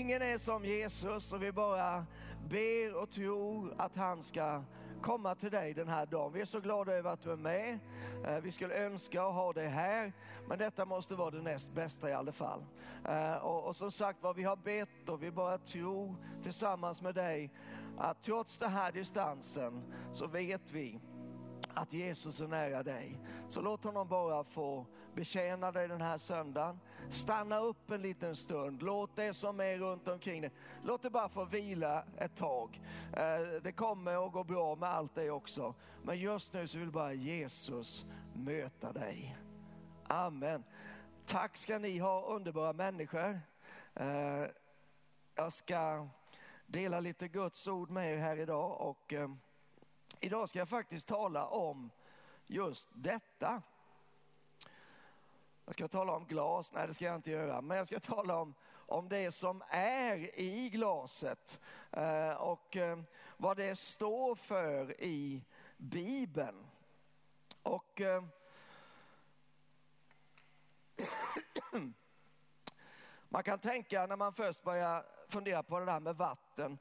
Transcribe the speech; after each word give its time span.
Ingen 0.00 0.22
är 0.22 0.38
som 0.38 0.64
Jesus 0.64 1.32
och 1.32 1.42
vi 1.42 1.52
bara 1.52 2.06
ber 2.48 2.94
och 2.94 3.10
tror 3.10 3.74
att 3.76 3.96
han 3.96 4.22
ska 4.22 4.62
komma 5.02 5.34
till 5.34 5.50
dig 5.50 5.74
den 5.74 5.88
här 5.88 6.06
dagen. 6.06 6.32
Vi 6.32 6.40
är 6.40 6.44
så 6.44 6.60
glada 6.60 6.92
över 6.92 7.10
att 7.10 7.22
du 7.22 7.32
är 7.32 7.36
med. 7.36 7.78
Eh, 8.26 8.40
vi 8.40 8.52
skulle 8.52 8.74
önska 8.74 9.22
att 9.22 9.34
ha 9.34 9.52
dig 9.52 9.68
här, 9.68 10.12
men 10.48 10.58
detta 10.58 10.84
måste 10.84 11.14
vara 11.14 11.30
det 11.30 11.42
näst 11.42 11.72
bästa 11.72 12.10
i 12.10 12.12
alla 12.12 12.32
fall. 12.32 12.64
Eh, 13.08 13.34
och, 13.34 13.64
och 13.64 13.76
som 13.76 13.92
sagt 13.92 14.22
vad 14.22 14.36
vi 14.36 14.42
har 14.42 14.56
bett 14.56 15.08
och 15.08 15.22
vi 15.22 15.30
bara 15.30 15.58
tror 15.58 16.14
tillsammans 16.42 17.02
med 17.02 17.14
dig 17.14 17.50
att 17.98 18.22
trots 18.22 18.58
den 18.58 18.70
här 18.70 18.92
distansen 18.92 19.82
så 20.12 20.26
vet 20.26 20.72
vi 20.72 21.00
att 21.74 21.92
Jesus 21.92 22.40
är 22.40 22.48
nära 22.48 22.82
dig. 22.82 23.18
Så 23.48 23.60
låt 23.60 23.84
honom 23.84 24.08
bara 24.08 24.44
få 24.44 24.86
betjäna 25.14 25.72
dig 25.72 25.88
den 25.88 26.00
här 26.00 26.18
söndagen. 26.18 26.80
Stanna 27.10 27.58
upp 27.58 27.90
en 27.90 28.02
liten 28.02 28.36
stund. 28.36 28.82
Låt 28.82 29.16
det 29.16 29.34
som 29.34 29.60
är 29.60 29.78
runt 29.78 30.08
omkring 30.08 30.40
dig, 30.40 30.50
låt 30.84 31.02
det 31.02 31.10
bara 31.10 31.28
få 31.28 31.44
vila 31.44 32.04
ett 32.18 32.36
tag. 32.36 32.80
Eh, 33.12 33.62
det 33.62 33.72
kommer 33.72 34.26
att 34.26 34.32
gå 34.32 34.44
bra 34.44 34.74
med 34.76 34.88
allt 34.88 35.14
det 35.14 35.30
också. 35.30 35.74
Men 36.02 36.18
just 36.18 36.52
nu 36.52 36.68
så 36.68 36.78
vill 36.78 36.90
bara 36.90 37.12
Jesus 37.12 38.06
möta 38.34 38.92
dig. 38.92 39.36
Amen. 40.06 40.64
Tack 41.26 41.56
ska 41.56 41.78
ni 41.78 41.98
ha 41.98 42.22
underbara 42.22 42.72
människor. 42.72 43.40
Eh, 43.94 44.44
jag 45.34 45.52
ska 45.52 46.08
dela 46.66 47.00
lite 47.00 47.28
Guds 47.28 47.68
ord 47.68 47.90
med 47.90 48.14
er 48.14 48.18
här 48.18 48.36
idag 48.36 48.80
och 48.80 49.12
eh, 49.12 49.28
Idag 50.22 50.48
ska 50.48 50.58
jag 50.58 50.68
faktiskt 50.68 51.06
tala 51.06 51.46
om 51.46 51.90
just 52.46 52.88
detta. 52.92 53.62
Jag 55.70 55.74
ska 55.74 55.88
tala 55.88 56.12
om 56.12 56.26
glas, 56.26 56.72
nej 56.72 56.86
det 56.86 56.94
ska 56.94 57.04
jag 57.04 57.14
inte 57.14 57.30
göra, 57.30 57.60
men 57.60 57.76
jag 57.76 57.86
ska 57.86 58.00
tala 58.00 58.36
om, 58.36 58.54
om 58.72 59.08
det 59.08 59.32
som 59.32 59.62
är 59.68 60.40
i 60.40 60.70
glaset 60.70 61.60
eh, 61.90 62.30
och 62.30 62.76
eh, 62.76 62.98
vad 63.36 63.56
det 63.56 63.76
står 63.76 64.34
för 64.34 65.00
i 65.00 65.44
Bibeln. 65.76 66.66
Och 67.62 68.00
eh, 68.00 68.24
man 73.28 73.42
kan 73.42 73.58
tänka 73.58 74.06
när 74.06 74.16
man 74.16 74.32
först 74.32 74.62
börjar 74.62 75.04
fundera 75.28 75.62
på 75.62 75.78
det 75.78 75.86
där 75.86 76.00
med 76.00 76.16
vatten, 76.16 76.78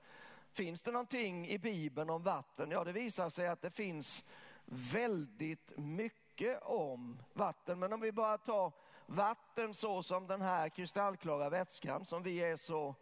Finns 0.52 0.82
det 0.82 0.92
någonting 0.92 1.48
i 1.48 1.58
Bibeln 1.58 2.10
om 2.10 2.24
vatten? 2.24 2.72
Ja, 2.72 2.84
det 2.84 2.92
visar 2.92 3.30
sig 3.30 3.48
att 3.48 3.62
det 3.62 3.72
finns 3.72 4.26
väldigt 4.66 5.78
mycket 5.78 6.29
om 6.62 7.22
vatten. 7.34 7.80
Men 7.80 7.94
om 7.94 8.00
vi 8.00 8.12
bara 8.12 8.38
tar 8.38 8.72
vatten 9.06 9.74
så 9.74 10.04
som 10.04 10.28
den 10.28 10.42
här 10.42 10.70
kristallklara 10.70 11.50
vätskan 11.50 12.06
som 12.06 12.24
vi, 12.24 12.38
är 12.38 12.56
så, 12.56 12.96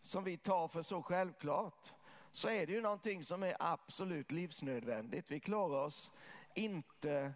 som 0.00 0.24
vi 0.24 0.36
tar 0.36 0.68
för 0.68 0.82
så 0.82 1.02
självklart, 1.02 1.92
så 2.32 2.48
är 2.48 2.66
det 2.66 2.72
ju 2.72 2.80
någonting 2.80 3.24
som 3.24 3.42
är 3.42 3.56
absolut 3.58 4.30
livsnödvändigt. 4.30 5.30
Vi 5.30 5.40
klarar 5.40 5.84
oss 5.84 6.12
inte 6.54 7.32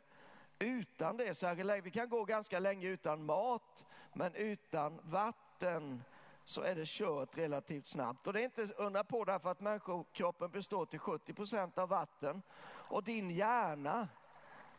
utan 0.58 1.16
det 1.16 1.34
särskilt 1.34 1.66
länge. 1.66 1.80
Vi 1.80 1.90
kan 1.90 2.08
gå 2.08 2.24
ganska 2.24 2.58
länge 2.58 2.86
utan 2.86 3.24
mat, 3.24 3.84
men 4.12 4.34
utan 4.34 5.00
vatten 5.02 6.02
så 6.44 6.62
är 6.62 6.74
det 6.74 6.88
kört 6.88 7.38
relativt 7.38 7.86
snabbt. 7.86 8.26
Och 8.26 8.32
det 8.32 8.40
är 8.40 8.44
inte 8.44 8.68
undra 8.76 9.04
på 9.04 9.24
därför 9.24 9.50
att 9.50 9.60
människokroppen 9.60 10.50
består 10.50 10.86
till 10.86 10.98
70 10.98 11.34
procent 11.34 11.78
av 11.78 11.88
vatten 11.88 12.42
och 12.68 13.04
din 13.04 13.30
hjärna, 13.30 14.08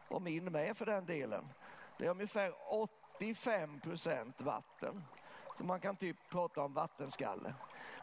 och 0.09 0.21
min 0.21 0.51
med 0.51 0.77
för 0.77 0.85
den 0.85 1.05
delen, 1.05 1.53
det 1.97 2.05
är 2.05 2.09
ungefär 2.09 2.53
85 3.19 3.79
procent 3.79 4.41
vatten. 4.41 5.03
Så 5.53 5.65
man 5.65 5.81
kan 5.81 5.95
typ 5.95 6.29
prata 6.29 6.61
om 6.61 6.73
vattenskalle. 6.73 7.53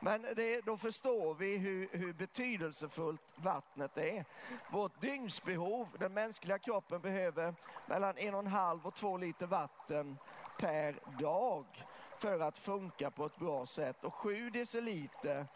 Men 0.00 0.22
det, 0.22 0.60
då 0.60 0.76
förstår 0.76 1.34
vi 1.34 1.56
hur, 1.56 1.88
hur 1.92 2.12
betydelsefullt 2.12 3.22
vattnet 3.34 3.96
är. 3.96 4.24
Vårt 4.66 5.00
dygnsbehov, 5.00 5.96
den 5.98 6.14
mänskliga 6.14 6.58
kroppen 6.58 7.00
behöver 7.00 7.54
mellan 7.84 8.18
en 8.18 8.34
och 8.34 8.40
en 8.40 8.46
halv 8.46 8.86
och 8.86 8.94
två 8.94 9.16
liter 9.16 9.46
vatten 9.46 10.18
per 10.56 11.00
dag 11.04 11.84
för 12.16 12.40
att 12.40 12.58
funka 12.58 13.10
på 13.10 13.26
ett 13.26 13.36
bra 13.36 13.66
sätt 13.66 14.04
och 14.04 14.14
7 14.14 14.50
deciliter 14.50 15.46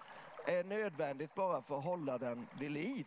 är 0.42 0.64
nödvändigt 0.64 1.34
bara 1.34 1.62
för 1.62 1.78
att 1.78 1.84
hålla 1.84 2.18
den 2.18 2.48
vid 2.52 2.70
liv. 2.70 3.06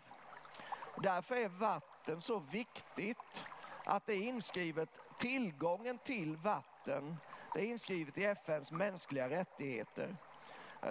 Därför 0.95 1.35
är 1.35 1.49
vatten 1.49 1.92
så 2.21 2.39
viktigt 2.39 3.43
att 3.83 4.05
det 4.05 4.13
är 4.13 4.21
inskrivet 4.21 4.89
tillgången 5.17 5.97
till 5.97 6.35
vatten. 6.35 7.17
Det 7.53 7.59
är 7.59 7.65
inskrivet 7.65 8.17
i 8.17 8.23
FNs 8.25 8.71
mänskliga 8.71 9.29
rättigheter. 9.29 10.15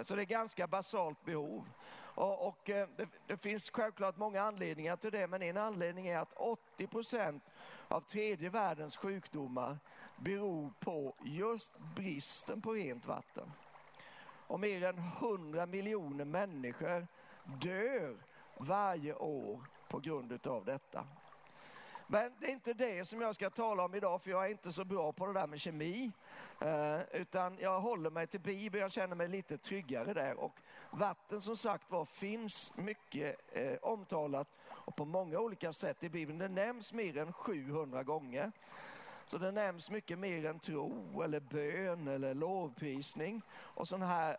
Så 0.01 0.15
det 0.15 0.21
är 0.21 0.25
ganska 0.25 0.67
basalt 0.67 1.25
behov. 1.25 1.69
Och, 2.15 2.47
och 2.47 2.69
eh, 2.69 2.87
det, 2.97 3.07
det, 3.27 3.37
finns 3.37 3.69
självklart 3.69 4.17
många 4.17 4.41
anledningar 4.41 4.95
till 4.95 5.11
det, 5.11 5.27
men 5.27 5.41
en 5.41 5.57
anledning 5.57 6.07
är 6.07 6.17
att 6.17 6.33
80 6.33 6.87
procent 6.87 7.43
av 7.87 8.01
tredje 8.01 8.49
världens 8.49 8.97
sjukdomar 8.97 9.77
beror 10.15 10.73
på 10.79 11.15
just 11.23 11.77
bristen 11.77 12.61
på 12.61 12.73
rent 12.73 13.05
vatten. 13.05 13.51
Och 14.47 14.59
mer 14.59 14.83
än 14.83 14.97
100 14.97 15.65
miljoner 15.65 16.25
människor 16.25 17.07
dör 17.43 18.17
varje 18.57 19.13
år 19.13 19.65
på 19.93 19.99
grund 19.99 20.47
av 20.47 20.65
detta. 20.65 21.05
Men 22.07 22.31
det 22.39 22.45
är 22.45 22.51
inte 22.51 22.73
det 22.73 23.05
som 23.05 23.21
jag 23.21 23.35
ska 23.35 23.49
tala 23.49 23.85
om 23.85 23.95
idag, 23.95 24.21
för 24.21 24.31
jag 24.31 24.45
är 24.45 24.49
inte 24.49 24.73
så 24.73 24.85
bra 24.85 25.11
på 25.11 25.25
det 25.25 25.33
där 25.33 25.47
med 25.47 25.61
kemi. 25.61 26.11
Eh, 26.61 27.01
utan 27.11 27.57
jag 27.59 27.79
håller 27.79 28.09
mig 28.09 28.27
till 28.27 28.39
Bibeln, 28.39 28.81
jag 28.81 28.91
känner 28.91 29.15
mig 29.15 29.27
lite 29.27 29.57
tryggare 29.57 30.13
där. 30.13 30.39
Och 30.39 30.59
vatten 30.91 31.41
som 31.41 31.57
sagt 31.57 31.91
var 31.91 32.05
finns 32.05 32.73
mycket 32.75 33.39
eh, 33.51 33.77
omtalat 33.81 34.47
och 34.69 34.95
på 34.95 35.05
många 35.05 35.39
olika 35.39 35.73
sätt 35.73 36.03
i 36.03 36.09
Bibeln. 36.09 36.39
Det 36.39 36.47
nämns 36.47 36.93
mer 36.93 37.17
än 37.17 37.33
700 37.33 38.03
gånger. 38.03 38.51
Så 39.25 39.37
det 39.37 39.51
nämns 39.51 39.89
mycket 39.89 40.19
mer 40.19 40.45
än 40.45 40.59
tro 40.59 41.21
eller 41.21 41.39
bön 41.39 42.07
eller 42.07 42.33
lovprisning 42.33 43.41
och 43.51 43.87
sådana 43.87 44.05
här 44.05 44.37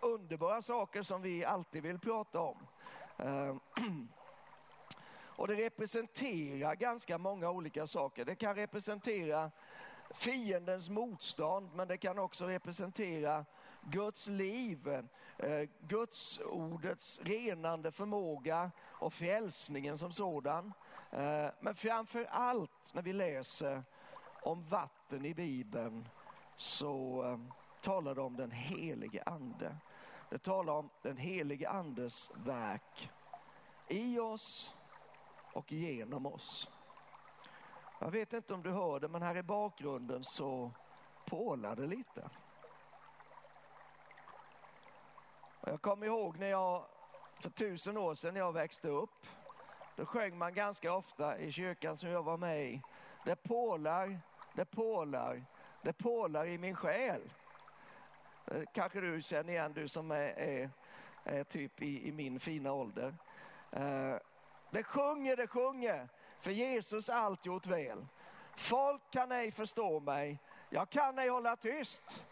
underbara 0.00 0.62
saker 0.62 1.02
som 1.02 1.22
vi 1.22 1.44
alltid 1.44 1.82
vill 1.82 1.98
prata 1.98 2.40
om. 2.40 2.56
Eh, 3.16 3.56
Och 5.42 5.48
det 5.48 5.54
representerar 5.54 6.74
ganska 6.74 7.18
många 7.18 7.50
olika 7.50 7.86
saker. 7.86 8.24
Det 8.24 8.34
kan 8.34 8.54
representera 8.54 9.50
fiendens 10.10 10.88
motstånd, 10.88 11.70
men 11.74 11.88
det 11.88 11.96
kan 11.96 12.18
också 12.18 12.46
representera 12.46 13.44
Guds 13.80 14.26
liv, 14.26 14.88
eh, 15.38 15.68
Guds 15.80 16.38
ordets 16.38 17.20
renande 17.22 17.92
förmåga 17.92 18.70
och 18.82 19.12
frälsningen 19.12 19.98
som 19.98 20.12
sådan. 20.12 20.72
Eh, 21.10 21.46
men 21.60 21.74
framför 21.74 22.24
allt 22.24 22.94
när 22.94 23.02
vi 23.02 23.12
läser 23.12 23.82
om 24.42 24.68
vatten 24.68 25.24
i 25.24 25.34
Bibeln 25.34 26.08
så 26.56 27.24
eh, 27.24 27.38
talar 27.80 28.14
det 28.14 28.20
om 28.20 28.36
den 28.36 28.50
helige 28.50 29.22
ande. 29.22 29.76
Det 30.30 30.38
talar 30.38 30.72
om 30.72 30.90
den 31.02 31.16
helige 31.16 31.68
andes 31.68 32.30
verk 32.34 33.10
i 33.88 34.18
oss 34.18 34.74
och 35.52 35.72
genom 35.72 36.26
oss. 36.26 36.70
Jag 37.98 38.10
vet 38.10 38.32
inte 38.32 38.54
om 38.54 38.62
du 38.62 38.70
hör 38.70 39.00
det, 39.00 39.08
men 39.08 39.22
här 39.22 39.36
i 39.36 39.42
bakgrunden 39.42 40.24
så 40.24 40.70
pålar 41.26 41.76
det 41.76 41.86
lite. 41.86 42.30
Jag 45.66 45.82
kommer 45.82 46.06
ihåg 46.06 46.38
när 46.38 46.46
jag 46.46 46.84
för 47.40 47.50
tusen 47.50 47.96
år 47.96 48.14
sedan 48.14 48.34
när 48.34 48.40
jag 48.40 48.52
växte 48.52 48.88
upp. 48.88 49.26
Då 49.96 50.06
sjöng 50.06 50.38
man 50.38 50.54
ganska 50.54 50.92
ofta 50.92 51.38
i 51.38 51.52
kyrkan 51.52 51.96
som 51.96 52.08
jag 52.08 52.22
var 52.22 52.36
med 52.36 52.64
i. 52.64 52.80
Det 53.24 53.36
pålar, 53.36 54.20
det 54.54 54.64
pålar, 54.64 55.44
det 55.82 55.92
pålar 55.92 56.46
i 56.46 56.58
min 56.58 56.76
själ. 56.76 57.20
Eh, 58.46 58.62
kanske 58.72 59.00
du 59.00 59.22
känner 59.22 59.52
igen, 59.52 59.72
du 59.72 59.88
som 59.88 60.10
är, 60.10 60.38
är, 60.38 60.70
är 61.24 61.44
typ 61.44 61.82
i, 61.82 62.08
i, 62.08 62.12
min 62.12 62.40
fina 62.40 62.72
ålder. 62.72 63.14
Eh, 63.70 64.16
det 64.72 64.82
sjunger, 64.82 65.36
det 65.36 65.46
sjunger, 65.46 66.08
för 66.40 66.50
Jesus 66.50 67.08
allt 67.08 67.46
gjort 67.46 67.66
väl. 67.66 68.06
Folk 68.56 69.02
kan 69.10 69.32
ej 69.32 69.52
förstå 69.52 70.00
mig, 70.00 70.38
jag 70.70 70.90
kan 70.90 71.18
ej 71.18 71.28
hålla 71.28 71.56
tyst. 71.56 72.22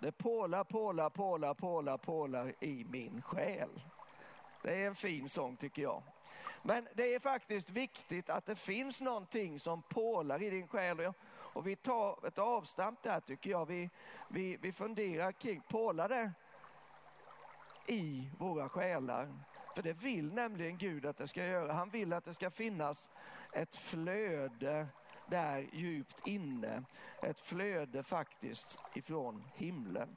Det 0.00 0.12
pålar, 0.12 0.64
pålar, 0.64 1.10
pålar, 1.10 1.54
pålar, 1.54 1.96
pålar 1.96 2.54
i 2.60 2.84
min 2.84 3.22
själ. 3.22 3.82
Det 4.62 4.82
är 4.82 4.86
en 4.86 4.94
fin 4.94 5.28
sång 5.28 5.56
tycker 5.56 5.82
jag. 5.82 6.02
Men 6.62 6.88
det 6.94 7.14
är 7.14 7.20
faktiskt 7.20 7.70
viktigt 7.70 8.30
att 8.30 8.46
det 8.46 8.56
finns 8.56 9.00
någonting 9.00 9.60
som 9.60 9.82
pålar 9.82 10.42
i 10.42 10.50
din 10.50 10.68
själ. 10.68 11.12
Och 11.28 11.66
vi 11.66 11.76
tar 11.76 12.26
ett 12.26 12.38
avstamp 12.38 13.02
där 13.02 13.20
tycker 13.20 13.50
jag. 13.50 13.66
Vi, 13.66 13.90
vi, 14.28 14.56
vi 14.56 14.72
funderar 14.72 15.32
kring, 15.32 15.60
pålar 15.68 16.08
det 16.08 16.32
i 17.86 18.30
våra 18.38 18.68
själar? 18.68 19.28
För 19.74 19.82
det 19.82 19.92
vill 19.92 20.32
nämligen 20.32 20.78
Gud 20.78 21.06
att 21.06 21.16
det 21.16 21.28
ska 21.28 21.46
göra. 21.46 21.72
Han 21.72 21.90
vill 21.90 22.12
att 22.12 22.24
det 22.24 22.34
ska 22.34 22.50
finnas 22.50 23.10
ett 23.52 23.76
flöde 23.76 24.86
där 25.26 25.68
djupt 25.72 26.26
inne. 26.26 26.82
Ett 27.22 27.40
flöde 27.40 28.02
faktiskt 28.02 28.78
ifrån 28.94 29.44
himlen. 29.54 30.16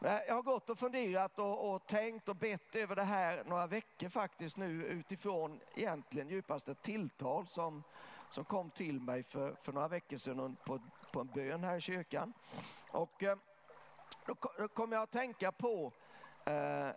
Jag 0.00 0.34
har 0.34 0.42
gått 0.42 0.70
och 0.70 0.78
funderat 0.78 1.38
och, 1.38 1.74
och, 1.74 1.86
tänkt 1.86 2.28
och 2.28 2.36
bett 2.36 2.76
över 2.76 2.96
det 2.96 3.04
här 3.04 3.44
några 3.44 3.66
veckor 3.66 4.08
faktiskt 4.08 4.56
nu 4.56 4.84
utifrån 4.84 5.60
egentligen 5.74 6.28
djupaste 6.28 6.74
tilltal 6.74 7.46
som, 7.46 7.82
som 8.30 8.44
kom 8.44 8.70
till 8.70 9.00
mig 9.00 9.22
för, 9.22 9.54
för 9.54 9.72
några 9.72 9.88
veckor 9.88 10.16
sedan 10.16 10.56
på, 10.64 10.80
på 11.12 11.20
en 11.20 11.26
bön 11.26 11.64
här 11.64 11.76
i 11.76 11.80
kyrkan. 11.80 12.32
Och 12.90 13.22
eh, 13.22 13.38
då, 14.26 14.34
då 14.58 14.68
kom 14.68 14.92
jag 14.92 15.02
att 15.02 15.10
tänka 15.10 15.52
på 15.52 15.92
eh, 16.44 16.90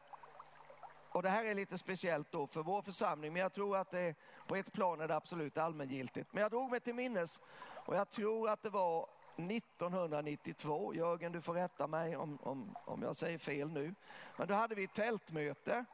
och 1.12 1.24
det 1.24 1.30
här 1.30 1.46
är 1.46 1.56
lite 1.56 1.78
speciellt 1.78 2.32
då 2.32 2.48
för 2.48 2.64
vår 2.64 2.82
församling, 2.82 3.34
men 3.34 3.42
jag 3.42 3.54
tror 3.54 3.78
att 3.78 3.92
det 3.92 4.16
på 4.48 4.56
ett 4.56 4.74
plan 4.74 5.02
är 5.02 5.08
det 5.08 5.16
absolut 5.16 5.58
allmängiltigt. 5.58 6.34
Men 6.34 6.42
jag 6.42 6.52
drog 6.52 6.72
mig 6.72 6.80
till 6.80 6.96
minnes 6.96 7.42
och 7.86 7.96
jag 7.96 8.10
tror 8.10 8.50
att 8.50 8.64
det 8.64 8.70
var 8.70 9.08
1992. 9.36 10.94
Jörgen, 10.96 11.32
du 11.32 11.42
får 11.42 11.54
rätta 11.54 11.88
mig 11.88 12.16
om, 12.16 12.40
om, 12.42 12.76
om 12.86 13.02
jag 13.02 13.16
säger 13.16 13.38
fel 13.38 13.72
nu. 13.72 13.96
Men 14.38 14.48
då 14.48 14.54
hade 14.54 14.76
vi 14.76 14.84
ett 14.84 14.94
tältmöte 14.94 15.86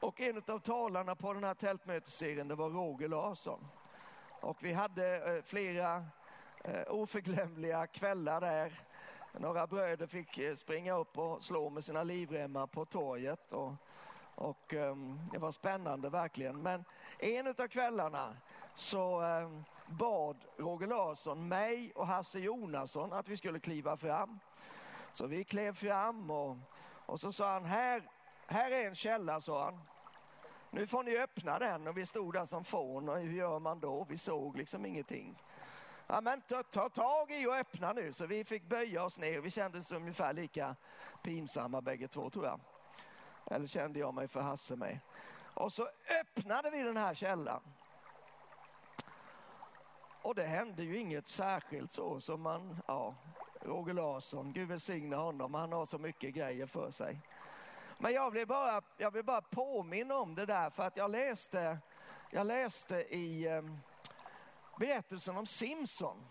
och 0.00 0.20
en 0.20 0.42
av 0.46 0.58
talarna 0.58 1.14
på 1.14 1.32
den 1.32 1.44
här 1.44 1.54
tältmötesserien 1.54 2.48
det 2.48 2.54
var 2.54 2.70
Roger 2.70 3.08
Larsson. 3.08 3.68
Och 4.40 4.64
vi 4.64 4.72
hade 4.72 5.36
eh, 5.36 5.42
flera 5.42 6.04
eh, 6.64 6.82
oförglömliga 6.88 7.86
kvällar 7.86 8.40
där. 8.40 8.80
Några 9.32 9.66
bröder 9.66 10.06
fick 10.06 10.38
eh, 10.38 10.54
springa 10.54 10.96
upp 10.96 11.18
och 11.18 11.42
slå 11.42 11.70
med 11.70 11.84
sina 11.84 12.02
livremmar 12.02 12.66
på 12.66 12.84
torget. 12.84 13.52
Och 13.52 13.72
och 14.36 14.72
um, 14.72 15.20
det 15.32 15.38
var 15.38 15.52
spännande 15.52 16.10
verkligen. 16.10 16.62
Men 16.62 16.84
en 17.18 17.46
av 17.46 17.68
kvällarna 17.68 18.36
så 18.74 19.22
um, 19.22 19.64
bad 19.86 20.36
Roger 20.56 20.86
Larsson 20.86 21.48
mig 21.48 21.92
och 21.94 22.06
Hasse 22.06 22.38
Jonasson 22.38 23.12
att 23.12 23.28
vi 23.28 23.36
skulle 23.36 23.60
kliva 23.60 23.96
fram. 23.96 24.38
Så 25.12 25.26
vi 25.26 25.44
klev 25.44 25.74
fram 25.74 26.30
och, 26.30 26.56
och 27.06 27.20
så 27.20 27.32
sa 27.32 27.52
han, 27.52 27.64
här, 27.64 28.02
här 28.46 28.70
är 28.70 28.86
en 28.86 28.94
källa, 28.94 29.40
sa 29.40 29.64
han. 29.64 29.80
Nu 30.70 30.86
får 30.86 31.02
ni 31.02 31.18
öppna 31.18 31.58
den 31.58 31.86
och 31.86 31.96
vi 31.96 32.06
stod 32.06 32.34
där 32.34 32.46
som 32.46 32.64
fån 32.64 33.08
och 33.08 33.18
hur 33.18 33.32
gör 33.32 33.58
man 33.58 33.80
då? 33.80 34.06
Vi 34.08 34.18
såg 34.18 34.56
liksom 34.56 34.86
ingenting. 34.86 35.42
Ja, 36.06 36.20
men 36.20 36.40
ta, 36.40 36.62
ta 36.62 36.88
tag 36.88 37.30
i 37.30 37.46
och 37.46 37.54
öppna 37.54 37.92
nu, 37.92 38.12
så 38.12 38.26
vi 38.26 38.44
fick 38.44 38.62
böja 38.62 39.04
oss 39.04 39.18
ner. 39.18 39.40
Vi 39.40 39.50
kändes 39.50 39.92
ungefär 39.92 40.32
lika 40.32 40.76
pinsamma 41.22 41.80
bägge 41.80 42.08
två 42.08 42.30
tror 42.30 42.44
jag. 42.44 42.60
Eller 43.46 43.66
kände 43.66 43.98
jag 43.98 44.14
mig 44.14 44.28
för 44.28 44.40
Hasse 44.40 44.76
med. 44.76 44.98
Och 45.54 45.72
så 45.72 45.88
öppnade 46.20 46.70
vi 46.70 46.82
den 46.82 46.96
här 46.96 47.14
källan. 47.14 47.62
Och 50.22 50.34
det 50.34 50.46
hände 50.46 50.82
ju 50.82 50.98
inget 50.98 51.28
särskilt 51.28 51.92
så 51.92 52.20
som 52.20 52.40
man, 52.40 52.82
ja, 52.86 53.14
Roger 53.60 53.94
Larsson, 53.94 54.52
Gud 54.52 54.68
välsigne 54.68 55.16
honom, 55.16 55.54
han 55.54 55.72
har 55.72 55.86
så 55.86 55.98
mycket 55.98 56.34
grejer 56.34 56.66
för 56.66 56.90
sig. 56.90 57.20
Men 57.98 58.12
jag 58.12 58.30
vill 58.30 58.46
bara, 58.46 58.82
jag 58.96 59.10
vill 59.10 59.24
bara 59.24 59.40
påminna 59.40 60.16
om 60.16 60.34
det 60.34 60.46
där 60.46 60.70
för 60.70 60.82
att 60.82 60.96
jag 60.96 61.10
läste, 61.10 61.78
jag 62.30 62.46
läste 62.46 62.96
i 62.96 63.46
eh, 63.46 63.62
berättelsen 64.78 65.36
om 65.36 65.46
Simson. 65.46 66.24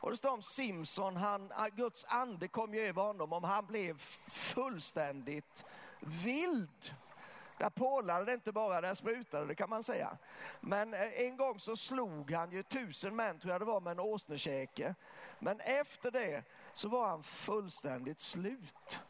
Och 0.00 0.10
det 0.10 0.16
står 0.16 0.30
om 0.30 0.42
Simson, 0.42 1.16
han, 1.16 1.52
Guds 1.72 2.04
ande 2.08 2.48
kom 2.48 2.74
ju 2.74 2.80
över 2.80 3.02
honom 3.02 3.32
och 3.32 3.48
han 3.48 3.66
blev 3.66 3.98
fullständigt 4.28 5.64
vild. 6.02 6.94
Där 7.58 7.70
pålade 7.70 8.24
det 8.24 8.34
inte 8.34 8.52
bara, 8.52 8.80
där 8.80 8.94
sprutade 8.94 9.46
det 9.46 9.54
kan 9.54 9.70
man 9.70 9.82
säga. 9.82 10.18
Men 10.60 10.94
eh, 10.94 11.20
en 11.20 11.36
gång 11.36 11.60
så 11.60 11.76
slog 11.76 12.30
han 12.30 12.50
ju 12.50 12.62
tusen 12.62 13.16
män, 13.16 13.38
tror 13.38 13.52
jag 13.52 13.60
det 13.60 13.64
var, 13.64 13.80
med 13.80 13.90
en 13.90 14.00
åsnekäke. 14.00 14.94
Men 15.38 15.60
efter 15.60 16.10
det 16.10 16.44
så 16.72 16.88
var 16.88 17.08
han 17.08 17.22
fullständigt 17.22 18.20
slut. 18.20 19.00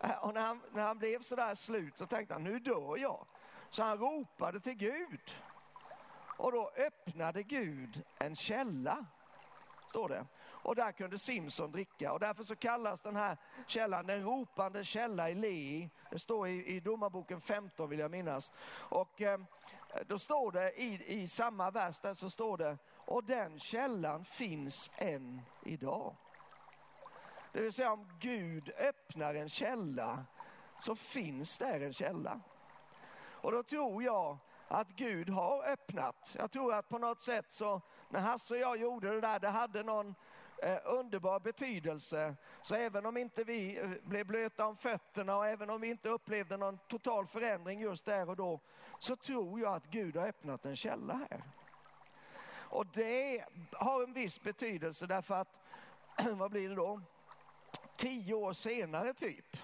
Eh, 0.00 0.24
och 0.24 0.34
när 0.34 0.40
han, 0.40 0.60
när 0.72 0.82
han 0.82 0.98
blev 0.98 1.22
sådär 1.22 1.54
slut 1.54 1.96
så 1.96 2.06
tänkte 2.06 2.34
han, 2.34 2.44
nu 2.44 2.58
dör 2.58 2.96
jag. 2.98 3.26
Så 3.68 3.82
han 3.82 3.98
ropade 3.98 4.60
till 4.60 4.74
Gud. 4.74 5.34
Och 6.38 6.52
då 6.52 6.70
öppnade 6.76 7.42
Gud 7.42 8.02
en 8.18 8.36
källa, 8.36 9.06
står 9.88 10.08
det 10.08 10.26
och 10.62 10.74
där 10.74 10.92
kunde 10.92 11.18
Simson 11.18 11.72
dricka. 11.72 12.12
Och 12.12 12.20
därför 12.20 12.42
så 12.42 12.56
kallas 12.56 13.02
den 13.02 13.16
här 13.16 13.36
källan 13.66 14.06
den 14.06 14.24
ropande 14.24 14.84
källa 14.84 15.30
i 15.30 15.34
Lei. 15.34 15.90
Det 16.10 16.18
står 16.18 16.48
i, 16.48 16.66
i 16.66 16.80
domarboken 16.80 17.40
15 17.40 17.90
vill 17.90 17.98
jag 17.98 18.10
minnas. 18.10 18.52
Och 18.74 19.22
eh, 19.22 19.40
då 20.06 20.18
står 20.18 20.52
det 20.52 20.72
i, 20.82 21.22
i 21.22 21.28
samma 21.28 21.70
vers 21.70 22.00
där 22.00 22.14
så 22.14 22.30
står 22.30 22.58
det 22.58 22.78
och 23.04 23.24
den 23.24 23.58
källan 23.58 24.24
finns 24.24 24.90
än 24.96 25.42
idag. 25.62 26.16
Det 27.52 27.60
vill 27.60 27.72
säga 27.72 27.92
om 27.92 28.08
Gud 28.20 28.70
öppnar 28.78 29.34
en 29.34 29.48
källa 29.48 30.24
så 30.78 30.96
finns 30.96 31.58
där 31.58 31.80
en 31.80 31.92
källa. 31.92 32.40
Och 33.30 33.52
då 33.52 33.62
tror 33.62 34.02
jag 34.02 34.38
att 34.68 34.88
Gud 34.88 35.28
har 35.28 35.64
öppnat. 35.64 36.36
Jag 36.38 36.50
tror 36.50 36.74
att 36.74 36.88
på 36.88 36.98
något 36.98 37.20
sätt 37.20 37.52
så 37.52 37.80
när 38.08 38.20
Hasse 38.20 38.54
och 38.54 38.60
jag 38.60 38.76
gjorde 38.76 39.14
det 39.14 39.20
där, 39.20 39.38
det 39.38 39.48
hade 39.48 39.82
någon 39.82 40.14
eh, 40.62 40.78
underbar 40.84 41.40
betydelse. 41.40 42.36
Så 42.60 42.74
även 42.74 43.06
om 43.06 43.16
inte 43.16 43.44
vi 43.44 43.78
eh, 43.78 43.90
blev 44.02 44.26
blöta 44.26 44.66
om 44.66 44.76
fötterna 44.76 45.36
och 45.36 45.46
även 45.46 45.70
om 45.70 45.80
vi 45.80 45.88
inte 45.88 46.08
upplevde 46.08 46.56
någon 46.56 46.78
total 46.88 47.26
förändring 47.26 47.80
just 47.80 48.04
där 48.04 48.28
och 48.28 48.36
då, 48.36 48.60
så 48.98 49.16
tror 49.16 49.60
jag 49.60 49.74
att 49.74 49.86
Gud 49.86 50.16
har 50.16 50.28
öppnat 50.28 50.64
en 50.64 50.76
källa 50.76 51.14
här. 51.30 51.42
Och 52.72 52.86
det 52.86 53.44
har 53.72 54.02
en 54.02 54.12
viss 54.12 54.42
betydelse 54.42 55.06
därför 55.06 55.34
att, 55.34 55.60
vad 56.30 56.50
blir 56.50 56.68
det 56.68 56.74
då? 56.74 57.00
Tio 57.96 58.34
år 58.34 58.52
senare 58.52 59.14
typ, 59.14 59.56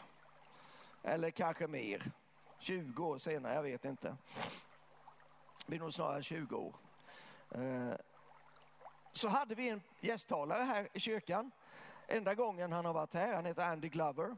eller 1.03 1.31
kanske 1.31 1.67
mer, 1.67 2.11
20 2.59 3.07
år 3.07 3.19
senare, 3.19 3.55
jag 3.55 3.63
vet 3.63 3.85
inte. 3.85 4.17
Det 5.59 5.67
blir 5.67 5.79
nog 5.79 5.95
snarare 5.95 6.23
20 6.23 6.57
år. 6.57 6.75
Eh, 7.51 7.93
så 9.19 9.29
hade 9.29 9.55
vi 9.55 9.69
en 9.69 9.83
gästtalare 10.01 10.63
här 10.63 10.89
i 10.93 11.01
kyrkan. 11.01 11.51
Enda 12.07 12.35
gången 12.35 12.73
han 12.73 12.85
har 12.85 12.93
varit 12.93 13.15
här, 13.15 13.35
han 13.35 13.45
heter 13.45 13.63
Andy 13.63 13.89
Glover. 13.89 14.37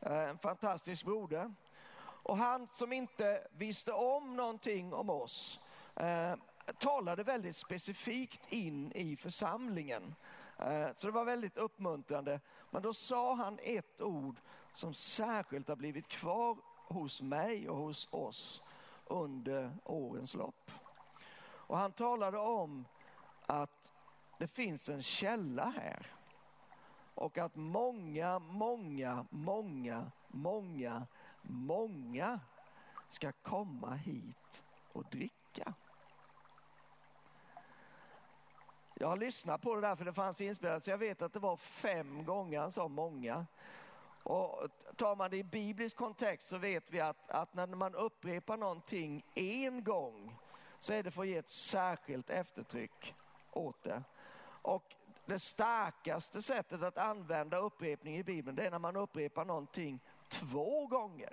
Eh, 0.00 0.12
en 0.12 0.38
fantastisk 0.38 1.04
broder. 1.04 1.54
Och 1.98 2.36
han 2.36 2.68
som 2.72 2.92
inte 2.92 3.46
visste 3.50 3.92
om 3.92 4.36
någonting 4.36 4.92
om 4.94 5.10
oss 5.10 5.60
eh, 5.96 6.34
talade 6.78 7.22
väldigt 7.22 7.56
specifikt 7.56 8.52
in 8.52 8.92
i 8.92 9.16
församlingen. 9.16 10.14
Eh, 10.58 10.88
så 10.94 11.06
det 11.06 11.12
var 11.12 11.24
väldigt 11.24 11.56
uppmuntrande. 11.58 12.40
Men 12.70 12.82
då 12.82 12.94
sa 12.94 13.34
han 13.34 13.58
ett 13.62 14.00
ord 14.00 14.36
som 14.72 14.94
särskilt 14.94 15.68
har 15.68 15.76
blivit 15.76 16.08
kvar 16.08 16.56
hos 16.88 17.22
mig 17.22 17.68
och 17.68 17.76
hos 17.76 18.08
oss 18.10 18.62
under 19.04 19.72
årens 19.84 20.34
lopp. 20.34 20.70
Och 21.46 21.78
han 21.78 21.92
talade 21.92 22.38
om 22.38 22.84
att 23.46 23.92
det 24.38 24.46
finns 24.46 24.88
en 24.88 25.02
källa 25.02 25.64
här. 25.70 26.06
Och 27.14 27.38
att 27.38 27.56
många, 27.56 28.38
många, 28.38 29.26
många, 29.30 30.10
många, 30.28 31.06
många 31.42 32.40
ska 33.08 33.32
komma 33.32 33.94
hit 33.94 34.64
och 34.92 35.04
dricka. 35.04 35.74
Jag 38.94 39.08
har 39.08 39.16
lyssnat 39.16 39.62
på 39.62 39.74
det 39.74 39.80
där 39.80 39.96
för 39.96 40.04
det 40.04 40.12
fanns 40.12 40.40
inspelat 40.40 40.84
så 40.84 40.90
jag 40.90 40.98
vet 40.98 41.22
att 41.22 41.32
det 41.32 41.38
var 41.38 41.56
fem 41.56 42.24
gånger 42.24 42.60
han 42.60 42.72
sa 42.72 42.88
många. 42.88 43.46
Och 44.22 44.68
tar 44.96 45.16
man 45.16 45.30
det 45.30 45.36
i 45.36 45.44
biblisk 45.44 45.96
kontext 45.96 46.48
så 46.48 46.58
vet 46.58 46.90
vi 46.90 47.00
att, 47.00 47.30
att 47.30 47.54
när 47.54 47.66
man 47.66 47.94
upprepar 47.94 48.56
någonting 48.56 49.24
en 49.34 49.84
gång 49.84 50.38
så 50.78 50.92
är 50.92 51.02
det 51.02 51.10
för 51.10 51.22
att 51.22 51.28
ge 51.28 51.36
ett 51.36 51.48
särskilt 51.48 52.30
eftertryck 52.30 53.14
åt 53.52 53.82
det. 53.82 54.02
Och 54.66 54.94
det 55.26 55.38
starkaste 55.38 56.42
sättet 56.42 56.82
att 56.82 56.98
använda 56.98 57.56
upprepning 57.56 58.16
i 58.16 58.22
Bibeln 58.22 58.56
det 58.56 58.66
är 58.66 58.70
när 58.70 58.78
man 58.78 58.96
upprepar 58.96 59.44
någonting 59.44 60.00
två 60.28 60.86
gånger. 60.86 61.32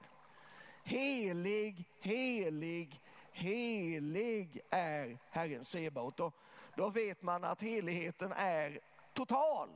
Helig, 0.83 1.89
helig, 1.99 3.01
helig 3.31 4.61
är 4.69 5.17
Herren 5.29 5.65
Sebaot. 5.65 6.17
Då, 6.17 6.31
då 6.75 6.89
vet 6.89 7.21
man 7.21 7.43
att 7.43 7.61
heligheten 7.61 8.33
är 8.35 8.79
total. 9.13 9.69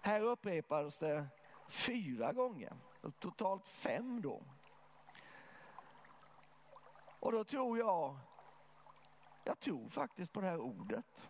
Här 0.00 0.20
upprepades 0.20 0.98
det 0.98 1.26
fyra 1.68 2.32
gånger, 2.32 2.72
totalt 3.18 3.66
fem 3.66 4.22
då. 4.22 4.42
Och 7.20 7.32
då 7.32 7.44
tror 7.44 7.78
jag, 7.78 8.16
jag 9.44 9.60
tror 9.60 9.88
faktiskt 9.88 10.32
på 10.32 10.40
det 10.40 10.46
här 10.46 10.60
ordet. 10.60 11.28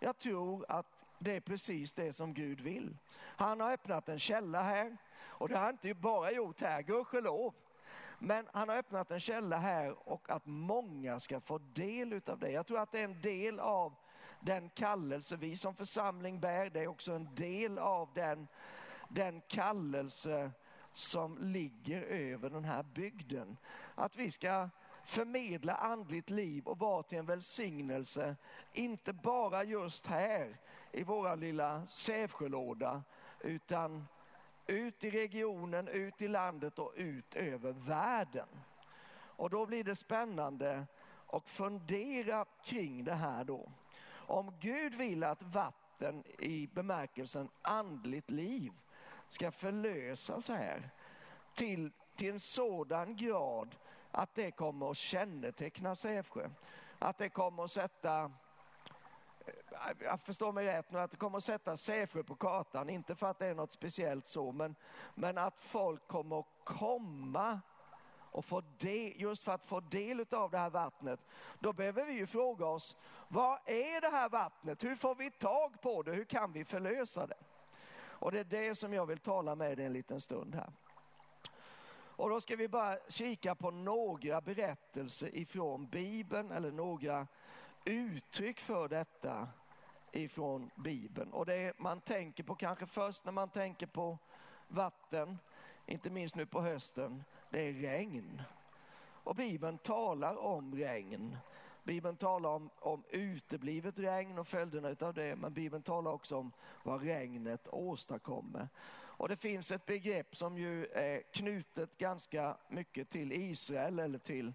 Jag 0.00 0.18
tror 0.18 0.64
att 0.68 1.06
det 1.18 1.36
är 1.36 1.40
precis 1.40 1.92
det 1.92 2.12
som 2.12 2.34
Gud 2.34 2.60
vill. 2.60 2.96
Han 3.16 3.60
har 3.60 3.72
öppnat 3.72 4.08
en 4.08 4.18
källa 4.18 4.62
här 4.62 4.96
och 5.20 5.48
det 5.48 5.54
har 5.54 5.64
han 5.64 5.74
inte 5.74 5.94
bara 5.94 6.32
gjort 6.32 6.60
här, 6.60 6.82
gudskelov. 6.82 7.54
Men 8.18 8.48
han 8.52 8.68
har 8.68 8.76
öppnat 8.76 9.10
en 9.10 9.20
källa 9.20 9.56
här 9.56 10.08
och 10.08 10.30
att 10.30 10.46
många 10.46 11.20
ska 11.20 11.40
få 11.40 11.58
del 11.58 12.20
av 12.26 12.38
det. 12.38 12.50
Jag 12.50 12.66
tror 12.66 12.78
att 12.78 12.92
det 12.92 13.00
är 13.00 13.04
en 13.04 13.20
del 13.20 13.60
av 13.60 13.94
den 14.40 14.70
kallelse 14.70 15.36
vi 15.36 15.56
som 15.56 15.74
församling 15.74 16.40
bär. 16.40 16.70
Det 16.70 16.80
är 16.80 16.86
också 16.86 17.12
en 17.12 17.34
del 17.34 17.78
av 17.78 18.08
den, 18.14 18.48
den 19.08 19.40
kallelse 19.40 20.50
som 20.92 21.38
ligger 21.38 22.02
över 22.02 22.50
den 22.50 22.64
här 22.64 22.82
bygden. 22.82 23.56
Att 23.94 24.16
vi 24.16 24.30
ska 24.30 24.68
förmedla 25.08 25.74
andligt 25.74 26.30
liv 26.30 26.66
och 26.66 26.78
vara 26.78 27.02
till 27.02 27.18
en 27.18 27.26
välsignelse, 27.26 28.36
inte 28.72 29.12
bara 29.12 29.64
just 29.64 30.06
här 30.06 30.56
i 30.92 31.02
våra 31.02 31.34
lilla 31.34 31.86
Sävsjölåda, 31.86 33.02
utan 33.40 34.08
ut 34.66 35.04
i 35.04 35.10
regionen, 35.10 35.88
ut 35.88 36.22
i 36.22 36.28
landet 36.28 36.78
och 36.78 36.92
ut 36.96 37.34
över 37.34 37.72
världen. 37.72 38.48
Och 39.14 39.50
då 39.50 39.66
blir 39.66 39.84
det 39.84 39.96
spännande 39.96 40.86
att 41.26 41.48
fundera 41.48 42.44
kring 42.64 43.04
det 43.04 43.14
här 43.14 43.44
då. 43.44 43.72
Om 44.10 44.54
Gud 44.60 44.94
vill 44.94 45.24
att 45.24 45.42
vatten 45.42 46.24
i 46.38 46.66
bemärkelsen 46.66 47.48
andligt 47.62 48.30
liv 48.30 48.72
ska 49.28 49.50
förlösas 49.50 50.48
här 50.48 50.90
till, 51.54 51.90
till 52.16 52.32
en 52.32 52.40
sådan 52.40 53.16
grad 53.16 53.76
att 54.10 54.34
det 54.34 54.50
kommer 54.50 54.90
att 54.90 54.96
känneteckna 54.96 55.96
Sävsjö. 55.96 56.50
Att 56.98 57.18
det 57.18 57.28
kommer 57.28 57.64
att 57.64 57.70
sätta 57.70 58.30
jag 60.00 60.20
förstår 60.20 60.52
mig 60.52 60.66
rätt 60.66 60.90
nu, 60.90 60.98
att 60.98 61.10
det 61.10 61.16
kommer 61.16 61.38
att 61.38 61.44
sätta 61.44 61.76
Sävsjö 61.76 62.22
på 62.22 62.34
kartan. 62.34 62.88
Inte 62.88 63.14
för 63.14 63.26
att 63.26 63.38
det 63.38 63.46
är 63.46 63.54
något 63.54 63.72
speciellt 63.72 64.26
så, 64.26 64.52
men, 64.52 64.76
men 65.14 65.38
att 65.38 65.64
folk 65.64 66.08
kommer 66.08 66.38
att 66.38 66.46
komma 66.64 67.60
och 68.30 68.44
få 68.44 68.62
del, 68.78 69.12
just 69.20 69.44
för 69.44 69.52
att 69.52 69.66
få 69.66 69.80
del 69.80 70.26
av 70.30 70.50
det 70.50 70.58
här 70.58 70.70
vattnet. 70.70 71.20
Då 71.58 71.72
behöver 71.72 72.04
vi 72.04 72.12
ju 72.12 72.26
fråga 72.26 72.66
oss, 72.66 72.96
vad 73.28 73.58
är 73.64 74.00
det 74.00 74.08
här 74.08 74.28
vattnet? 74.28 74.84
Hur 74.84 74.96
får 74.96 75.14
vi 75.14 75.30
tag 75.30 75.80
på 75.80 76.02
det? 76.02 76.12
Hur 76.12 76.24
kan 76.24 76.52
vi 76.52 76.64
förlösa 76.64 77.26
det? 77.26 77.44
Och 78.00 78.32
det 78.32 78.40
är 78.40 78.44
det 78.44 78.74
som 78.74 78.92
jag 78.92 79.06
vill 79.06 79.18
tala 79.18 79.54
med 79.54 79.76
dig 79.76 79.86
en 79.86 79.92
liten 79.92 80.20
stund 80.20 80.54
här. 80.54 80.72
Och 82.18 82.30
då 82.30 82.40
ska 82.40 82.56
vi 82.56 82.68
bara 82.68 82.98
kika 83.08 83.54
på 83.54 83.70
några 83.70 84.40
berättelser 84.40 85.36
ifrån 85.36 85.86
Bibeln 85.86 86.50
eller 86.50 86.70
några 86.70 87.26
uttryck 87.84 88.60
för 88.60 88.88
detta 88.88 89.48
ifrån 90.12 90.70
Bibeln. 90.74 91.32
Och 91.32 91.46
det 91.46 91.78
man 91.78 92.00
tänker 92.00 92.42
på 92.42 92.54
kanske 92.54 92.86
först 92.86 93.24
när 93.24 93.32
man 93.32 93.48
tänker 93.48 93.86
på 93.86 94.18
vatten, 94.68 95.38
inte 95.86 96.10
minst 96.10 96.34
nu 96.34 96.46
på 96.46 96.60
hösten, 96.60 97.24
det 97.50 97.68
är 97.68 97.72
regn. 97.72 98.42
Och 99.00 99.34
Bibeln 99.34 99.78
talar 99.78 100.36
om 100.36 100.74
regn. 100.74 101.36
Bibeln 101.82 102.16
talar 102.16 102.50
om, 102.50 102.70
om 102.78 103.04
uteblivet 103.10 103.98
regn 103.98 104.38
och 104.38 104.48
följderna 104.48 104.96
av 105.00 105.14
det, 105.14 105.36
men 105.36 105.52
Bibeln 105.52 105.82
talar 105.82 106.10
också 106.12 106.36
om 106.36 106.52
vad 106.82 107.02
regnet 107.02 107.68
åstadkommer. 107.72 108.68
Och 109.18 109.28
det 109.28 109.36
finns 109.36 109.70
ett 109.70 109.86
begrepp 109.86 110.36
som 110.36 110.58
ju 110.58 110.86
är 110.86 111.22
knutet 111.32 111.98
ganska 111.98 112.56
mycket 112.68 113.10
till 113.10 113.32
Israel 113.32 113.98
eller 113.98 114.18
till, 114.18 114.54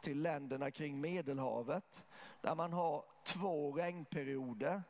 till 0.00 0.22
länderna 0.22 0.70
kring 0.70 1.00
Medelhavet, 1.00 2.04
där 2.40 2.54
man 2.54 2.72
har 2.72 3.04
två 3.24 3.72
regnperioder. 3.72 4.82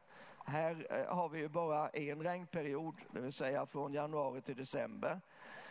Här 0.45 0.87
eh, 0.91 1.15
har 1.15 1.29
vi 1.29 1.39
ju 1.39 1.49
bara 1.49 1.89
en 1.89 2.23
regnperiod, 2.23 2.95
det 3.11 3.21
vill 3.21 3.33
säga 3.33 3.67
från 3.67 3.93
januari 3.93 4.43
till 4.43 4.57
december. 4.57 5.21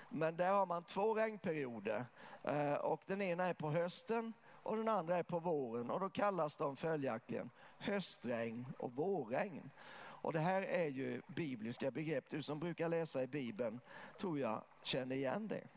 Men 0.10 0.36
där 0.36 0.52
har 0.52 0.66
man 0.66 0.84
två 0.84 1.14
regnperioder 1.14 2.06
eh, 2.44 2.74
och 2.74 3.02
den 3.06 3.22
ena 3.22 3.46
är 3.46 3.54
på 3.54 3.72
hösten 3.72 4.34
och 4.64 4.78
den 4.78 4.90
andra 4.90 5.18
är 5.18 5.24
på 5.24 5.40
våren 5.40 5.92
och 5.92 6.00
då 6.00 6.10
kallas 6.10 6.58
de 6.58 6.78
följaktligen 6.78 7.50
höstregn 7.78 8.66
och 8.78 8.94
vårregn. 8.94 9.72
Och 10.22 10.34
det 10.34 10.40
här 10.40 10.62
är 10.62 10.88
ju 10.88 11.22
bibliska 11.28 11.92
begrepp. 11.92 12.26
Du 12.30 12.42
som 12.42 12.60
brukar 12.60 12.90
läsa 12.90 13.24
i 13.24 13.28
Bibeln 13.28 13.80
tror 14.18 14.40
jag 14.40 14.62
känner 14.84 15.16
igen 15.16 15.48
det. 15.48 15.68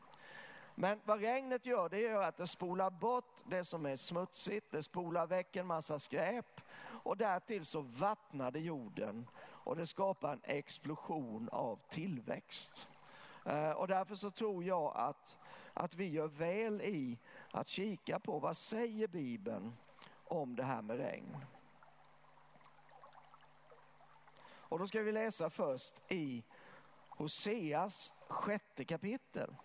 Men 0.75 1.01
vad 1.05 1.21
regnet 1.21 1.67
gör, 1.67 1.89
det 1.89 2.01
gör 2.01 2.23
att 2.23 2.37
det 2.37 2.47
spolar 2.47 2.91
bort 2.91 3.43
det 3.45 3.65
som 3.65 3.87
är 3.87 3.97
smutsigt, 3.97 4.71
det 4.71 4.83
spolar 4.83 5.27
väck 5.27 5.57
en 5.57 5.67
massa 5.67 5.99
skräp 5.99 6.61
och 7.05 7.17
därtill 7.17 7.65
så 7.65 7.81
vattnar 7.81 8.51
det 8.51 8.61
jorden 8.61 9.27
och 9.41 9.77
det 9.77 9.87
skapar 9.87 10.33
en 10.33 10.41
explosion 10.45 11.49
av 11.53 11.79
tillväxt. 11.89 12.89
Eh, 13.47 13.71
och 13.71 13.89
därför 13.89 14.15
så 14.15 14.31
tror 14.31 14.65
jag 14.65 14.93
att, 14.97 15.37
att 15.75 15.95
vi 15.95 16.09
gör 16.09 16.29
väl 16.29 16.83
i 16.83 17.19
att 17.51 17.69
kika 17.69 18.19
på 18.19 18.39
vad 18.39 18.57
säger 18.57 19.09
Bibeln 19.09 19.73
om 20.25 20.57
det 20.57 20.65
här 20.65 20.83
med 20.83 20.97
regn. 20.97 21.37
Och 24.69 24.79
då 24.79 24.87
ska 24.87 25.03
vi 25.03 25.13
läsa 25.13 25.51
först 25.51 26.13
i 26.13 26.45
Hoseas 27.09 28.13
sjätte 28.29 28.85
kapitel. 28.85 29.57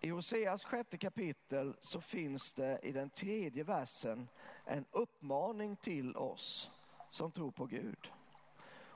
I 0.00 0.08
Hoseas 0.08 0.64
sjätte 0.64 0.98
kapitel 0.98 1.76
så 1.80 2.00
finns 2.00 2.52
det 2.52 2.78
i 2.82 2.92
den 2.92 3.10
tredje 3.10 3.64
versen 3.64 4.28
en 4.64 4.84
uppmaning 4.90 5.76
till 5.76 6.16
oss 6.16 6.70
som 7.08 7.32
tror 7.32 7.50
på 7.50 7.66
Gud. 7.66 8.12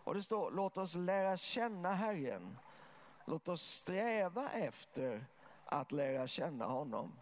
Och 0.04 0.14
det 0.14 0.22
står, 0.22 0.50
låt 0.50 0.76
oss 0.76 0.94
lära 0.94 1.36
känna 1.36 1.94
Herren. 1.94 2.58
Låt 3.24 3.48
oss 3.48 3.62
sträva 3.62 4.50
efter 4.50 5.26
att 5.64 5.92
lära 5.92 6.26
känna 6.26 6.64
honom. 6.64 7.12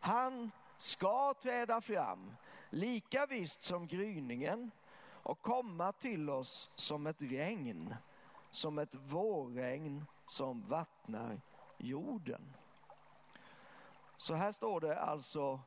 Han 0.00 0.50
ska 0.78 1.34
träda 1.34 1.80
fram, 1.80 2.34
lika 2.70 3.26
visst 3.26 3.62
som 3.62 3.86
gryningen 3.86 4.70
och 5.28 5.42
komma 5.42 5.92
till 5.92 6.30
oss 6.30 6.70
som 6.74 7.06
ett 7.06 7.22
regn, 7.22 7.94
som 8.50 8.78
ett 8.78 8.94
vårregn 8.94 10.04
som 10.26 10.68
vattnar 10.68 11.40
jorden. 11.78 12.56
Så 14.16 14.34
här 14.34 14.52
står 14.52 14.80
det 14.80 15.00
alltså 15.00 15.60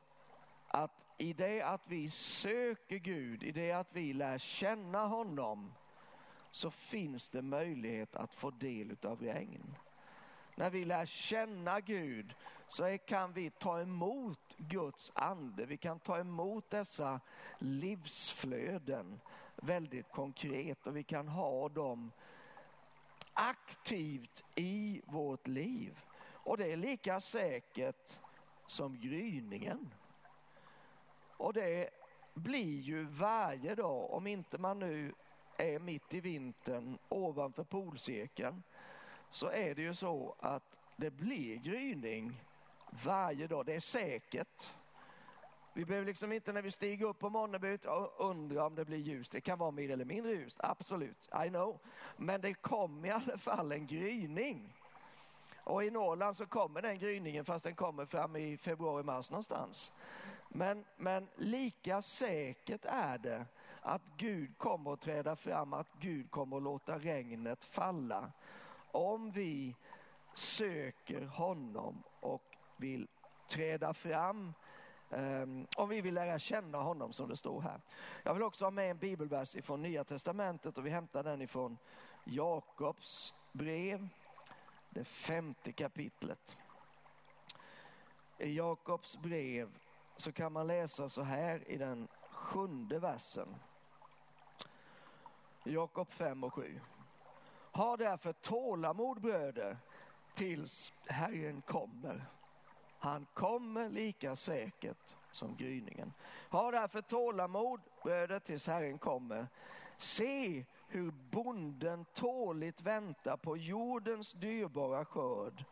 att 0.68 0.90
i 1.18 1.32
det 1.32 1.62
att 1.62 1.88
vi 1.88 2.10
söker 2.10 2.96
Gud, 2.96 3.42
i 3.42 3.52
det 3.52 3.72
att 3.72 3.92
vi 3.92 4.12
lär 4.12 4.38
känna 4.38 5.06
honom, 5.06 5.74
så 6.50 6.70
finns 6.70 7.30
det 7.30 7.42
möjlighet 7.42 8.16
att 8.16 8.34
få 8.34 8.50
del 8.50 8.96
av 9.02 9.22
regn. 9.22 9.76
När 10.56 10.70
vi 10.70 10.84
lär 10.84 11.06
känna 11.06 11.80
Gud 11.80 12.34
så 12.66 12.98
kan 12.98 13.32
vi 13.32 13.50
ta 13.50 13.80
emot 13.80 14.56
Guds 14.56 15.12
ande. 15.14 15.66
Vi 15.66 15.76
kan 15.76 15.98
ta 15.98 16.18
emot 16.18 16.70
dessa 16.70 17.20
livsflöden 17.58 19.20
väldigt 19.56 20.12
konkret 20.12 20.86
och 20.86 20.96
vi 20.96 21.02
kan 21.02 21.28
ha 21.28 21.68
dem 21.68 22.12
aktivt 23.32 24.44
i 24.54 25.02
vårt 25.06 25.46
liv. 25.46 26.00
Och 26.32 26.56
det 26.56 26.72
är 26.72 26.76
lika 26.76 27.20
säkert 27.20 28.20
som 28.66 29.00
gryningen. 29.00 29.94
Och 31.36 31.52
det 31.52 31.90
blir 32.34 32.80
ju 32.80 33.04
varje 33.04 33.74
dag, 33.74 34.10
om 34.10 34.26
inte 34.26 34.58
man 34.58 34.78
nu 34.78 35.14
är 35.56 35.78
mitt 35.78 36.14
i 36.14 36.20
vintern 36.20 36.98
ovanför 37.08 37.64
polcirkeln, 37.64 38.62
så 39.30 39.48
är 39.48 39.74
det 39.74 39.82
ju 39.82 39.94
så 39.94 40.36
att 40.38 40.76
det 40.96 41.10
blir 41.10 41.56
gryning 41.56 42.44
varje 43.04 43.46
dag. 43.46 43.66
Det 43.66 43.74
är 43.74 43.80
säkert. 43.80 44.70
Vi 45.74 45.84
behöver 45.84 46.06
liksom 46.06 46.32
inte 46.32 46.52
när 46.52 46.62
vi 46.62 46.70
stiger 46.70 47.06
upp 47.06 47.18
på 47.18 47.30
morgonen 47.30 47.78
undra 48.18 48.66
om 48.66 48.74
det 48.74 48.84
blir 48.84 48.98
ljust. 48.98 49.32
Det 49.32 49.40
kan 49.40 49.58
vara 49.58 49.70
mer 49.70 49.90
eller 49.90 50.04
mindre 50.04 50.32
ljust, 50.32 50.60
absolut, 50.62 51.28
I 51.46 51.48
know. 51.48 51.78
Men 52.16 52.40
det 52.40 52.54
kommer 52.54 53.08
i 53.08 53.10
alla 53.10 53.38
fall 53.38 53.72
en 53.72 53.86
gryning. 53.86 54.74
Och 55.64 55.84
i 55.84 55.90
Norrland 55.90 56.36
så 56.36 56.46
kommer 56.46 56.82
den 56.82 56.98
gryningen 56.98 57.44
fast 57.44 57.64
den 57.64 57.74
kommer 57.74 58.06
fram 58.06 58.36
i 58.36 58.56
februari, 58.56 59.02
mars 59.02 59.30
någonstans. 59.30 59.92
Men, 60.48 60.84
men 60.96 61.28
lika 61.36 62.02
säkert 62.02 62.84
är 62.84 63.18
det 63.18 63.46
att 63.80 64.02
Gud 64.16 64.58
kommer 64.58 64.92
att 64.92 65.00
träda 65.00 65.36
fram, 65.36 65.72
att 65.72 65.92
Gud 66.00 66.30
kommer 66.30 66.56
att 66.56 66.62
låta 66.62 66.98
regnet 66.98 67.64
falla. 67.64 68.32
Om 68.90 69.30
vi 69.30 69.76
söker 70.34 71.26
honom 71.26 72.02
och 72.20 72.56
vill 72.76 73.08
träda 73.48 73.94
fram 73.94 74.54
Um, 75.16 75.66
om 75.76 75.88
vi 75.88 76.00
vill 76.00 76.14
lära 76.14 76.38
känna 76.38 76.78
honom 76.78 77.12
som 77.12 77.28
det 77.28 77.36
står 77.36 77.60
här. 77.60 77.80
Jag 78.22 78.34
vill 78.34 78.42
också 78.42 78.64
ha 78.64 78.70
med 78.70 78.90
en 78.90 78.98
bibelvers 78.98 79.56
ifrån 79.56 79.82
Nya 79.82 80.04
Testamentet 80.04 80.78
och 80.78 80.86
vi 80.86 80.90
hämtar 80.90 81.22
den 81.22 81.42
ifrån 81.42 81.78
Jakobs 82.24 83.34
brev 83.52 84.08
det 84.90 85.04
femte 85.04 85.72
kapitlet. 85.72 86.56
I 88.38 88.56
Jakobs 88.56 89.16
brev 89.16 89.68
så 90.16 90.32
kan 90.32 90.52
man 90.52 90.66
läsa 90.66 91.08
så 91.08 91.22
här 91.22 91.68
i 91.68 91.76
den 91.76 92.08
sjunde 92.30 92.98
versen. 92.98 93.56
Jakob 95.64 96.12
5 96.12 96.44
och 96.44 96.54
7. 96.54 96.80
Ha 97.72 97.96
därför 97.96 98.32
tålamod 98.32 99.20
bröder 99.20 99.78
tills 100.34 100.92
Herren 101.06 101.62
kommer. 101.62 102.26
Han 103.02 103.26
kommer 103.34 103.88
lika 103.88 104.36
säkert 104.36 105.16
som 105.32 105.56
gryningen. 105.56 106.12
Ha 106.50 106.70
därför 106.70 107.02
tålamod 107.02 107.80
bröder 108.02 108.38
tills 108.38 108.66
Herren 108.66 108.98
kommer. 108.98 109.46
Se 109.98 110.64
hur 110.88 111.10
bonden 111.10 112.04
tåligt 112.04 112.80
väntar 112.80 113.36
på 113.36 113.56
jordens 113.56 114.32
dyrbara 114.32 115.04
skörd 115.04 115.64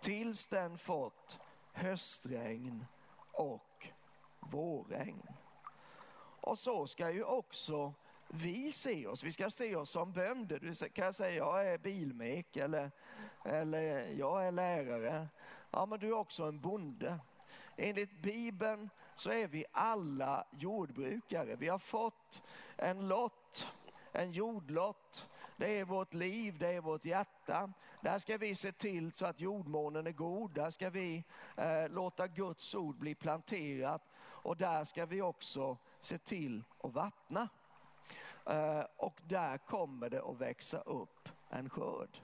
tills 0.00 0.46
den 0.46 0.78
fått 0.78 1.38
höstregn 1.72 2.86
och 3.32 3.88
vårregn. 4.40 5.26
Och 6.40 6.58
så 6.58 6.86
ska 6.86 7.10
ju 7.10 7.24
också 7.24 7.92
vi 8.28 8.72
se 8.72 9.06
oss. 9.06 9.22
Vi 9.22 9.32
ska 9.32 9.50
se 9.50 9.76
oss 9.76 9.90
som 9.90 10.12
bönder. 10.12 10.58
Du 10.58 10.88
kan 10.88 11.14
säga 11.14 11.36
jag 11.36 11.66
är 11.66 11.78
bilmek 11.78 12.56
eller, 12.56 12.90
eller 13.44 14.06
jag 14.08 14.46
är 14.46 14.52
lärare. 14.52 15.28
Ja, 15.76 15.86
men 15.86 15.98
du 15.98 16.08
är 16.08 16.12
också 16.12 16.44
en 16.44 16.60
bonde. 16.60 17.18
Enligt 17.76 18.22
Bibeln 18.22 18.90
så 19.14 19.30
är 19.30 19.46
vi 19.46 19.64
alla 19.72 20.46
jordbrukare. 20.50 21.56
Vi 21.56 21.68
har 21.68 21.78
fått 21.78 22.42
en 22.76 23.08
lott, 23.08 23.68
en 24.12 24.32
jordlott. 24.32 25.28
Det 25.56 25.78
är 25.78 25.84
vårt 25.84 26.14
liv, 26.14 26.58
det 26.58 26.68
är 26.68 26.80
vårt 26.80 27.04
hjärta. 27.04 27.72
Där 28.00 28.18
ska 28.18 28.36
vi 28.36 28.54
se 28.54 28.72
till 28.72 29.12
så 29.12 29.26
att 29.26 29.40
jordmånen 29.40 30.06
är 30.06 30.12
god. 30.12 30.50
Där 30.50 30.70
ska 30.70 30.90
vi 30.90 31.24
eh, 31.56 31.88
låta 31.88 32.26
Guds 32.26 32.74
ord 32.74 32.96
bli 32.96 33.14
planterat 33.14 34.02
och 34.18 34.56
där 34.56 34.84
ska 34.84 35.06
vi 35.06 35.22
också 35.22 35.76
se 36.00 36.18
till 36.18 36.64
att 36.82 36.92
vattna. 36.92 37.48
Eh, 38.46 38.84
och 38.96 39.20
där 39.24 39.58
kommer 39.58 40.10
det 40.10 40.22
att 40.22 40.40
växa 40.40 40.78
upp 40.78 41.28
en 41.48 41.70
skörd. 41.70 42.20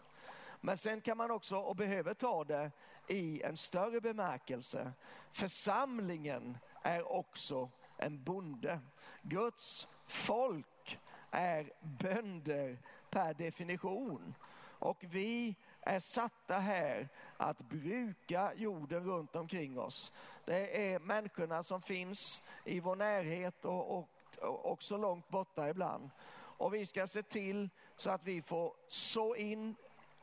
Men 0.65 0.79
sen 0.79 1.01
kan 1.01 1.17
man 1.17 1.31
också, 1.31 1.57
och 1.57 1.77
behöver 1.77 2.15
ta 2.15 2.45
det 2.45 2.71
i 3.09 3.43
en 3.43 3.57
större 3.57 4.01
bemärkelse, 4.01 4.93
församlingen 5.33 6.59
är 6.83 7.13
också 7.13 7.71
en 7.97 8.23
bonde. 8.25 8.81
Guds 9.23 9.89
folk 10.07 11.01
är 11.31 11.73
bönder 11.81 12.79
per 13.11 13.35
definition. 13.35 14.35
Och 14.79 15.05
vi 15.11 15.57
är 15.81 16.01
satta 16.01 16.59
här 16.59 17.09
att 17.37 17.63
bruka 17.63 18.53
jorden 18.55 19.05
runt 19.05 19.37
omkring 19.37 19.79
oss. 19.79 20.13
Det 20.45 20.93
är 20.93 20.99
människorna 20.99 21.63
som 21.63 21.83
finns 21.83 22.43
i 22.65 22.81
vår 22.81 22.97
närhet 22.97 23.65
och, 23.65 23.99
och, 23.99 24.09
och 24.41 24.73
också 24.73 24.97
långt 24.97 25.29
borta 25.29 25.69
ibland. 25.69 26.11
Och 26.35 26.75
vi 26.75 26.87
ska 26.87 27.09
se 27.09 27.23
till 27.23 27.71
så 27.97 28.11
att 28.11 28.25
vi 28.25 28.43
får 28.43 28.75
så 28.89 29.35
in 29.37 29.75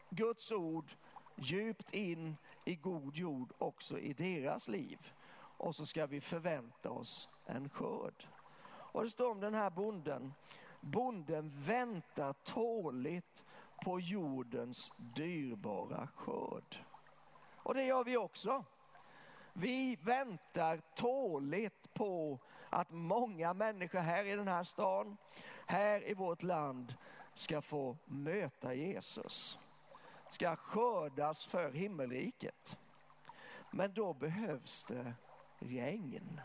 Guds 0.09 0.51
ord 0.51 0.95
djupt 1.35 1.93
in 1.93 2.37
i 2.65 2.75
god 2.75 3.15
jord 3.15 3.53
också 3.57 3.99
i 3.99 4.13
deras 4.13 4.67
liv. 4.67 5.13
Och 5.57 5.75
så 5.75 5.85
ska 5.85 6.05
vi 6.05 6.21
förvänta 6.21 6.89
oss 6.89 7.29
en 7.45 7.69
skörd. 7.69 8.27
Och 8.69 9.03
det 9.03 9.09
står 9.09 9.31
om 9.31 9.39
den 9.39 9.53
här 9.53 9.69
bonden. 9.69 10.33
Bonden 10.81 11.51
väntar 11.55 12.33
tåligt 12.33 13.45
på 13.83 13.99
jordens 13.99 14.91
dyrbara 14.97 16.07
skörd. 16.15 16.83
Och 17.55 17.73
det 17.73 17.83
gör 17.83 18.03
vi 18.03 18.17
också. 18.17 18.65
Vi 19.53 19.95
väntar 19.95 20.81
tåligt 20.95 21.93
på 21.93 22.39
att 22.69 22.91
många 22.91 23.53
människor 23.53 23.99
här 23.99 24.25
i 24.25 24.35
den 24.35 24.47
här 24.47 24.63
stan, 24.63 25.17
här 25.67 26.09
i 26.09 26.13
vårt 26.13 26.43
land 26.43 26.93
ska 27.35 27.61
få 27.61 27.97
möta 28.05 28.73
Jesus. 28.73 29.59
Ska 30.29 30.55
skördas 30.55 31.45
för 31.45 31.71
himmelriket. 31.71 32.77
Men 33.71 33.93
då 33.93 34.13
behövs 34.13 34.83
det 34.83 35.13
regn. 35.59 36.41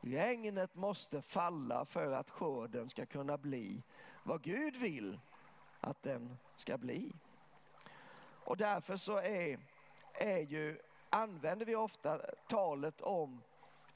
Regnet 0.00 0.74
måste 0.74 1.22
falla 1.22 1.84
för 1.84 2.12
att 2.12 2.30
skörden 2.30 2.88
ska 2.88 3.06
kunna 3.06 3.38
bli 3.38 3.82
vad 4.22 4.42
Gud 4.42 4.76
vill 4.76 5.20
att 5.80 6.02
den 6.02 6.38
ska 6.56 6.78
bli. 6.78 7.12
Och 8.44 8.56
därför 8.56 8.96
så 8.96 9.16
är, 9.16 9.58
är 10.12 10.38
ju, 10.38 10.78
använder 11.10 11.66
vi 11.66 11.76
ofta 11.76 12.18
talet 12.48 13.00
om, 13.00 13.42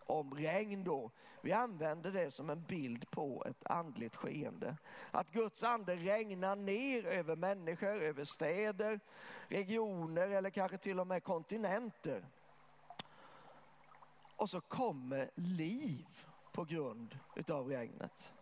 om 0.07 0.35
regn 0.35 0.85
då. 0.85 1.11
Vi 1.41 1.53
använder 1.53 2.11
det 2.11 2.31
som 2.31 2.51
en 2.51 2.63
bild 2.63 3.11
på 3.11 3.45
ett 3.47 3.67
andligt 3.71 4.17
skeende. 4.17 4.77
Att 5.11 5.31
Guds 5.31 5.63
ande 5.63 5.97
regnar 5.97 6.57
ner 6.57 7.07
över 7.07 7.37
människor, 7.37 8.03
över 8.03 8.25
städer, 8.25 9.01
regioner 9.49 10.29
eller 10.29 10.51
kanske 10.51 10.79
till 10.79 11.01
och 11.01 11.07
med 11.07 11.25
kontinenter. 11.25 12.25
Och 14.37 14.51
så 14.51 14.61
kommer 14.61 15.31
liv 15.35 16.07
på 16.53 16.65
grund 16.65 17.19
utav 17.37 17.69
regnet. 17.69 18.33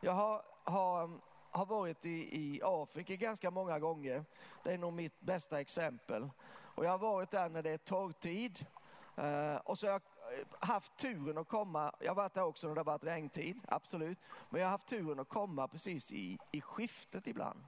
Jag 0.00 0.12
har, 0.12 0.42
har 0.64 1.10
har 1.52 1.66
varit 1.66 2.06
i, 2.06 2.38
i 2.40 2.60
Afrika 2.64 3.16
ganska 3.16 3.50
många 3.50 3.78
gånger. 3.78 4.24
Det 4.62 4.72
är 4.72 4.78
nog 4.78 4.92
mitt 4.92 5.20
bästa 5.20 5.60
exempel. 5.60 6.30
Och 6.74 6.84
jag 6.84 6.90
har 6.90 6.98
varit 6.98 7.30
där 7.30 7.48
när 7.48 7.62
det 7.62 7.70
är 7.70 7.78
torrtid. 7.78 8.66
Uh, 9.18 9.56
och 9.56 9.78
så 9.78 9.86
har 9.86 9.92
jag 9.92 10.02
haft 10.60 10.96
turen 10.96 11.38
att 11.38 11.48
komma, 11.48 11.92
jag 12.00 12.10
har 12.10 12.14
varit 12.14 12.34
där 12.34 12.44
också 12.44 12.68
när 12.68 12.74
det 12.74 12.80
har 12.80 12.84
varit 12.84 13.04
regntid, 13.04 13.60
absolut. 13.68 14.18
Men 14.50 14.60
jag 14.60 14.66
har 14.68 14.70
haft 14.70 14.88
turen 14.88 15.20
att 15.20 15.28
komma 15.28 15.68
precis 15.68 16.12
i, 16.12 16.38
i 16.50 16.60
skiftet 16.60 17.26
ibland. 17.26 17.64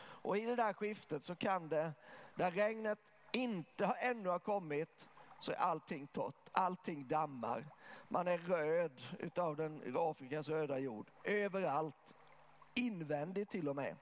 Och 0.00 0.38
i 0.38 0.44
det 0.44 0.56
där 0.56 0.72
skiftet 0.72 1.24
så 1.24 1.34
kan 1.34 1.68
det, 1.68 1.92
där 2.34 2.50
regnet 2.50 2.98
inte 3.32 3.86
har, 3.86 3.96
ännu 4.00 4.28
har 4.28 4.38
kommit, 4.38 5.08
så 5.38 5.52
är 5.52 5.56
allting 5.56 6.06
torrt, 6.06 6.48
allting 6.52 7.08
dammar. 7.08 7.64
Man 8.08 8.28
är 8.28 8.38
röd 8.38 9.02
utav 9.18 9.56
den 9.56 9.96
Afrikas 9.96 10.48
röda 10.48 10.78
jord. 10.78 11.10
Överallt 11.24 12.14
invändigt 12.74 13.50
till 13.50 13.68
och 13.68 13.76
med. 13.76 13.96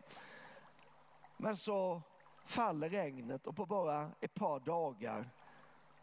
Men 1.36 1.56
så 1.56 2.02
faller 2.46 2.88
regnet 2.88 3.46
och 3.46 3.56
på 3.56 3.66
bara 3.66 4.10
ett 4.20 4.34
par 4.34 4.60
dagar 4.60 5.30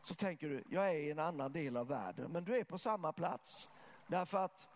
så 0.04 0.16
tänker 0.16 0.50
du, 0.50 0.64
jag 0.70 0.90
är 0.90 0.94
i 0.94 1.12
en 1.12 1.20
annan 1.20 1.52
del 1.52 1.78
av 1.78 1.88
världen. 1.88 2.32
Men 2.32 2.44
du 2.44 2.58
är 2.58 2.64
på 2.64 2.78
samma 2.78 3.14
plats. 3.14 3.70
Därför 4.08 4.38
att 4.38 4.68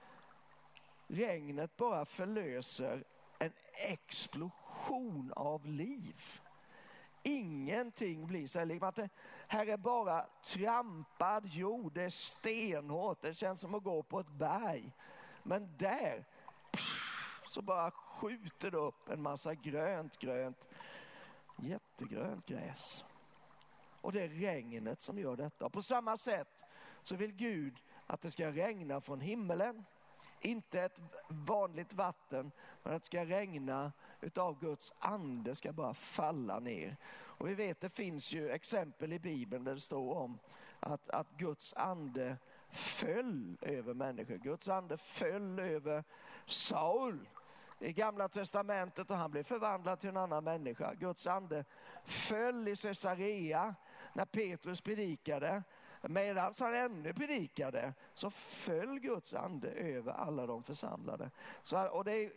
regnet 1.08 1.78
bara 1.78 2.06
förlöser 2.06 3.04
en 3.40 3.54
explosion 3.74 5.34
av 5.36 5.66
liv. 5.66 6.42
Ingenting 7.24 8.28
blir 8.28 8.48
sig 8.48 8.66
likt. 8.66 8.84
Liksom 8.84 9.10
här 9.48 9.68
är 9.68 9.78
bara 9.78 10.26
trampad 10.44 11.46
jord, 11.46 11.94
det 11.94 12.04
är 12.04 12.10
stenhårt, 12.10 13.22
det 13.22 13.34
känns 13.34 13.62
som 13.62 13.76
att 13.76 13.84
gå 13.84 14.04
på 14.04 14.20
ett 14.20 14.30
berg. 14.30 14.92
Men 15.44 15.78
där, 15.78 16.26
så 17.48 17.62
bara 17.62 17.92
skjuter 17.92 18.72
det 18.72 18.78
upp 18.78 19.10
en 19.10 19.22
massa 19.22 19.56
grönt, 19.56 20.18
grönt, 20.18 20.66
jättegrönt 21.58 22.46
gräs. 22.46 23.04
Och 24.08 24.14
det 24.14 24.24
är 24.24 24.28
regnet 24.28 25.02
som 25.02 25.20
gör 25.20 25.36
detta. 25.36 25.70
På 25.70 25.82
samma 25.82 26.18
sätt 26.18 26.66
så 27.04 27.16
vill 27.16 27.32
Gud 27.32 27.80
att 28.06 28.22
det 28.22 28.32
ska 28.32 28.52
regna 28.52 29.02
från 29.02 29.22
himmelen. 29.22 29.86
Inte 30.42 30.82
ett 30.82 31.02
vanligt 31.28 31.94
vatten, 31.94 32.52
men 32.84 32.94
att 32.94 33.02
det 33.02 33.06
ska 33.06 33.26
regna 33.26 33.92
utav 34.22 34.60
Guds 34.60 34.94
ande 35.00 35.56
ska 35.56 35.74
bara 35.74 35.94
falla 35.94 36.60
ner. 36.60 36.98
Och 37.10 37.48
vi 37.48 37.54
vet 37.54 37.82
det 37.82 37.90
finns 37.90 38.32
ju 38.32 38.50
exempel 38.50 39.14
i 39.14 39.20
Bibeln 39.20 39.64
där 39.64 39.74
det 39.74 39.82
står 39.82 40.14
om 40.14 40.40
att, 40.80 41.10
att 41.10 41.32
Guds 41.38 41.74
ande 41.74 42.38
föll 42.70 43.58
över 43.62 43.94
människor. 43.94 44.38
Guds 44.38 44.68
ande 44.68 44.98
föll 44.98 45.60
över 45.60 46.04
Saul 46.46 47.30
i 47.80 47.94
gamla 47.94 48.30
testamentet 48.30 49.12
och 49.12 49.18
han 49.18 49.32
blev 49.32 49.44
förvandlad 49.44 50.00
till 50.00 50.10
en 50.10 50.18
annan 50.18 50.44
människa. 50.44 50.94
Guds 50.94 51.28
ande 51.28 51.66
föll 52.06 52.68
i 52.68 52.76
Caesarea 52.76 53.76
när 54.18 54.26
Petrus 54.26 54.82
predikade. 54.82 55.64
Medan 56.02 56.54
han 56.60 56.76
ännu 56.76 57.14
predikade 57.14 57.94
så 58.14 58.30
föll 58.32 59.00
Guds 59.00 59.34
ande 59.34 59.70
över 59.70 60.12
alla 60.12 60.46
de 60.46 60.64
församlade. 60.64 61.32
Så, 61.64 61.88
och 61.88 62.04
det, 62.04 62.32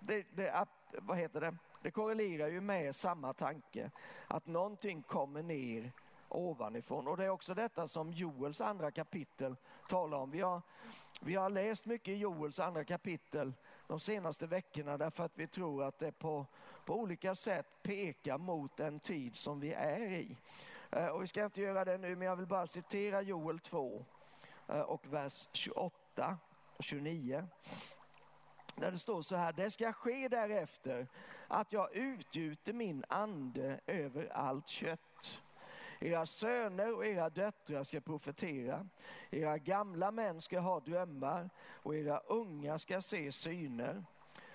det, 0.00 0.26
det, 0.36 0.66
vad 0.92 1.18
heter 1.18 1.40
det? 1.40 1.56
det 1.82 1.90
korrelerar 1.90 2.48
ju 2.48 2.60
med 2.60 2.96
samma 2.96 3.32
tanke 3.32 3.90
att 4.26 4.46
någonting 4.46 5.02
kommer 5.02 5.42
ner 5.42 5.92
ovanifrån. 6.28 7.08
Och 7.08 7.16
det 7.16 7.24
är 7.24 7.30
också 7.30 7.54
detta 7.54 7.88
som 7.88 8.12
Joels 8.12 8.60
andra 8.60 8.90
kapitel 8.90 9.56
talar 9.88 10.18
om. 10.18 10.30
Vi 10.30 10.40
har, 10.40 10.62
vi 11.20 11.34
har 11.34 11.50
läst 11.50 11.86
mycket 11.86 12.08
i 12.08 12.16
Joels 12.16 12.58
andra 12.58 12.84
kapitel 12.84 13.52
de 13.86 14.00
senaste 14.00 14.46
veckorna 14.46 14.98
därför 14.98 15.24
att 15.24 15.38
vi 15.38 15.46
tror 15.46 15.84
att 15.84 15.98
det 15.98 16.12
på, 16.12 16.46
på 16.84 16.94
olika 16.94 17.34
sätt 17.34 17.66
pekar 17.82 18.38
mot 18.38 18.76
den 18.76 19.00
tid 19.00 19.36
som 19.36 19.60
vi 19.60 19.72
är 19.72 20.12
i. 20.12 20.36
Eh, 20.90 21.06
och 21.06 21.22
vi 21.22 21.26
ska 21.26 21.44
inte 21.44 21.60
göra 21.60 21.84
det 21.84 21.98
nu, 21.98 22.16
men 22.16 22.28
jag 22.28 22.36
vill 22.36 22.46
bara 22.46 22.66
citera 22.66 23.22
Joel 23.22 23.58
2 23.58 24.04
eh, 24.68 24.80
och 24.80 25.06
vers 25.06 25.48
28 25.52 26.38
och 26.76 26.84
29. 26.84 27.46
Där 28.74 28.90
det 28.90 28.98
står 28.98 29.22
så 29.22 29.36
här, 29.36 29.52
det 29.52 29.70
ska 29.70 29.92
ske 29.92 30.28
därefter 30.28 31.06
att 31.48 31.72
jag 31.72 31.94
utgjuter 31.94 32.72
min 32.72 33.04
ande 33.08 33.80
över 33.86 34.32
allt 34.32 34.68
kött. 34.68 35.42
Era 36.00 36.26
söner 36.26 36.94
och 36.94 37.06
era 37.06 37.30
döttrar 37.30 37.84
ska 37.84 38.00
profetera, 38.00 38.88
era 39.30 39.58
gamla 39.58 40.10
män 40.10 40.40
ska 40.40 40.60
ha 40.60 40.80
drömmar 40.80 41.50
och 41.82 41.96
era 41.96 42.18
unga 42.18 42.78
ska 42.78 43.02
se 43.02 43.32
syner. 43.32 44.04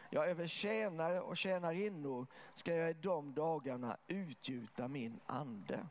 Ja, 0.09 0.25
över 0.25 0.47
tjänare 0.47 1.21
och 1.21 1.37
tjänarinnor 1.37 2.27
ska 2.53 2.75
jag 2.75 2.89
i 2.89 2.93
de 2.93 3.33
dagarna 3.33 3.97
utgjuta 4.07 4.87
min 4.87 5.19
ande. 5.25 5.87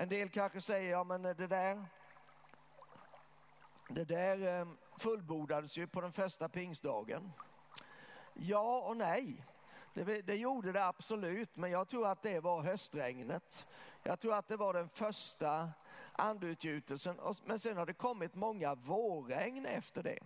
En 0.00 0.08
del 0.08 0.28
kanske 0.28 0.60
säger, 0.60 0.90
ja 0.90 1.04
men 1.04 1.22
det 1.22 1.46
där, 1.46 1.86
det 3.88 4.04
där 4.04 4.42
ehm, 4.42 4.76
fullbordades 4.98 5.78
ju 5.78 5.86
på 5.86 6.00
den 6.00 6.12
första 6.12 6.48
pingstdagen. 6.48 7.32
Ja 8.34 8.80
och 8.80 8.96
nej. 8.96 9.44
Det, 9.94 10.22
det, 10.22 10.36
gjorde 10.36 10.72
det 10.72 10.86
absolut, 10.86 11.56
men 11.56 11.70
jag 11.70 11.88
tror 11.88 12.06
att 12.06 12.22
det 12.22 12.40
var 12.40 12.62
höstregnet. 12.62 13.66
Jag 14.02 14.20
tror 14.20 14.34
att 14.34 14.48
det 14.48 14.56
var 14.56 14.74
den 14.74 14.88
första 14.88 15.70
andutgjutelsen, 16.12 17.20
men 17.44 17.58
sen 17.58 17.76
har 17.76 17.86
det 17.86 17.92
kommit 17.92 18.34
många 18.34 18.74
vårregn 18.74 19.66
efter 19.66 20.02
det. 20.02 20.18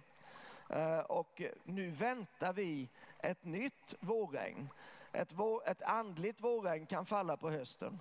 Eh, 0.69 0.99
och 0.99 1.43
nu 1.65 1.91
väntar 1.91 2.53
vi 2.53 2.89
ett 3.19 3.45
nytt 3.45 3.95
vårregn. 4.01 4.69
Ett, 5.13 5.33
vår, 5.33 5.69
ett 5.69 5.83
andligt 5.83 6.41
vårregn 6.41 6.87
kan 6.87 7.07
falla 7.07 7.37
på 7.37 7.51
hösten. 7.51 8.01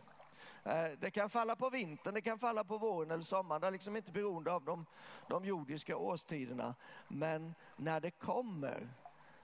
Eh, 0.66 0.92
det 1.00 1.12
kan 1.12 1.30
falla 1.30 1.56
på 1.56 1.70
vintern, 1.70 2.14
det 2.14 2.22
kan 2.22 2.40
falla 2.40 2.64
på 2.64 2.78
våren 2.78 3.12
eller 3.12 3.24
sommaren. 3.24 3.62
Det 3.62 3.68
är 3.68 3.72
liksom 3.72 3.96
inte 3.96 4.12
beroende 4.12 4.52
av 4.52 4.64
de, 4.64 4.86
de 5.30 5.46
jordiska 5.46 5.98
årstiderna. 5.98 6.76
Men 7.08 7.56
när 7.76 8.00
det 8.00 8.12
kommer 8.12 8.90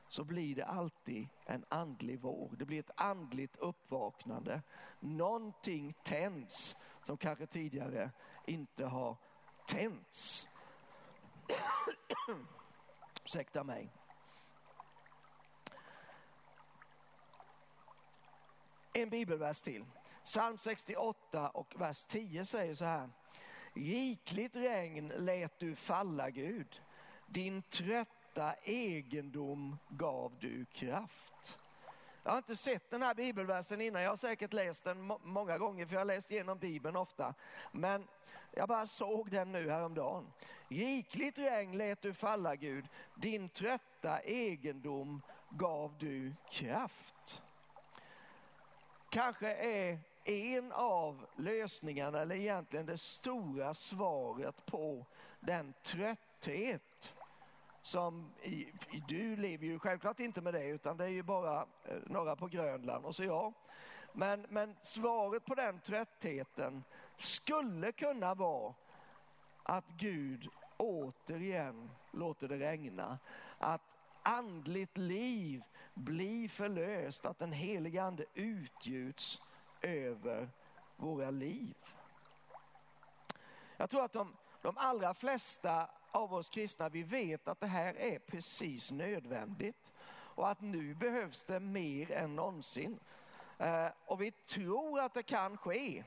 så 0.08 0.24
blir 0.24 0.56
det 0.56 0.66
alltid 0.66 1.28
en 1.46 1.66
andlig 1.70 2.20
vår. 2.20 2.50
Det 2.58 2.66
blir 2.66 2.80
ett 2.80 2.92
andligt 2.96 3.56
uppvaknande. 3.56 4.62
Någonting 5.00 5.94
tänds 6.04 6.76
som 7.02 7.18
kanske 7.18 7.46
tidigare 7.46 8.12
inte 8.46 8.86
har 8.86 9.18
tänts. 9.68 10.48
Ursäkta 13.26 13.64
mig. 13.64 13.90
En 18.94 19.10
bibelvers 19.10 19.62
till. 19.62 19.86
Psalm 20.30 20.58
68 20.58 21.50
och 21.50 21.74
vers 21.78 22.06
10 22.06 22.46
säger 22.46 22.76
så 22.76 22.86
här. 22.86 23.10
Rikligt 23.74 24.56
regn 24.56 25.08
lät 25.08 25.60
du 25.60 25.76
falla 25.76 26.30
Gud. 26.30 26.82
Din 27.26 27.62
trötta 27.62 28.54
egendom 28.64 29.78
gav 29.88 30.34
du 30.40 30.66
kraft. 30.66 31.60
Jag 32.24 32.32
har 32.32 32.38
inte 32.38 32.56
sett 32.56 32.90
den 32.90 33.02
här 33.02 33.14
bibelversen 33.14 33.82
innan. 33.82 34.02
Jag 34.02 34.10
har 34.10 34.18
säkert 34.18 34.54
läst 34.54 34.84
den 34.84 35.12
många 35.24 35.58
gånger 35.58 35.86
för 35.86 35.94
jag 35.94 36.00
har 36.00 36.06
läst 36.06 36.32
igenom 36.32 36.58
bibeln 36.58 36.96
ofta. 36.96 37.34
Men 37.72 38.08
jag 38.52 38.68
bara 38.68 38.88
såg 38.88 39.32
den 39.32 39.52
nu 39.52 39.70
häromdagen. 39.70 40.32
Rikligt 40.68 41.40
regn 41.40 41.78
lät 41.78 42.02
du 42.02 42.14
falla 42.14 42.56
Gud. 42.56 42.88
Din 43.16 43.50
trötta 43.50 44.20
egendom 44.20 45.22
gav 45.50 45.98
du 45.98 46.34
kraft. 46.52 47.42
Kanske 49.10 49.54
är 49.54 50.00
en 50.30 50.72
av 50.72 51.26
lösningarna, 51.36 52.20
eller 52.20 52.36
egentligen 52.36 52.86
det 52.86 52.98
stora 52.98 53.74
svaret 53.74 54.66
på 54.66 55.06
den 55.40 55.74
trötthet 55.84 57.14
som 57.82 58.32
i, 58.42 58.68
du 59.08 59.36
lever 59.36 59.66
ju 59.66 59.80
självklart 59.80 60.20
inte 60.20 60.42
med 60.42 60.54
det 60.54 60.66
utan 60.66 60.98
det 60.98 61.04
är 61.04 61.10
ju 61.10 61.24
bara 61.24 61.62
eh, 61.62 61.98
några 62.06 62.36
på 62.36 62.48
Grönland 62.48 63.06
och 63.06 63.16
så 63.16 63.24
jag. 63.24 63.54
Men, 64.14 64.46
men 64.50 64.76
svaret 64.82 65.46
på 65.46 65.56
den 65.56 65.80
tröttheten 65.80 66.84
skulle 67.18 67.92
kunna 67.92 68.34
vara 68.34 68.74
att 69.64 69.88
Gud 69.88 70.48
återigen 70.78 71.90
låter 72.12 72.48
det 72.48 72.58
regna. 72.58 73.20
Att 73.58 73.82
andligt 74.24 74.98
liv 74.98 75.64
blir 75.94 76.50
förlöst, 76.50 77.26
att 77.26 77.40
den 77.40 77.52
helige 77.52 78.04
ande 78.04 78.26
utgjuts 78.34 79.42
över 79.82 80.50
våra 80.96 81.32
liv. 81.32 81.76
Jag 83.78 83.90
tror 83.90 84.04
att 84.04 84.14
de, 84.14 84.36
de 84.62 84.78
allra 84.78 85.14
flesta 85.14 85.90
av 86.12 86.34
oss 86.34 86.50
kristna, 86.50 86.90
vi 86.90 87.04
vet 87.04 87.48
att 87.48 87.60
det 87.60 87.68
här 87.68 87.98
är 87.98 88.20
precis 88.20 88.92
nödvändigt 88.92 89.92
och 90.12 90.50
att 90.50 90.62
nu 90.62 90.96
behövs 90.96 91.44
det 91.44 91.60
mer 91.60 92.12
än 92.12 92.36
någonsin. 92.36 93.00
Eh, 93.58 93.88
och 94.06 94.22
vi 94.22 94.32
tror 94.32 95.00
att 95.00 95.14
det 95.14 95.24
kan 95.24 95.58
ske. 95.58 96.04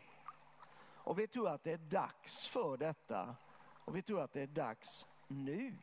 Och 1.05 1.19
vi 1.19 1.27
tror 1.27 1.49
att 1.49 1.65
det 1.65 1.73
är 1.73 1.79
dags 1.79 2.47
för 2.47 2.77
detta. 2.77 3.37
Och 3.85 3.97
vi 3.97 4.03
tror 4.03 4.21
att 4.21 4.33
det 4.33 4.43
är 4.43 4.47
dags 4.47 5.07
nu. 5.29 5.75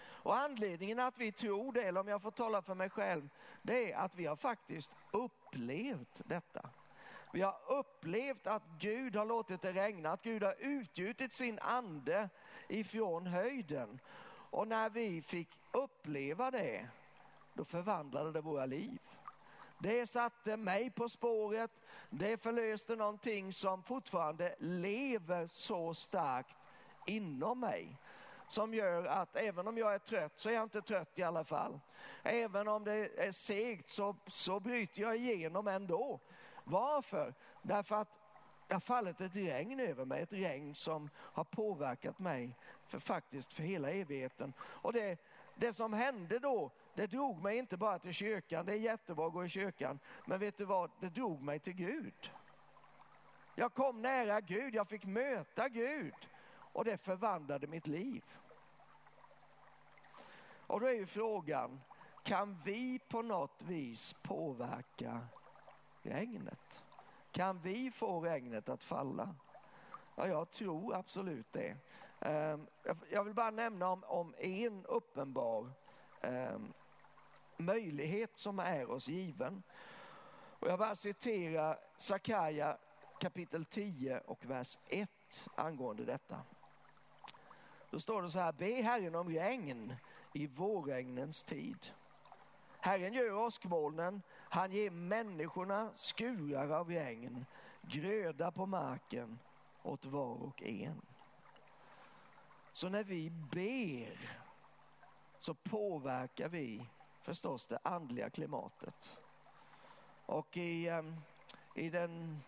Och 0.00 0.36
anledningen 0.36 0.98
att 0.98 1.18
vi 1.18 1.32
tror 1.32 1.72
det, 1.72 1.82
eller 1.82 2.00
om 2.00 2.08
jag 2.08 2.22
får 2.22 2.30
tala 2.30 2.62
för 2.62 2.74
mig 2.74 2.90
själv, 2.90 3.28
det 3.62 3.92
är 3.92 3.96
att 3.96 4.14
vi 4.14 4.26
har 4.26 4.36
faktiskt 4.36 4.90
upplevt 5.12 6.20
detta. 6.24 6.70
Vi 7.32 7.40
har 7.40 7.56
upplevt 7.66 8.46
att 8.46 8.62
Gud 8.78 9.16
har 9.16 9.24
låtit 9.24 9.62
det 9.62 9.72
regna, 9.72 10.12
att 10.12 10.22
Gud 10.22 10.42
har 10.42 10.54
utgjutit 10.58 11.32
sin 11.32 11.58
ande 11.58 12.28
ifrån 12.68 13.26
höjden. 13.26 14.00
Och 14.50 14.68
när 14.68 14.90
vi 14.90 15.22
fick 15.22 15.48
uppleva 15.72 16.50
det, 16.50 16.88
då 17.54 17.64
förvandlade 17.64 18.32
det 18.32 18.40
våra 18.40 18.66
liv. 18.66 19.00
Det 19.78 20.06
satte 20.06 20.56
mig 20.56 20.90
på 20.90 21.08
spåret, 21.08 21.70
det 22.10 22.42
förlöste 22.42 22.96
någonting 22.96 23.52
som 23.52 23.82
fortfarande 23.82 24.54
lever 24.58 25.46
så 25.46 25.94
starkt 25.94 26.56
inom 27.06 27.60
mig. 27.60 27.96
Som 28.48 28.74
gör 28.74 29.04
att 29.04 29.36
även 29.36 29.68
om 29.68 29.78
jag 29.78 29.94
är 29.94 29.98
trött 29.98 30.32
så 30.36 30.48
är 30.48 30.52
jag 30.52 30.62
inte 30.62 30.82
trött 30.82 31.18
i 31.18 31.22
alla 31.22 31.44
fall. 31.44 31.80
Även 32.22 32.68
om 32.68 32.84
det 32.84 33.26
är 33.26 33.32
segt 33.32 33.88
så, 33.88 34.16
så 34.26 34.60
bryter 34.60 35.02
jag 35.02 35.16
igenom 35.16 35.68
ändå. 35.68 36.20
Varför? 36.68 37.34
Därför 37.62 37.96
att 37.96 38.08
det 38.68 38.74
har 38.74 38.80
fallit 38.80 39.20
ett 39.20 39.36
regn 39.36 39.80
över 39.80 40.04
mig, 40.04 40.22
ett 40.22 40.32
regn 40.32 40.74
som 40.74 41.10
har 41.16 41.44
påverkat 41.44 42.18
mig 42.18 42.56
för 42.86 42.98
faktiskt 42.98 43.52
för 43.52 43.62
hela 43.62 43.90
evigheten. 43.90 44.52
Och 44.60 44.92
det, 44.92 45.20
det 45.54 45.72
som 45.72 45.92
hände 45.92 46.38
då, 46.38 46.70
det 46.94 47.06
drog 47.06 47.42
mig 47.42 47.58
inte 47.58 47.76
bara 47.76 47.98
till 47.98 48.14
kyrkan, 48.14 48.66
det 48.66 48.72
är 48.72 48.76
jättebra 48.76 49.26
att 49.26 49.32
gå 49.32 49.44
i 49.44 49.48
kyrkan, 49.48 49.98
men 50.26 50.40
vet 50.40 50.56
du 50.56 50.64
vad, 50.64 50.90
det 51.00 51.08
drog 51.08 51.42
mig 51.42 51.58
till 51.58 51.72
Gud. 51.72 52.30
Jag 53.54 53.74
kom 53.74 54.02
nära 54.02 54.40
Gud, 54.40 54.74
jag 54.74 54.88
fick 54.88 55.04
möta 55.04 55.68
Gud 55.68 56.14
och 56.72 56.84
det 56.84 56.98
förvandlade 56.98 57.66
mitt 57.66 57.86
liv. 57.86 58.24
Och 60.66 60.80
då 60.80 60.86
är 60.86 60.92
ju 60.92 61.06
frågan, 61.06 61.80
kan 62.22 62.60
vi 62.64 62.98
på 62.98 63.22
något 63.22 63.62
vis 63.62 64.14
påverka 64.22 65.20
regnet? 66.08 66.84
Kan 67.30 67.58
vi 67.58 67.90
få 67.90 68.20
regnet 68.20 68.68
att 68.68 68.82
falla? 68.82 69.34
Ja, 70.16 70.28
jag 70.28 70.50
tror 70.50 70.94
absolut 70.94 71.52
det. 71.52 71.76
Ehm, 72.20 72.66
jag 73.10 73.24
vill 73.24 73.34
bara 73.34 73.50
nämna 73.50 73.88
om, 73.88 74.04
om 74.04 74.34
en 74.38 74.86
uppenbar 74.86 75.70
ehm, 76.20 76.72
möjlighet 77.56 78.36
som 78.36 78.58
är 78.58 78.90
oss 78.90 79.08
given. 79.08 79.62
Och 80.60 80.68
jag 80.68 80.78
bara 80.78 80.96
citerar 80.96 81.78
Sakaja, 81.96 82.76
kapitel 83.18 83.64
10 83.64 84.18
och 84.18 84.44
vers 84.44 84.78
1 84.86 85.10
angående 85.54 86.04
detta. 86.04 86.42
Då 87.90 88.00
står 88.00 88.22
det 88.22 88.30
så 88.30 88.40
här, 88.40 88.52
be 88.52 88.82
Herren 88.82 89.14
om 89.14 89.28
regn 89.28 89.94
i 90.32 90.46
vårregnens 90.46 91.42
tid. 91.42 91.92
Herren 92.80 93.12
gör 93.12 93.34
åskmolnen, 93.34 94.22
han 94.50 94.72
ger 94.72 94.90
människorna 94.90 95.90
skurar 95.94 96.70
av 96.70 96.88
regn, 96.88 97.46
gröda 97.82 98.50
på 98.50 98.66
marken 98.66 99.38
åt 99.82 100.04
var 100.04 100.42
och 100.42 100.62
en. 100.62 101.00
Så 102.72 102.88
när 102.88 103.04
vi 103.04 103.30
ber 103.30 104.38
så 105.38 105.54
påverkar 105.54 106.48
vi 106.48 106.86
förstås 107.22 107.66
det 107.66 107.78
andliga 107.82 108.30
klimatet. 108.30 109.18
Och 110.26 110.56
i, 110.56 110.88
eh, 110.88 111.02
i, 111.74 111.90
den, 111.90 112.42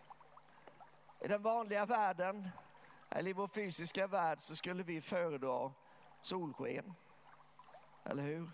i 1.19 1.27
den 1.27 1.41
vanliga 1.41 1.85
världen, 1.85 2.49
eller 3.09 3.29
i 3.29 3.33
vår 3.33 3.47
fysiska 3.47 4.07
värld, 4.07 4.41
så 4.41 4.55
skulle 4.55 4.83
vi 4.83 5.01
föredra 5.01 5.71
solsken. 6.21 6.93
Eller 8.03 8.23
hur? 8.23 8.49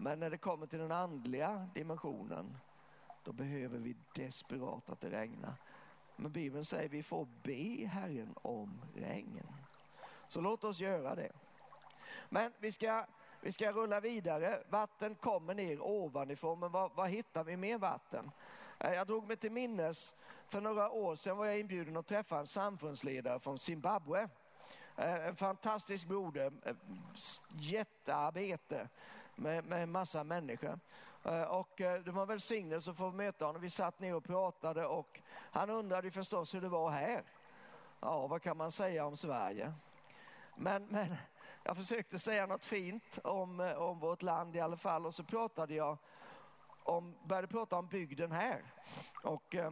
Men 0.00 0.20
när 0.20 0.30
det 0.30 0.38
kommer 0.38 0.66
till 0.66 0.78
den 0.78 0.92
andliga 0.92 1.68
dimensionen, 1.74 2.56
då 3.22 3.32
behöver 3.32 3.78
vi 3.78 3.96
desperat 4.14 4.90
att 4.90 5.00
det 5.00 5.10
regnar. 5.10 5.54
Men 6.16 6.32
Bibeln 6.32 6.64
säger 6.64 6.88
vi 6.88 7.02
får 7.02 7.26
be 7.42 7.86
Herren 7.86 8.34
om 8.42 8.80
regn. 8.94 9.46
Så 10.28 10.40
låt 10.40 10.64
oss 10.64 10.80
göra 10.80 11.14
det. 11.14 11.32
Men 12.28 12.52
vi 12.58 12.72
ska, 12.72 13.06
vi 13.40 13.52
ska 13.52 13.72
rulla 13.72 14.00
vidare. 14.00 14.62
Vatten 14.68 15.14
kommer 15.14 15.54
ner 15.54 15.80
ovanifrån, 15.80 16.60
men 16.60 16.72
var, 16.72 16.90
vad 16.94 17.10
hittar 17.10 17.44
vi 17.44 17.56
mer 17.56 17.78
vatten? 17.78 18.30
Eh, 18.78 18.92
jag 18.92 19.06
drog 19.06 19.28
mig 19.28 19.36
till 19.36 19.52
minnes, 19.52 20.16
för 20.48 20.60
några 20.60 20.90
år 20.90 21.16
sedan 21.16 21.36
var 21.36 21.46
jag 21.46 21.58
inbjuden 21.58 21.96
att 21.96 22.06
träffa 22.06 22.38
en 22.38 22.46
samfundsledare 22.46 23.40
från 23.40 23.58
Zimbabwe. 23.58 24.28
Eh, 24.96 25.26
en 25.26 25.36
fantastisk 25.36 26.06
broder, 26.06 26.52
eh, 26.64 26.76
jättearbete 27.48 28.88
med, 29.38 29.64
med 29.64 29.82
en 29.82 29.90
massa 29.90 30.24
människor. 30.24 30.80
Eh, 31.24 31.42
och 31.42 31.80
eh, 31.80 32.00
det 32.02 32.10
var 32.10 32.22
en 32.22 32.28
välsignelse 32.28 32.90
att 32.90 32.96
få 32.96 33.10
möta 33.10 33.44
honom. 33.44 33.62
Vi 33.62 33.70
satt 33.70 34.00
ner 34.00 34.14
och 34.14 34.24
pratade 34.24 34.86
och 34.86 35.20
han 35.30 35.70
undrade 35.70 36.10
förstås 36.10 36.54
hur 36.54 36.60
det 36.60 36.68
var 36.68 36.90
här. 36.90 37.22
Ja, 38.00 38.26
vad 38.26 38.42
kan 38.42 38.56
man 38.56 38.72
säga 38.72 39.06
om 39.06 39.16
Sverige? 39.16 39.72
Men, 40.56 40.86
men 40.86 41.16
jag 41.62 41.76
försökte 41.76 42.18
säga 42.18 42.46
något 42.46 42.64
fint 42.64 43.18
om, 43.24 43.60
eh, 43.60 43.72
om 43.72 43.98
vårt 43.98 44.22
land 44.22 44.56
i 44.56 44.60
alla 44.60 44.76
fall 44.76 45.06
och 45.06 45.14
så 45.14 45.24
pratade 45.24 45.74
jag 45.74 45.98
om, 46.84 47.14
började 47.24 47.48
prata 47.48 47.76
om 47.76 47.86
bygden 47.86 48.32
här. 48.32 48.62
Och 49.24 49.54
eh, 49.54 49.70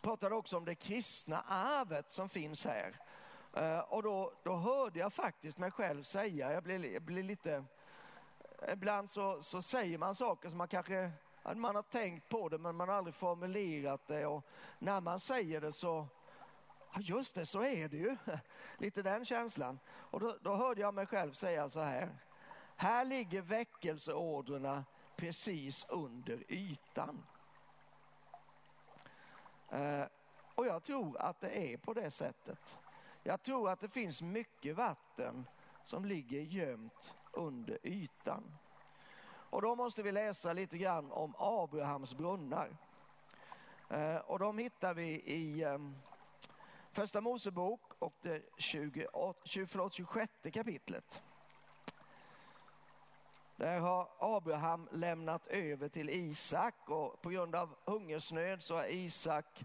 pratade 0.00 0.34
också 0.34 0.56
om 0.56 0.64
det 0.64 0.74
kristna 0.74 1.40
arvet 1.48 2.10
som 2.10 2.28
finns 2.28 2.64
här. 2.64 2.96
Eh, 3.56 3.78
och 3.78 4.02
då, 4.02 4.32
då 4.42 4.56
hörde 4.56 4.98
jag 4.98 5.12
faktiskt 5.12 5.58
mig 5.58 5.70
själv 5.70 6.02
säga, 6.02 6.52
jag 6.52 6.62
blev, 6.62 6.84
jag 6.84 7.02
blev 7.02 7.24
lite 7.24 7.64
ibland 8.68 9.10
så, 9.10 9.42
så 9.42 9.62
säger 9.62 9.98
man 9.98 10.14
saker 10.14 10.48
som 10.48 10.58
man 10.58 10.68
kanske 10.68 11.12
man 11.54 11.74
har 11.74 11.82
tänkt 11.82 12.28
på 12.28 12.48
det 12.48 12.58
men 12.58 12.76
man 12.76 12.88
har 12.88 12.96
aldrig 12.96 13.14
formulerat 13.14 14.06
det 14.06 14.26
och 14.26 14.46
när 14.78 15.00
man 15.00 15.20
säger 15.20 15.60
det 15.60 15.72
så, 15.72 16.06
ja 16.94 17.00
just 17.00 17.34
det, 17.34 17.46
så 17.46 17.62
är 17.62 17.88
det 17.88 17.96
ju. 17.96 18.16
Lite 18.78 19.02
den 19.02 19.24
känslan. 19.24 19.78
Och 19.88 20.20
då, 20.20 20.36
då 20.40 20.54
hörde 20.54 20.80
jag 20.80 20.94
mig 20.94 21.06
själv 21.06 21.32
säga 21.32 21.68
så 21.68 21.80
här. 21.80 22.16
Här 22.76 23.04
ligger 23.04 23.40
väckelseorderna 23.40 24.84
precis 25.16 25.86
under 25.88 26.44
ytan. 26.48 27.26
Eh, 29.68 30.04
och 30.54 30.66
jag 30.66 30.82
tror 30.82 31.20
att 31.20 31.40
det 31.40 31.72
är 31.72 31.76
på 31.76 31.94
det 31.94 32.10
sättet. 32.10 32.78
Jag 33.22 33.42
tror 33.42 33.70
att 33.70 33.80
det 33.80 33.88
finns 33.88 34.22
mycket 34.22 34.76
vatten 34.76 35.46
som 35.84 36.04
ligger 36.04 36.40
gömt 36.40 37.14
under 37.32 37.78
ytan. 37.82 38.58
Och 39.52 39.62
då 39.62 39.74
måste 39.76 40.02
vi 40.02 40.12
läsa 40.12 40.52
lite 40.52 40.78
grann 40.78 41.12
om 41.12 41.34
Abrahams 41.38 42.14
brunnar. 42.14 42.76
Eh, 43.88 44.16
och 44.16 44.38
de 44.38 44.58
hittar 44.58 44.94
vi 44.94 45.08
i 45.12 45.64
ehm, 45.64 45.94
Första 46.92 47.20
Mosebok 47.20 47.80
och 47.98 48.14
det 48.22 48.42
28, 48.58 49.40
26 49.44 50.32
kapitlet. 50.52 51.22
Där 53.56 53.80
har 53.80 54.08
Abraham 54.18 54.88
lämnat 54.92 55.46
över 55.46 55.88
till 55.88 56.10
Isak 56.10 56.74
och 56.90 57.22
på 57.22 57.30
grund 57.30 57.54
av 57.54 57.74
hungersnöd 57.84 58.62
så 58.62 58.76
har 58.76 58.86
Isak 58.86 59.64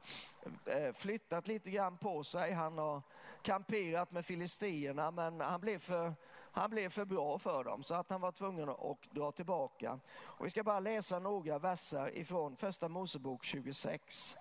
eh, 0.66 0.94
flyttat 0.94 1.48
lite 1.48 1.72
grann 1.72 1.98
på 1.98 2.24
sig. 2.24 2.54
Han 2.54 2.78
har 2.78 3.02
kamperat 3.42 4.12
med 4.12 4.26
filisterna 4.26 5.12
men 5.12 5.42
han 5.42 5.62
blev 5.62 5.80
för 5.80 6.14
han 6.58 6.70
blev 6.70 6.90
för 6.90 7.06
bra 7.06 7.40
för 7.40 7.64
dem 7.64 7.84
så 7.84 7.96
att 7.96 8.10
han 8.10 8.22
var 8.22 8.32
tvungen 8.32 8.70
att 8.70 9.02
dra 9.12 9.32
tillbaka. 9.32 10.00
Och 10.20 10.46
vi 10.46 10.50
ska 10.50 10.64
bara 10.64 10.80
läsa 10.80 11.20
några 11.20 11.60
verser 11.60 12.18
ifrån 12.18 12.56
första 12.56 12.90
Mosebok 12.90 13.44
26. 13.44 14.36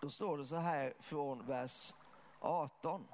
Då 0.00 0.10
står 0.10 0.38
det 0.38 0.46
så 0.46 0.56
här 0.56 0.94
från 1.00 1.46
vers 1.46 1.94
18. 2.40 3.08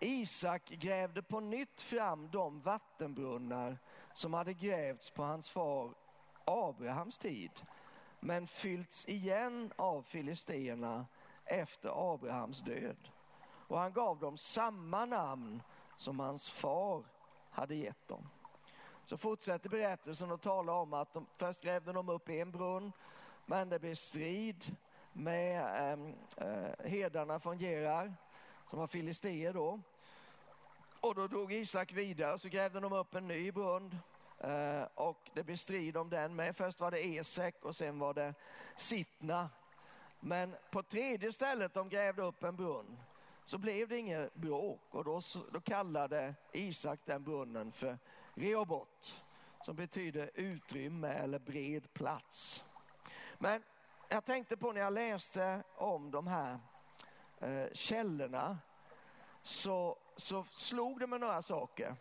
Isak 0.00 0.68
grävde 0.68 1.22
på 1.22 1.40
nytt 1.40 1.80
fram 1.80 2.30
de 2.30 2.60
vattenbrunnar 2.60 3.78
som 4.12 4.34
hade 4.34 4.54
grävts 4.54 5.10
på 5.10 5.22
hans 5.22 5.48
far 5.48 5.94
Abrahams 6.44 7.18
tid 7.18 7.50
men 8.20 8.46
fyllts 8.46 9.08
igen 9.08 9.72
av 9.76 10.02
filisterna 10.02 11.06
efter 11.44 12.14
Abrahams 12.14 12.60
död. 12.60 13.08
Och 13.68 13.78
han 13.78 13.92
gav 13.92 14.18
dem 14.18 14.36
samma 14.36 15.04
namn 15.04 15.62
som 15.96 16.20
hans 16.20 16.48
far 16.48 17.04
hade 17.50 17.74
gett 17.74 18.08
dem. 18.08 18.28
Så 19.04 19.16
fortsätter 19.16 19.68
berättelsen 19.68 20.32
att 20.32 20.42
tala 20.42 20.72
om 20.72 20.94
att 20.94 21.12
de, 21.12 21.26
först 21.36 21.62
grävde 21.62 21.92
de 21.92 22.08
upp 22.08 22.28
en 22.28 22.50
brunn, 22.50 22.92
men 23.46 23.68
det 23.68 23.78
blev 23.78 23.94
strid 23.94 24.76
med 25.12 25.92
ehm, 25.92 26.14
eh, 26.36 26.90
herdarna 26.90 27.40
från 27.40 27.58
Gerar, 27.58 28.14
som 28.66 28.78
var 28.78 28.86
filisteer 28.86 29.52
då. 29.52 29.80
Och 31.00 31.14
då 31.14 31.26
drog 31.26 31.52
Isak 31.52 31.92
vidare, 31.92 32.38
så 32.38 32.48
grävde 32.48 32.80
de 32.80 32.92
upp 32.92 33.14
en 33.14 33.28
ny 33.28 33.52
brunn 33.52 33.98
eh, 34.38 34.82
och 34.94 35.30
det 35.34 35.42
blev 35.42 35.56
strid 35.56 35.96
om 35.96 36.10
den 36.10 36.36
med. 36.36 36.56
Först 36.56 36.80
var 36.80 36.90
det 36.90 37.06
Esek 37.06 37.64
och 37.64 37.76
sen 37.76 37.98
var 37.98 38.14
det 38.14 38.34
Sittna. 38.76 39.50
Men 40.20 40.56
på 40.70 40.82
tredje 40.82 41.32
stället 41.32 41.74
de 41.74 41.88
grävde 41.88 42.22
upp 42.22 42.42
en 42.42 42.56
brunn 42.56 42.98
så 43.46 43.58
blev 43.58 43.88
det 43.88 43.98
inget 43.98 44.34
bråk 44.34 44.80
och 44.90 45.04
då, 45.04 45.20
då 45.52 45.60
kallade 45.60 46.34
Isak 46.52 47.00
den 47.04 47.24
brunnen 47.24 47.72
för 47.72 47.98
Reobot 48.34 49.22
som 49.60 49.76
betyder 49.76 50.30
utrymme 50.34 51.08
eller 51.08 51.38
bred 51.38 51.92
plats. 51.92 52.64
Men 53.38 53.62
jag 54.08 54.24
tänkte 54.24 54.56
på 54.56 54.72
när 54.72 54.80
jag 54.80 54.92
läste 54.92 55.62
om 55.76 56.10
de 56.10 56.26
här 56.26 56.58
eh, 57.38 57.66
källorna 57.72 58.58
så, 59.42 59.98
så 60.16 60.44
slog 60.50 61.00
det 61.00 61.06
mig 61.06 61.18
några 61.18 61.42
saker. 61.42 61.96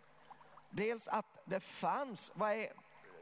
Dels 0.69 1.07
att 1.07 1.41
det 1.45 1.59
fanns, 1.59 2.31
vad 2.35 2.51
är, 2.51 2.73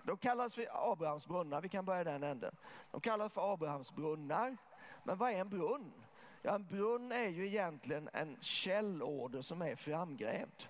de 0.03 0.17
kallas 0.17 0.55
för 0.55 0.91
Abrahams 0.91 1.27
brunnar, 1.27 1.61
vi 1.61 1.69
kan 1.69 1.85
börja 1.85 2.03
den 2.03 2.23
änden. 2.23 2.55
De 2.91 3.01
kallas 3.01 3.33
för 3.33 3.53
Abrahams 3.53 3.91
brunnar, 3.91 4.57
men 5.03 5.17
vad 5.17 5.31
är 5.31 5.35
en 5.35 5.49
brunn? 5.49 6.02
Ja, 6.45 6.55
en 6.55 6.65
brunn 6.65 7.11
är 7.11 7.27
ju 7.27 7.47
egentligen 7.47 8.09
en 8.13 8.37
källåder 8.41 9.41
som 9.41 9.61
är 9.61 9.75
framgrävd. 9.75 10.67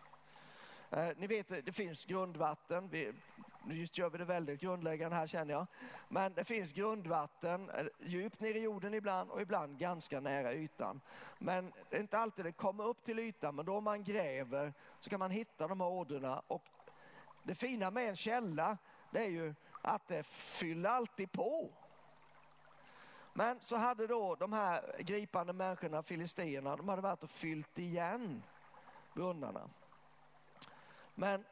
Eh, 0.90 1.10
ni 1.18 1.28
vet, 1.28 1.66
det 1.66 1.72
finns 1.72 2.06
grundvatten. 2.06 2.90
Vi, 2.90 3.14
just 3.70 3.98
gör 3.98 4.10
vi 4.10 4.18
det 4.18 4.26
väldigt 4.26 4.62
grundläggande 4.62 5.16
här 5.16 5.28
känner 5.28 5.54
jag. 5.54 5.68
Men 6.10 6.34
det 6.34 6.44
finns 6.44 6.72
grundvatten 6.72 7.70
eh, 7.70 7.86
djupt 8.00 8.40
ner 8.40 8.56
i 8.56 8.60
jorden 8.60 8.94
ibland 8.94 9.32
och 9.32 9.42
ibland 9.42 9.78
ganska 9.78 10.20
nära 10.20 10.54
ytan. 10.54 11.02
Men 11.40 11.74
det 11.90 11.98
är 11.98 12.02
inte 12.02 12.18
alltid 12.18 12.46
det 12.46 12.52
kommer 12.52 12.84
upp 12.84 13.04
till 13.04 13.20
ytan, 13.20 13.56
men 13.56 13.66
då 13.66 13.82
man 13.82 14.04
gräver 14.04 14.74
så 15.00 15.10
kan 15.10 15.20
man 15.20 15.32
hitta 15.32 15.68
de 15.68 15.82
här 15.82 15.90
ådrorna. 15.90 16.42
Och 16.48 16.64
det 17.44 17.56
fina 17.56 17.92
med 17.92 18.10
en 18.10 18.16
källa, 18.16 18.78
det 19.12 19.20
är 19.20 19.30
ju 19.30 19.56
att 19.82 20.08
det 20.08 20.24
fyller 20.24 20.90
alltid 20.90 21.32
på. 21.32 21.72
Men 23.34 23.60
så 23.60 23.76
hade 23.76 24.08
då 24.08 24.36
de 24.36 24.54
här 24.54 24.96
gripande 25.00 25.54
människorna, 25.54 26.04
filisterna, 26.04 26.76
de 26.76 26.90
hade 26.90 27.02
varit 27.02 27.24
och 27.24 27.30
fyllt 27.30 27.80
igen 27.80 28.44
brunnarna. 29.14 29.70
Men, 31.16 31.46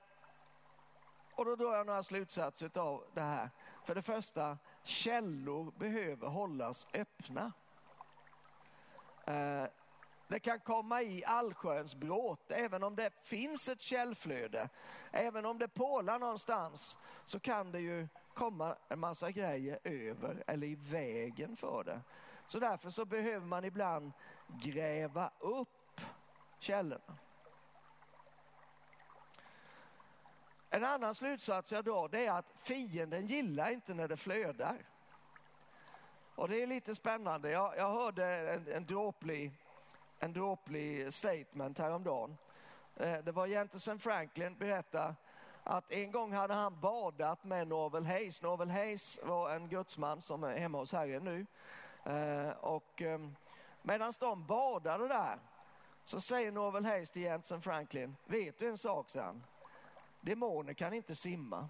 och 1.36 1.46
då 1.46 1.56
drar 1.56 1.78
jag 1.78 1.86
några 1.86 2.04
slutsatser 2.04 2.78
av 2.78 3.04
det 3.13 3.22
här. 3.22 3.50
För 3.84 3.96
det 3.96 4.02
första, 4.02 4.58
källor 4.84 5.72
behöver 5.78 6.28
hållas 6.28 6.88
öppna. 6.94 7.52
Eh, 9.26 9.65
det 10.28 10.39
kan 10.39 10.60
komma 10.60 11.02
i 11.02 11.26
allsköns 11.26 11.96
bråte, 11.96 12.56
även 12.56 12.84
om 12.84 12.96
det 12.96 13.12
finns 13.24 13.70
ett 13.70 13.82
källflöde. 13.82 14.70
Även 15.12 15.46
om 15.46 15.58
det 15.58 15.67
pålar 15.67 16.20
någonstans 16.20 16.98
så 17.26 17.39
kan 17.39 17.72
det 17.72 17.80
ju 17.80 18.08
komma 18.34 18.76
en 18.89 19.00
massa 19.00 19.32
grejer 19.32 19.80
över 19.84 20.44
eller 20.48 20.67
i 20.67 20.76
vägen 20.76 21.58
för 21.58 21.84
det. 21.84 22.02
Så 22.46 22.60
därför 22.60 22.89
så 22.89 23.06
behöver 23.06 23.46
man 23.46 23.65
ibland 23.65 24.12
gräva 24.48 25.32
upp 25.39 26.02
källorna. 26.60 27.17
En 30.70 30.84
annan 30.84 31.15
slutsats 31.15 31.72
jag 31.72 31.86
drar 31.86 32.08
det 32.08 32.26
är 32.26 32.32
att 32.32 32.54
fienden 32.58 33.28
gillar 33.28 33.72
inte 33.72 33.94
när 33.94 34.08
det 34.08 34.17
flödar. 34.17 34.78
Och 36.36 36.50
det 36.50 36.62
är 36.62 36.67
lite 36.67 36.96
spännande. 36.96 37.52
Jag, 37.52 37.78
jag 37.78 37.91
hörde 37.91 38.26
en, 38.26 38.67
en, 38.67 38.86
dråplig, 38.86 39.52
en 40.20 40.34
dråplig 40.34 41.13
statement 41.13 41.80
häromdagen. 41.80 42.38
Eh, 42.96 43.17
det 43.24 43.32
var 43.32 43.48
Jentesen 43.48 44.00
Franklin 44.00 44.56
berätta 44.56 45.15
att 45.63 45.91
en 45.91 46.12
gång 46.12 46.34
hade 46.34 46.54
han 46.54 46.80
badat 46.80 47.43
med 47.43 47.67
Norvel 47.67 48.06
Hayes. 48.06 48.41
Norvel 48.41 48.69
Hayes 48.69 49.19
var 49.24 49.50
en 49.50 49.67
gudsman 49.67 50.21
som 50.21 50.43
är 50.43 50.58
hemma 50.58 50.78
hos 50.78 50.91
Herren 50.91 51.24
nu. 51.24 51.45
Eh, 52.04 52.50
och 52.50 53.02
eh, 53.02 53.19
medan 53.82 54.13
de 54.19 54.45
badade 54.45 55.08
där 55.08 55.39
så 56.04 56.21
säger 56.21 56.52
Norvel 56.52 56.86
Hayes 56.86 57.12
till 57.12 57.21
Jensen 57.21 57.62
Franklin, 57.62 58.15
vet 58.26 58.60
du 58.60 58.69
en 58.69 58.78
sak, 58.78 59.10
sa 59.10 59.21
han? 59.21 59.43
Demoner 60.21 60.74
kan 60.74 60.93
inte 60.93 61.15
simma. 61.15 61.69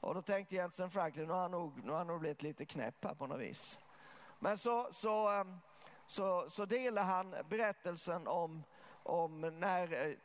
Och 0.00 0.14
då 0.14 0.22
tänkte 0.22 0.54
Jensen 0.54 0.90
Franklin, 0.90 1.26
nu 1.26 1.32
har 1.32 1.40
han 1.40 1.50
nog, 1.50 1.84
nu 1.84 1.90
har 1.90 1.98
han 1.98 2.06
nog 2.06 2.20
blivit 2.20 2.42
lite 2.42 2.64
knäpp 2.64 3.04
här 3.04 3.14
på 3.14 3.26
något 3.26 3.40
vis. 3.40 3.78
Men 4.38 4.58
så, 4.58 4.88
så, 4.90 5.28
ehm, 5.28 5.58
så, 6.06 6.50
så 6.50 6.64
delar 6.64 7.02
han 7.02 7.34
berättelsen 7.48 8.26
om, 8.26 8.64
om 9.06 9.40
när 9.40 9.92
eh, 9.92 10.16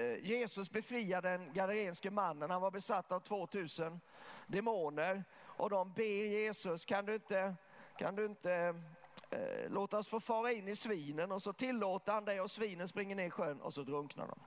eh, 0.00 0.24
Jesus 0.24 0.70
befriade 0.70 1.28
den 1.28 1.52
galileanske 1.52 2.10
mannen. 2.10 2.50
Han 2.50 2.62
var 2.62 2.70
besatt 2.70 3.12
av 3.12 3.20
2000 3.20 4.00
demoner 4.46 5.24
och 5.56 5.70
de 5.70 5.92
ber 5.92 6.24
Jesus, 6.24 6.84
kan 6.84 7.06
du 7.06 7.14
inte, 7.14 7.54
kan 7.98 8.16
du 8.16 8.24
inte 8.26 8.74
eh, 9.30 9.70
låta 9.70 9.98
oss 9.98 10.08
få 10.08 10.20
fara 10.20 10.52
in 10.52 10.68
i 10.68 10.76
svinen? 10.76 11.32
Och 11.32 11.42
så 11.42 11.52
tillåter 11.52 12.12
han 12.12 12.24
det 12.24 12.40
och 12.40 12.50
svinen 12.50 12.88
springer 12.88 13.16
ner 13.16 13.26
i 13.26 13.30
sjön 13.30 13.60
och 13.60 13.74
så 13.74 13.82
drunknar 13.82 14.26
de. 14.26 14.38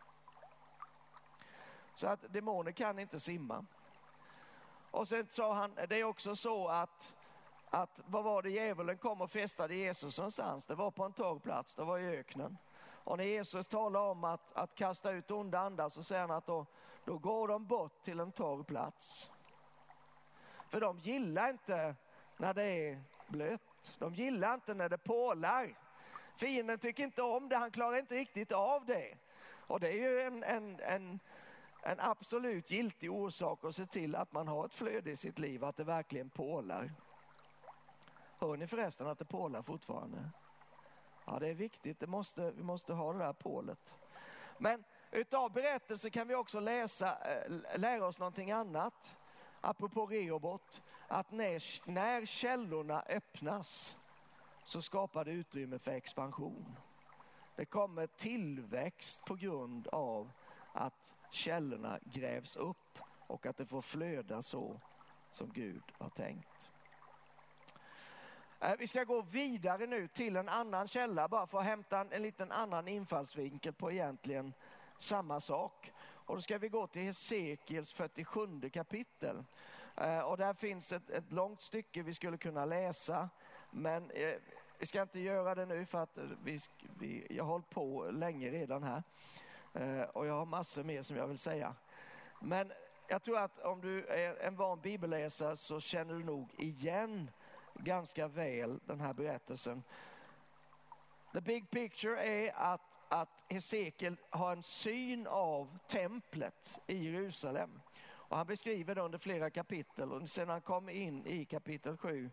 Så 1.94 2.08
att 2.08 2.34
demoner 2.34 2.72
kan 2.72 3.00
inte 3.00 3.20
simma. 3.20 3.66
Och 4.92 5.08
sen 5.08 5.28
sa 5.30 5.54
han, 5.54 5.76
det 5.90 6.00
är 6.00 6.04
också 6.04 6.36
så 6.36 6.68
att, 6.68 7.16
att 7.70 8.00
vad 8.06 8.24
var 8.24 8.42
det 8.42 8.50
djävulen 8.50 8.98
kom 8.98 9.22
och 9.22 9.32
festade 9.32 9.76
Jesus 9.76 10.18
någonstans? 10.18 10.66
Det 10.66 10.76
var 10.76 10.92
på 10.92 11.04
en 11.04 11.14
torr 11.14 11.40
plats, 11.40 11.76
det 11.76 11.84
var 11.84 12.00
i 12.00 12.18
öknen. 12.18 12.58
Och 13.08 13.18
när 13.18 13.24
Jesus 13.24 13.68
talar 13.68 14.00
om 14.00 14.24
att, 14.24 14.54
att 14.54 14.76
kasta 14.76 15.12
ut 15.12 15.32
onda 15.32 15.60
andar 15.60 15.90
så 15.90 16.04
säger 16.04 16.22
han 16.22 16.32
att 16.32 16.46
då, 16.46 16.66
då 17.06 17.18
går 17.18 17.48
de 17.48 17.66
bort 17.66 18.04
till 18.04 18.20
en 18.20 18.32
torr 18.32 18.64
plats. 18.64 19.32
För 20.70 20.82
de 20.82 21.00
gillar 21.00 21.50
inte 21.50 21.96
när 22.38 22.54
det 22.54 22.64
är 22.64 23.02
blött. 23.28 23.96
De 23.98 24.14
gillar 24.14 24.54
inte 24.54 24.74
när 24.74 24.90
det 24.90 24.98
pålar. 24.98 25.78
Fienden 26.36 26.80
tycker 26.80 27.04
inte 27.04 27.22
om 27.22 27.50
det, 27.50 27.58
han 27.58 27.72
klarar 27.72 27.98
inte 27.98 28.16
riktigt 28.16 28.52
av 28.52 28.86
det. 28.86 29.18
Och 29.68 29.80
det 29.80 29.88
är 29.88 29.94
ju 29.94 30.22
en, 30.22 30.44
en, 30.44 30.80
en 30.80 31.20
en 31.82 32.00
absolut 32.00 32.72
giltig 32.72 33.12
orsak 33.12 33.66
att 33.66 33.76
se 33.76 33.86
till 33.86 34.16
att 34.16 34.32
man 34.32 34.48
har 34.48 34.66
ett 34.66 34.74
flöde 34.74 35.12
i 35.12 35.18
sitt 35.18 35.40
liv, 35.40 35.64
att 35.64 35.78
det 35.78 35.84
verkligen 35.84 36.30
pålar. 36.30 36.92
Hör 38.40 38.58
ni 38.58 38.68
förresten 38.68 39.08
att 39.08 39.20
det 39.20 39.26
pålar 39.26 39.62
fortfarande? 39.62 40.30
Ja, 41.28 41.40
det 41.40 41.48
är 41.48 41.54
viktigt. 41.54 42.00
Det 42.00 42.08
måste, 42.08 42.52
vi 42.52 42.64
måste 42.64 42.94
ha 42.94 43.14
det 43.14 43.20
där 43.20 43.34
pålet. 43.34 43.96
Men 44.58 44.84
utav 45.12 45.52
berättelsen 45.52 46.12
kan 46.12 46.28
vi 46.28 46.36
också 46.36 46.60
läsa, 46.60 47.18
eh, 47.18 47.80
lära 47.80 48.08
oss 48.08 48.20
någonting 48.20 48.52
annat. 48.52 49.16
Apropå 49.62 50.06
Rehoboth, 50.06 50.82
att 51.08 51.32
när, 51.32 51.90
när 51.90 52.26
källorna 52.26 53.04
öppnas 53.10 53.98
så 54.64 54.82
skapar 54.82 55.26
det 55.26 55.32
utrymme 55.32 55.80
för 55.80 55.92
expansion. 55.92 56.78
Det 57.56 57.66
kommer 57.66 58.08
tillväxt 58.08 59.26
på 59.26 59.36
grund 59.36 59.88
av 59.88 60.32
att 60.72 61.14
källorna 61.32 62.00
grävs 62.04 62.56
upp 62.56 63.00
och 63.28 63.46
att 63.46 63.58
det 63.58 63.66
får 63.66 63.82
flöda 63.82 64.42
så 64.42 64.80
som 65.32 65.50
Gud 65.54 65.84
har 65.98 66.10
tänkt. 66.10 66.57
Eh, 68.60 68.76
vi 68.80 68.88
ska 68.88 69.04
gå 69.04 69.22
vidare 69.22 69.88
nu 69.88 70.08
till 70.08 70.36
en 70.36 70.50
annan 70.50 70.88
källa 70.88 71.28
bara 71.28 71.48
för 71.48 71.60
att 71.60 71.66
hämta 71.66 72.00
en, 72.00 72.12
en 72.12 72.22
liten 72.22 72.52
annan 72.52 72.88
infallsvinkel 72.88 73.74
på 73.74 73.92
egentligen 73.92 74.54
samma 74.98 75.40
sak. 75.40 75.92
Och 76.00 76.36
då 76.36 76.42
ska 76.42 76.58
vi 76.58 76.70
gå 76.70 76.88
till 76.88 77.02
Hesekiels 77.02 77.94
47 77.94 78.70
kapitel. 78.70 79.44
Eh, 79.96 80.20
och 80.20 80.38
där 80.38 80.54
finns 80.54 80.92
ett, 80.92 81.10
ett 81.10 81.32
långt 81.32 81.62
stycke 81.62 82.04
vi 82.04 82.14
skulle 82.14 82.38
kunna 82.38 82.66
läsa. 82.66 83.30
Men 83.72 84.12
eh, 84.12 84.36
vi 84.80 84.86
ska 84.86 85.02
inte 85.02 85.20
göra 85.20 85.56
det 85.56 85.66
nu 85.66 85.86
för 85.86 86.04
att 86.04 86.18
vi, 86.44 86.60
vi, 87.00 87.28
jag 87.30 87.44
har 87.44 87.52
hållit 87.52 87.70
på 87.70 88.10
länge 88.12 88.52
redan 88.52 88.84
här. 88.84 89.04
Och 90.14 90.28
jag 90.28 90.34
har 90.34 90.46
massor 90.46 90.84
mer 90.84 91.02
som 91.02 91.16
jag 91.16 91.28
vill 91.28 91.38
säga. 91.38 91.76
Men 92.42 92.72
jag 93.08 93.24
tror 93.24 93.38
att 93.38 93.60
om 93.60 93.82
du 93.82 94.06
är 94.06 94.36
en 94.36 94.56
van 94.56 94.82
bibelläsare 94.82 95.58
så 95.58 95.80
känner 95.80 96.14
du 96.14 96.24
nog 96.24 96.54
igen 96.58 97.30
ganska 97.80 98.28
väl 98.28 98.80
den 98.86 99.00
här 99.00 99.14
berättelsen. 99.14 99.84
The 101.34 101.42
big 101.42 101.70
picture 101.70 102.24
är 102.24 102.54
att, 102.56 103.00
att 103.10 103.44
Hesekiel 103.48 104.18
har 104.30 104.52
en 104.52 104.64
syn 104.64 105.28
av 105.28 105.78
templet 105.88 106.80
i 106.88 106.98
Jerusalem. 106.98 107.82
Och 108.08 108.38
han 108.38 108.48
beskriver 108.48 108.96
det 108.96 109.02
under 109.02 109.18
flera 109.18 109.50
kapitel 109.50 110.12
och 110.12 110.30
sen 110.30 110.50
han 110.50 110.62
kommer 110.62 110.94
in 110.94 111.26
i 111.26 111.46
kapitel 111.46 111.98
7 111.98 112.32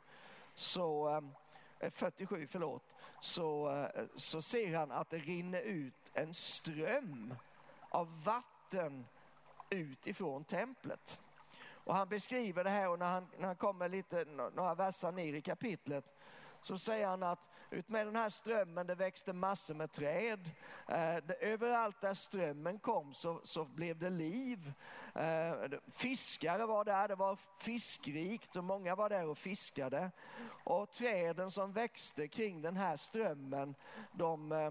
så 0.54 1.09
eh, 1.09 1.87
eh, 1.87 1.90
47, 1.90 2.46
förlåt, 2.46 2.94
så, 3.20 3.70
eh, 3.70 4.04
så 4.14 4.42
ser 4.42 4.76
han 4.76 4.92
att 4.92 5.11
det 5.11 5.18
rinner 5.18 5.61
ut 5.61 6.11
en 6.14 6.35
ström 6.35 7.35
av 7.88 8.22
vatten 8.24 9.07
ut 9.70 10.07
ifrån 10.07 10.44
templet. 10.44 11.18
Och 11.85 11.94
han 11.94 12.09
beskriver 12.09 12.64
det 12.64 12.70
här 12.70 12.88
och 12.88 12.99
när 12.99 13.11
han, 13.11 13.27
när 13.38 13.47
han 13.47 13.57
kommer 13.57 13.88
lite, 13.88 14.25
några 14.25 14.75
versar 14.75 15.12
ner 15.12 15.35
i 15.35 15.40
kapitlet 15.40 16.05
så 16.61 16.79
säger 16.79 17.07
han 17.07 17.23
att 17.23 17.49
utmed 17.70 18.07
den 18.07 18.16
här 18.16 18.31
strömmen 18.31 18.87
det 18.87 18.94
växte 18.94 19.33
massor 19.33 19.75
med 19.75 19.92
träd. 19.92 20.51
Eh, 20.88 21.16
det, 21.27 21.35
överallt 21.40 22.01
där 22.01 22.14
strömmen 22.14 22.79
kom 22.79 23.14
så, 23.14 23.40
så 23.44 23.64
blev 23.64 23.99
det 23.99 24.11
liv. 24.11 24.73
Eh, 25.14 25.55
fiskare 25.92 26.66
var 26.66 26.85
där, 26.85 27.09
det 27.09 27.14
var 27.14 27.38
fiskrikt 27.59 28.57
och 28.57 28.64
många 28.64 28.94
var 28.94 29.09
där 29.09 29.27
och 29.27 29.38
fiskade. 29.38 30.11
Och 30.64 30.90
träden 30.90 31.51
som 31.51 31.73
växte 31.73 32.29
kring 32.29 32.62
den 32.62 32.77
här 32.77 32.97
strömmen 32.97 33.75
de 34.12 34.53
eh, 34.53 34.70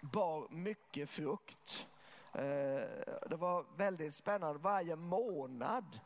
bar 0.00 0.48
mycket 0.50 1.10
frukt. 1.10 1.88
Eh, 2.32 2.82
det 3.26 3.36
var 3.36 3.64
väldigt 3.76 4.14
spännande. 4.14 4.58
Varje 4.58 4.96
månad 4.96 6.00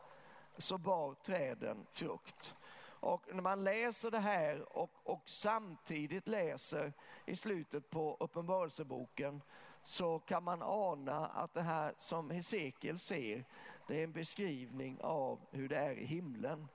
så 0.59 0.77
bar 0.77 1.13
träden 1.13 1.85
frukt. 1.91 2.53
Och 3.01 3.35
när 3.35 3.41
man 3.41 3.63
läser 3.63 4.11
det 4.11 4.19
här 4.19 4.77
och, 4.77 4.91
och 5.03 5.29
samtidigt 5.29 6.27
läser 6.27 6.93
i 7.25 7.35
slutet 7.35 7.89
på 7.89 8.17
Uppenbarelseboken 8.19 9.41
så 9.81 10.19
kan 10.19 10.43
man 10.43 10.61
ana 10.61 11.27
att 11.27 11.53
det 11.53 11.61
här 11.61 11.93
som 11.97 12.29
Hesekiel 12.29 12.99
ser, 12.99 13.45
det 13.87 13.99
är 13.99 14.03
en 14.03 14.11
beskrivning 14.11 15.01
av 15.01 15.39
hur 15.51 15.69
det 15.69 15.77
är 15.77 15.91
i 15.91 16.05
himlen. 16.05 16.67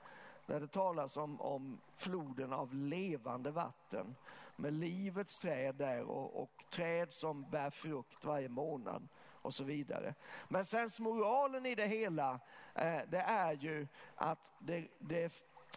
Där 0.46 0.60
det 0.60 0.68
talas 0.68 1.16
om, 1.16 1.40
om 1.40 1.80
floden 1.96 2.52
av 2.52 2.74
levande 2.74 3.50
vatten 3.50 4.16
med 4.56 4.72
livets 4.72 5.38
träd 5.38 5.74
där 5.74 6.02
och, 6.02 6.42
och 6.42 6.64
träd 6.70 7.12
som 7.12 7.50
bär 7.50 7.70
frukt 7.70 8.24
varje 8.24 8.48
månad 8.48 9.08
och 9.44 9.54
så 9.54 9.64
vidare. 9.64 10.14
Men 10.48 10.66
sensmoralen 10.66 11.66
i 11.66 11.74
det 11.74 11.86
hela, 11.86 12.40
eh, 12.74 13.00
det 13.08 13.20
är 13.20 13.52
ju 13.52 13.86
att 14.14 14.52
det, 14.58 14.88
det, 14.98 15.32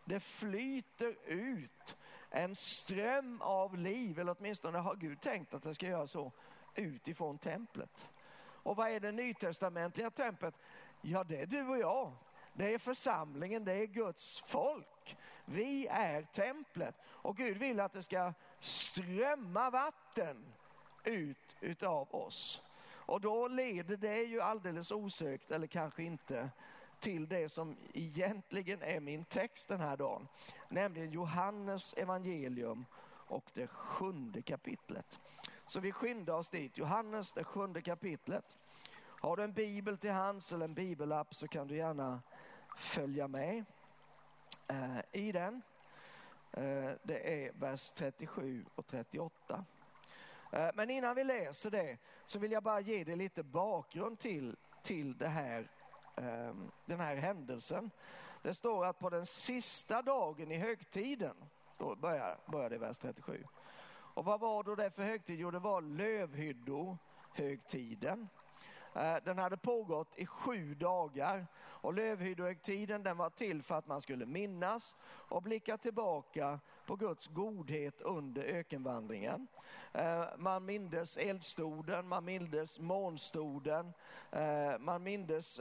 det 0.05 0.19
flyter 0.19 1.15
ut 1.25 1.97
en 2.29 2.55
ström 2.55 3.41
av 3.41 3.77
liv, 3.77 4.19
eller 4.19 4.35
åtminstone 4.39 4.77
har 4.77 4.95
Gud 4.95 5.21
tänkt 5.21 5.53
att 5.53 5.63
det 5.63 5.75
ska 5.75 5.87
göra 5.87 6.07
så, 6.07 6.31
utifrån 6.75 7.37
templet. 7.37 8.07
Och 8.39 8.75
vad 8.75 8.89
är 8.89 8.99
det 8.99 9.11
nytestamentliga 9.11 10.09
templet? 10.09 10.55
Ja, 11.01 11.23
det 11.23 11.41
är 11.41 11.45
du 11.45 11.67
och 11.67 11.77
jag. 11.77 12.11
Det 12.53 12.73
är 12.73 12.77
församlingen, 12.77 13.65
det 13.65 13.73
är 13.73 13.85
Guds 13.85 14.39
folk. 14.39 15.17
Vi 15.45 15.87
är 15.87 16.21
templet 16.21 16.95
och 17.05 17.37
Gud 17.37 17.57
vill 17.57 17.79
att 17.79 17.93
det 17.93 18.03
ska 18.03 18.33
strömma 18.59 19.69
vatten 19.69 20.45
ut 21.03 21.55
utav 21.61 22.15
oss. 22.15 22.61
Och 23.07 23.21
då 23.21 23.47
leder 23.47 23.97
det 23.97 24.23
ju 24.23 24.41
alldeles 24.41 24.91
osökt, 24.91 25.51
eller 25.51 25.67
kanske 25.67 26.03
inte, 26.03 26.49
till 26.99 27.27
det 27.27 27.49
som 27.49 27.77
egentligen 27.93 28.81
är 28.81 28.99
min 28.99 29.25
text 29.25 29.67
den 29.67 29.79
här 29.79 29.97
dagen. 29.97 30.27
Nämligen 30.69 31.11
Johannes 31.11 31.93
evangelium 31.93 32.85
och 33.09 33.51
det 33.53 33.67
sjunde 33.67 34.41
kapitlet. 34.41 35.19
Så 35.65 35.79
vi 35.79 35.91
skyndar 35.91 36.33
oss 36.33 36.49
dit. 36.49 36.77
Johannes, 36.77 37.33
det 37.33 37.43
sjunde 37.43 37.81
kapitlet. 37.81 38.57
Har 38.99 39.37
du 39.37 39.43
en 39.43 39.53
bibel 39.53 39.97
till 39.97 40.11
hands 40.11 40.53
eller 40.53 40.65
en 40.65 40.73
bibelapp 40.73 41.35
så 41.35 41.47
kan 41.47 41.67
du 41.67 41.75
gärna 41.75 42.21
följa 42.77 43.27
med 43.27 43.65
eh, 44.67 44.99
i 45.11 45.31
den. 45.31 45.61
Eh, 46.51 46.91
det 47.03 47.45
är 47.45 47.51
vers 47.53 47.91
37 47.91 48.65
och 48.75 48.87
38. 48.87 49.65
Eh, 50.51 50.69
men 50.73 50.89
innan 50.89 51.15
vi 51.15 51.23
läser 51.23 51.71
det 51.71 51.97
så 52.25 52.39
vill 52.39 52.51
jag 52.51 52.63
bara 52.63 52.79
ge 52.79 53.03
dig 53.03 53.15
lite 53.15 53.43
bakgrund 53.43 54.19
till, 54.19 54.55
till 54.83 55.17
det 55.17 55.27
här, 55.27 55.71
ehm, 56.15 56.71
den 56.85 56.99
här 56.99 57.15
händelsen. 57.15 57.91
Det 58.41 58.53
står 58.53 58.85
att 58.85 58.99
på 58.99 59.09
den 59.09 59.25
sista 59.25 60.01
dagen 60.01 60.51
i 60.51 60.57
högtiden, 60.57 61.35
då 61.77 61.95
börjar, 61.95 62.37
börjar 62.45 62.69
det 62.69 62.75
i 62.75 62.79
vers 62.79 62.97
37. 62.97 63.43
Och 63.89 64.25
vad 64.25 64.39
var 64.39 64.63
då 64.63 64.75
det 64.75 64.91
för 64.91 65.03
högtid? 65.03 65.39
Jo, 65.39 65.51
det 65.51 65.59
var 65.59 65.81
lövhyddohögtiden. 65.81 68.27
Eh, 68.97 69.15
den 69.23 69.37
hade 69.37 69.57
pågått 69.57 70.15
i 70.15 70.25
sju 70.25 70.73
dagar 70.73 71.47
och 71.59 71.93
lövhyddohögtiden 71.93 73.03
den 73.03 73.17
var 73.17 73.29
till 73.29 73.63
för 73.63 73.75
att 73.75 73.87
man 73.87 74.01
skulle 74.01 74.25
minnas 74.25 74.95
och 75.05 75.41
blicka 75.41 75.77
tillbaka 75.77 76.59
på 76.85 76.95
Guds 76.95 77.27
godhet 77.27 78.01
under 78.01 78.43
ökenvandringen. 78.43 79.47
Eh, 79.93 80.25
man 80.37 80.65
mindes 80.65 81.17
eldstoden, 81.17 82.07
man 82.07 82.25
mindes 82.25 82.79
månstoden, 82.79 83.93
eh, 84.31 84.79
man 84.79 85.03
mindes 85.03 85.59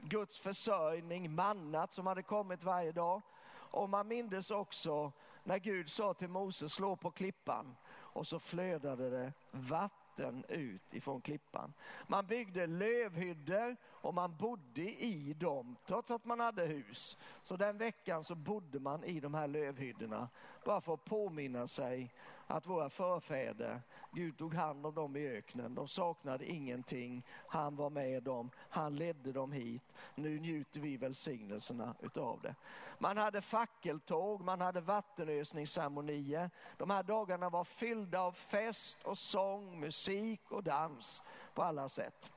Guds 0.00 0.38
försörjning, 0.38 1.34
mannat 1.34 1.92
som 1.92 2.06
hade 2.06 2.22
kommit 2.22 2.64
varje 2.64 2.92
dag. 2.92 3.20
Och 3.54 3.88
man 3.88 4.08
mindes 4.08 4.50
också 4.50 5.12
när 5.44 5.58
Gud 5.58 5.90
sa 5.90 6.14
till 6.14 6.28
Moses 6.28 6.72
slå 6.72 6.96
på 6.96 7.10
klippan 7.10 7.76
och 7.92 8.26
så 8.26 8.38
flödade 8.38 9.10
det 9.10 9.32
vatten 9.50 10.01
ut 10.48 10.94
ifrån 10.94 11.20
klippan. 11.20 11.72
Man 12.06 12.26
byggde 12.26 12.66
lövhyddor 12.66 13.76
och 14.02 14.14
man 14.14 14.36
bodde 14.36 14.82
i 14.82 15.34
dem 15.38 15.76
trots 15.86 16.10
att 16.10 16.24
man 16.24 16.40
hade 16.40 16.66
hus. 16.66 17.18
Så 17.42 17.56
den 17.56 17.78
veckan 17.78 18.24
så 18.24 18.34
bodde 18.34 18.80
man 18.80 19.04
i 19.04 19.20
de 19.20 19.34
här 19.34 19.48
lövhyddorna 19.48 20.28
bara 20.64 20.80
för 20.80 20.94
att 20.94 21.04
påminna 21.04 21.68
sig 21.68 22.14
att 22.46 22.66
våra 22.66 22.90
förfäder, 22.90 23.80
Gud 24.10 24.38
tog 24.38 24.54
hand 24.54 24.86
om 24.86 24.94
dem 24.94 25.16
i 25.16 25.28
öknen. 25.28 25.74
De 25.74 25.88
saknade 25.88 26.50
ingenting. 26.50 27.22
Han 27.46 27.76
var 27.76 27.90
med 27.90 28.22
dem. 28.22 28.50
Han 28.68 28.96
ledde 28.96 29.32
dem 29.32 29.52
hit. 29.52 29.82
Nu 30.14 30.40
njuter 30.40 30.80
vi 30.80 30.96
välsignelserna 30.96 31.94
utav 32.00 32.40
det. 32.42 32.54
Man 32.98 33.16
hade 33.16 33.40
fackeltåg, 33.40 34.40
man 34.44 34.60
hade 34.60 34.80
vattenösningsceremonier. 34.80 36.50
De 36.76 36.90
här 36.90 37.02
dagarna 37.02 37.50
var 37.50 37.64
fyllda 37.64 38.20
av 38.20 38.32
fest 38.32 39.02
och 39.02 39.18
sång, 39.18 39.80
musik 39.80 40.40
och 40.50 40.62
dans 40.62 41.22
på 41.54 41.62
alla 41.62 41.88
sätt. 41.88 42.30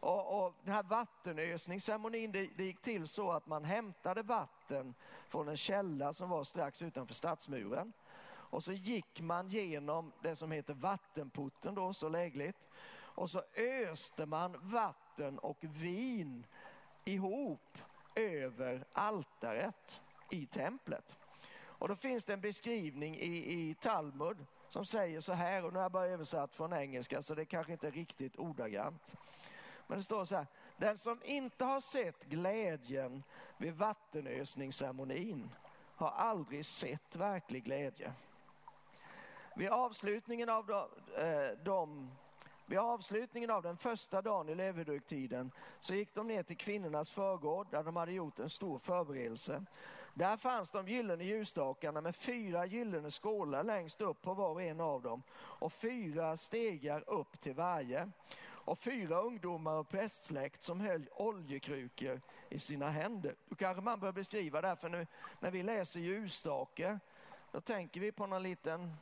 Och, 0.00 0.44
och 0.44 0.54
den 0.62 0.74
här 0.74 0.82
vattenösningsceremonin, 0.82 2.32
det, 2.32 2.50
det 2.56 2.64
gick 2.64 2.82
till 2.82 3.08
så 3.08 3.32
att 3.32 3.46
man 3.46 3.64
hämtade 3.64 4.22
vatten 4.22 4.94
från 5.28 5.48
en 5.48 5.56
källa 5.56 6.12
som 6.12 6.30
var 6.30 6.44
strax 6.44 6.82
utanför 6.82 7.14
stadsmuren. 7.14 7.92
Och 8.50 8.64
så 8.64 8.72
gick 8.72 9.20
man 9.20 9.48
genom 9.48 10.12
det 10.22 10.36
som 10.36 10.52
heter 10.52 10.74
vattenporten 10.74 11.74
då, 11.74 11.94
så 11.94 12.08
lägligt. 12.08 12.68
Och 12.92 13.30
så 13.30 13.42
öste 13.56 14.26
man 14.26 14.56
vatten 14.62 15.38
och 15.38 15.58
vin 15.60 16.46
ihop 17.04 17.78
över 18.14 18.84
altaret 18.92 20.00
i 20.30 20.46
templet. 20.46 21.16
Och 21.80 21.88
då 21.88 21.96
finns 21.96 22.24
det 22.24 22.32
en 22.32 22.40
beskrivning 22.40 23.16
i, 23.16 23.52
i 23.52 23.74
Talmud 23.74 24.46
som 24.68 24.86
säger 24.86 25.20
så 25.20 25.32
här, 25.32 25.64
och 25.64 25.72
nu 25.72 25.78
har 25.78 25.84
jag 25.84 25.92
bara 25.92 26.06
översatt 26.06 26.54
från 26.54 26.72
engelska 26.72 27.22
så 27.22 27.34
det 27.34 27.44
kanske 27.44 27.72
inte 27.72 27.86
är 27.86 27.92
riktigt 27.92 28.36
ordagrant. 28.36 29.16
Men 29.90 29.98
det 29.98 30.04
står 30.04 30.24
så 30.24 30.36
här, 30.36 30.46
den 30.76 30.98
som 30.98 31.20
inte 31.24 31.64
har 31.64 31.80
sett 31.80 32.24
glädjen 32.24 33.22
vid 33.56 33.74
vattenösningsceremonin 33.74 35.50
har 35.96 36.10
aldrig 36.10 36.66
sett 36.66 37.16
verklig 37.16 37.64
glädje. 37.64 38.12
Vid 39.56 39.68
avslutningen 39.68 40.48
av 40.48 40.66
de, 40.66 40.88
eh, 41.22 41.58
de 41.64 42.10
vid 42.66 42.78
avslutningen 42.78 43.50
av 43.50 43.62
den 43.62 43.76
första 43.76 44.22
dagen 44.22 44.48
i 44.48 44.54
lövhögtiden 44.54 45.50
så 45.80 45.94
gick 45.94 46.14
de 46.14 46.28
ner 46.28 46.42
till 46.42 46.56
kvinnornas 46.56 47.10
förgård 47.10 47.66
där 47.70 47.82
de 47.82 47.96
hade 47.96 48.12
gjort 48.12 48.38
en 48.38 48.50
stor 48.50 48.78
förberedelse. 48.78 49.64
Där 50.14 50.36
fanns 50.36 50.70
de 50.70 50.88
gyllene 50.88 51.24
ljusstakarna 51.24 52.00
med 52.00 52.16
fyra 52.16 52.66
gyllene 52.66 53.10
skålar 53.10 53.64
längst 53.64 54.00
upp 54.00 54.22
på 54.22 54.34
var 54.34 54.50
och 54.50 54.62
en 54.62 54.80
av 54.80 55.02
dem 55.02 55.22
och 55.32 55.72
fyra 55.72 56.36
stegar 56.36 57.04
upp 57.06 57.40
till 57.40 57.54
varje. 57.54 58.10
Och 58.64 58.78
fyra 58.78 59.20
ungdomar 59.20 59.74
och 59.74 59.88
prästsläkt 59.88 60.62
som 60.62 60.80
höll 60.80 61.08
oljekrukor 61.12 62.20
i 62.48 62.60
sina 62.60 62.90
händer. 62.90 63.34
Då 63.48 63.56
kanske 63.56 63.82
man 63.82 64.00
bör 64.00 64.12
beskriva 64.12 64.60
det, 64.60 64.68
här, 64.68 64.76
för 64.76 64.88
nu 64.88 65.06
när 65.40 65.50
vi 65.50 65.62
läser 65.62 66.00
ljusstake, 66.00 66.98
då 67.52 67.60
tänker 67.60 68.00
vi 68.00 68.12
på 68.12 68.26
någon 68.26 68.42
liten 68.42 68.96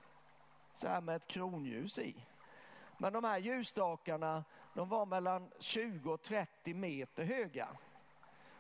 så 0.75 0.89
här 0.89 1.01
med 1.01 1.17
ett 1.17 1.27
kronljus 1.27 1.99
i. 1.99 2.15
Men 2.97 3.13
de 3.13 3.25
här 3.25 3.39
ljusstakarna, 3.39 4.45
de 4.75 4.89
var 4.89 5.07
mellan 5.07 5.51
20 5.59 6.13
och 6.13 6.23
30 6.23 6.75
meter 6.75 7.25
höga. 7.25 7.69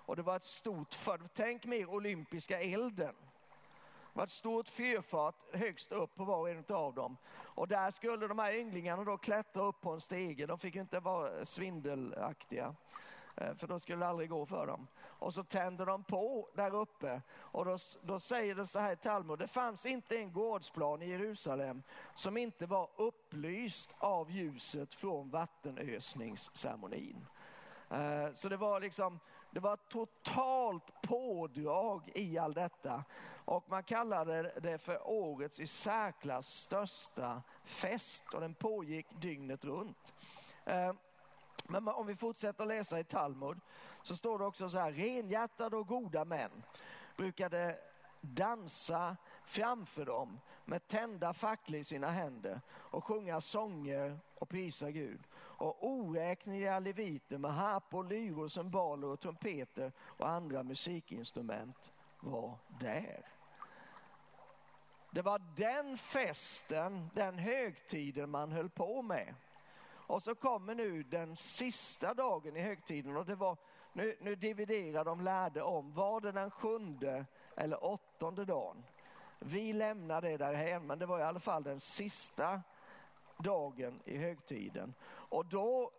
Och 0.08 0.16
det 0.16 0.22
var 0.22 0.36
ett 0.36 0.44
stort, 0.44 0.94
för, 0.94 1.20
tänk 1.34 1.64
mer 1.64 1.90
olympiska 1.90 2.60
elden. 2.60 3.14
Det 4.18 4.20
var 4.20 4.26
ett 4.26 4.30
stort 4.30 4.68
fyrfat 4.68 5.34
högst 5.52 5.92
upp 5.92 6.14
på 6.14 6.24
var 6.24 6.38
och 6.38 6.50
en 6.50 6.64
av 6.68 6.94
dem. 6.94 7.16
Och 7.36 7.68
där 7.68 7.90
skulle 7.90 8.26
de 8.26 8.38
här 8.38 8.52
ynglingarna 8.52 9.04
då 9.04 9.18
klättra 9.18 9.62
upp 9.62 9.80
på 9.80 9.90
en 9.90 10.00
stege. 10.00 10.46
De 10.46 10.58
fick 10.58 10.76
inte 10.76 11.00
vara 11.00 11.44
svindelaktiga. 11.44 12.74
Eh, 13.36 13.54
för 13.54 13.66
då 13.66 13.78
skulle 13.78 13.98
det 13.98 14.06
aldrig 14.06 14.30
gå 14.30 14.46
för 14.46 14.66
dem. 14.66 14.86
Och 15.02 15.34
så 15.34 15.44
tänder 15.44 15.86
de 15.86 16.04
på 16.04 16.48
där 16.54 16.74
uppe 16.74 17.22
och 17.30 17.64
då, 17.64 17.78
då 18.02 18.20
säger 18.20 18.54
det 18.54 18.66
så 18.66 18.78
här 18.78 18.92
i 18.92 18.96
Talmud, 18.96 19.38
det 19.38 19.48
fanns 19.48 19.86
inte 19.86 20.16
en 20.16 20.32
gårdsplan 20.32 21.02
i 21.02 21.08
Jerusalem 21.08 21.82
som 22.14 22.36
inte 22.36 22.66
var 22.66 22.90
upplyst 22.96 23.90
av 23.98 24.30
ljuset 24.30 24.94
från 24.94 25.30
vattenösningsceremonin. 25.30 27.26
Eh, 27.90 28.32
så 28.32 28.48
det 28.48 28.56
var 28.56 28.80
liksom, 28.80 29.20
det 29.50 29.60
var 29.60 29.74
ett 29.74 29.88
totalt 29.88 31.02
pådrag 31.02 32.10
i 32.14 32.38
all 32.38 32.52
detta 32.54 33.04
och 33.44 33.70
man 33.70 33.82
kallade 33.82 34.52
det 34.62 34.78
för 34.78 35.08
årets 35.08 35.60
i 35.60 35.66
särklass 35.66 36.48
största 36.48 37.42
fest 37.64 38.34
och 38.34 38.40
den 38.40 38.54
pågick 38.54 39.06
dygnet 39.20 39.64
runt. 39.64 40.14
Eh, 40.64 40.92
men 41.64 41.88
om 41.88 42.06
vi 42.06 42.16
fortsätter 42.16 42.66
läsa 42.66 43.00
i 43.00 43.04
Talmud 43.04 43.60
så 44.02 44.16
står 44.16 44.38
det 44.38 44.44
också 44.44 44.68
så 44.68 44.78
här, 44.78 44.92
renhjärtade 44.92 45.76
och 45.76 45.86
goda 45.86 46.24
män 46.24 46.62
brukade 47.16 47.78
dansa 48.20 49.16
framför 49.44 50.04
dem 50.04 50.40
med 50.64 50.88
tända 50.88 51.32
facklor 51.32 51.80
i 51.80 51.84
sina 51.84 52.10
händer 52.10 52.60
och 52.70 53.04
sjunga 53.04 53.40
sånger 53.40 54.18
och 54.34 54.48
prisa 54.48 54.90
Gud. 54.90 55.20
Och 55.58 55.86
oräkneliga 55.86 56.78
leviter 56.78 57.38
med 57.38 57.54
harpor, 57.54 58.04
lyror, 58.04 58.48
cymbaler 58.48 59.08
och 59.08 59.20
trumpeter 59.20 59.92
och 59.98 60.28
andra 60.28 60.62
musikinstrument 60.62 61.92
var 62.20 62.58
där. 62.80 63.26
Det 65.10 65.22
var 65.22 65.42
den 65.56 65.98
festen, 65.98 67.10
den 67.14 67.38
högtiden 67.38 68.30
man 68.30 68.52
höll 68.52 68.70
på 68.70 69.02
med. 69.02 69.34
Och 69.90 70.22
så 70.22 70.34
kommer 70.34 70.74
nu 70.74 71.02
den 71.02 71.36
sista 71.36 72.14
dagen 72.14 72.56
i 72.56 72.60
högtiden 72.60 73.16
och 73.16 73.26
det 73.26 73.34
var, 73.34 73.56
nu, 73.92 74.16
nu 74.20 74.34
dividerar 74.34 75.04
de 75.04 75.20
lärde 75.20 75.62
om, 75.62 75.94
var 75.94 76.20
det 76.20 76.32
den 76.32 76.50
sjunde 76.50 77.26
eller 77.56 77.84
åttonde 77.84 78.44
dagen? 78.44 78.84
Vi 79.38 79.72
lämnar 79.72 80.20
det 80.20 80.36
därhen, 80.36 80.86
men 80.86 80.98
det 80.98 81.06
var 81.06 81.18
i 81.18 81.22
alla 81.22 81.40
fall 81.40 81.62
den 81.62 81.80
sista 81.80 82.62
dagen 83.38 84.00
i 84.04 84.16
högtiden. 84.16 84.94
Och 85.08 85.46
då 85.46 85.90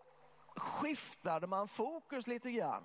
skiftade 0.55 1.47
man 1.47 1.67
fokus 1.67 2.27
lite 2.27 2.51
grann. 2.51 2.83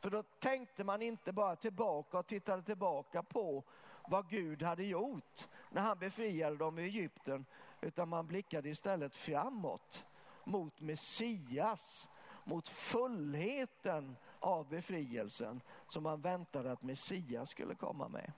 För 0.00 0.10
då 0.10 0.22
tänkte 0.22 0.84
man 0.84 1.02
inte 1.02 1.32
bara 1.32 1.56
tillbaka 1.56 2.18
och 2.18 2.26
tittade 2.26 2.62
tillbaka 2.62 3.22
på 3.22 3.64
vad 4.08 4.28
Gud 4.28 4.62
hade 4.62 4.84
gjort 4.84 5.48
när 5.70 5.82
han 5.82 5.98
befriade 5.98 6.56
dem 6.56 6.78
i 6.78 6.82
Egypten, 6.82 7.46
utan 7.80 8.08
man 8.08 8.26
blickade 8.26 8.68
istället 8.68 9.14
framåt 9.14 10.04
mot 10.44 10.80
Messias, 10.80 12.08
mot 12.44 12.68
fullheten 12.68 14.16
av 14.40 14.68
befrielsen 14.68 15.60
som 15.86 16.02
man 16.02 16.20
väntade 16.20 16.72
att 16.72 16.82
Messias 16.82 17.50
skulle 17.50 17.74
komma 17.74 18.08
med. 18.08 18.32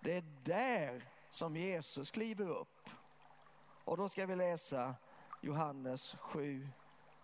Det 0.00 0.16
är 0.16 0.24
där 0.44 1.08
som 1.30 1.56
Jesus 1.56 2.10
kliver 2.10 2.48
upp. 2.48 2.88
Och 3.84 3.96
då 3.96 4.08
ska 4.08 4.26
vi 4.26 4.36
läsa 4.36 4.94
Johannes 5.40 6.16
7 6.20 6.68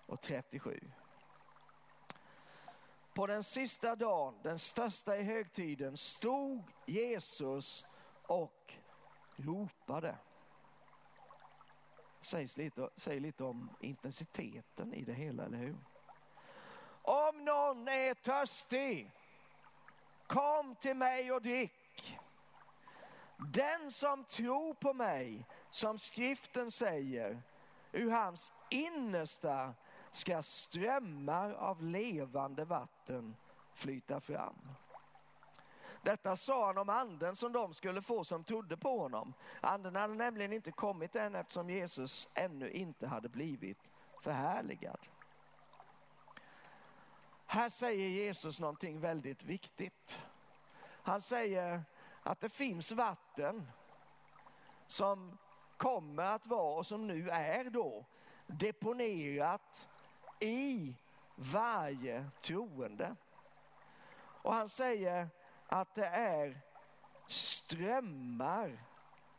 och 0.06 0.20
37. 0.20 0.80
På 3.14 3.26
den 3.26 3.44
sista 3.44 3.96
dagen, 3.96 4.34
den 4.42 4.58
största 4.58 5.16
i 5.16 5.22
högtiden, 5.22 5.96
stod 5.96 6.62
Jesus 6.86 7.86
och 8.26 8.74
ropade 9.36 10.16
sägs 12.20 12.56
lite, 12.56 12.88
säger 12.96 13.20
lite 13.20 13.44
om 13.44 13.70
intensiteten 13.80 14.94
i 14.94 15.04
det 15.04 15.12
hela, 15.12 15.44
eller 15.44 15.58
hur? 15.58 15.76
Om 17.02 17.44
någon 17.44 17.88
är 17.88 18.14
törstig, 18.14 19.10
kom 20.26 20.74
till 20.74 20.96
mig 20.96 21.32
och 21.32 21.42
drick. 21.42 22.18
Den 23.52 23.92
som 23.92 24.24
tror 24.24 24.74
på 24.74 24.92
mig, 24.92 25.46
som 25.70 25.98
skriften 25.98 26.70
säger, 26.70 27.42
ur 27.92 28.10
hans 28.10 28.52
innersta 28.70 29.74
ska 30.10 30.42
strömmar 30.42 31.50
av 31.52 31.82
levande 31.82 32.64
vatten 32.64 33.36
flyta 33.74 34.20
fram. 34.20 34.68
Detta 36.02 36.36
sa 36.36 36.66
han 36.66 36.78
om 36.78 36.88
anden 36.88 37.36
som 37.36 37.52
de 37.52 37.74
skulle 37.74 38.02
få 38.02 38.24
som 38.24 38.44
trodde 38.44 38.76
på 38.76 38.98
honom. 38.98 39.34
Anden 39.60 39.96
hade 39.96 40.14
nämligen 40.14 40.52
inte 40.52 40.72
kommit 40.72 41.16
än 41.16 41.34
eftersom 41.34 41.70
Jesus 41.70 42.28
ännu 42.34 42.70
inte 42.70 43.06
hade 43.06 43.28
blivit 43.28 43.88
förhärligad. 44.22 44.98
Här 47.46 47.68
säger 47.68 48.08
Jesus 48.08 48.60
någonting 48.60 49.00
väldigt 49.00 49.42
viktigt. 49.42 50.18
Han 51.02 51.22
säger 51.22 51.82
att 52.22 52.40
det 52.40 52.48
finns 52.48 52.92
vatten 52.92 53.70
som 54.86 55.38
kommer 55.78 56.22
att 56.22 56.46
vara 56.46 56.78
och 56.78 56.86
som 56.86 57.06
nu 57.06 57.30
är 57.30 57.64
då 57.64 58.04
deponerat 58.46 59.88
i 60.40 60.94
varje 61.34 62.30
troende. 62.40 63.16
Och 64.42 64.54
han 64.54 64.68
säger 64.68 65.28
att 65.66 65.94
det 65.94 66.06
är 66.06 66.60
strömmar 67.26 68.84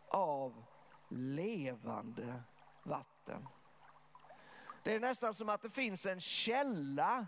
av 0.08 0.64
levande 1.10 2.44
vatten. 2.84 3.48
Det 4.84 4.96
är 4.96 5.00
nästan 5.00 5.34
som 5.34 5.50
att 5.50 5.62
det 5.62 5.70
finns 5.70 6.06
en 6.06 6.22
källa 6.22 7.28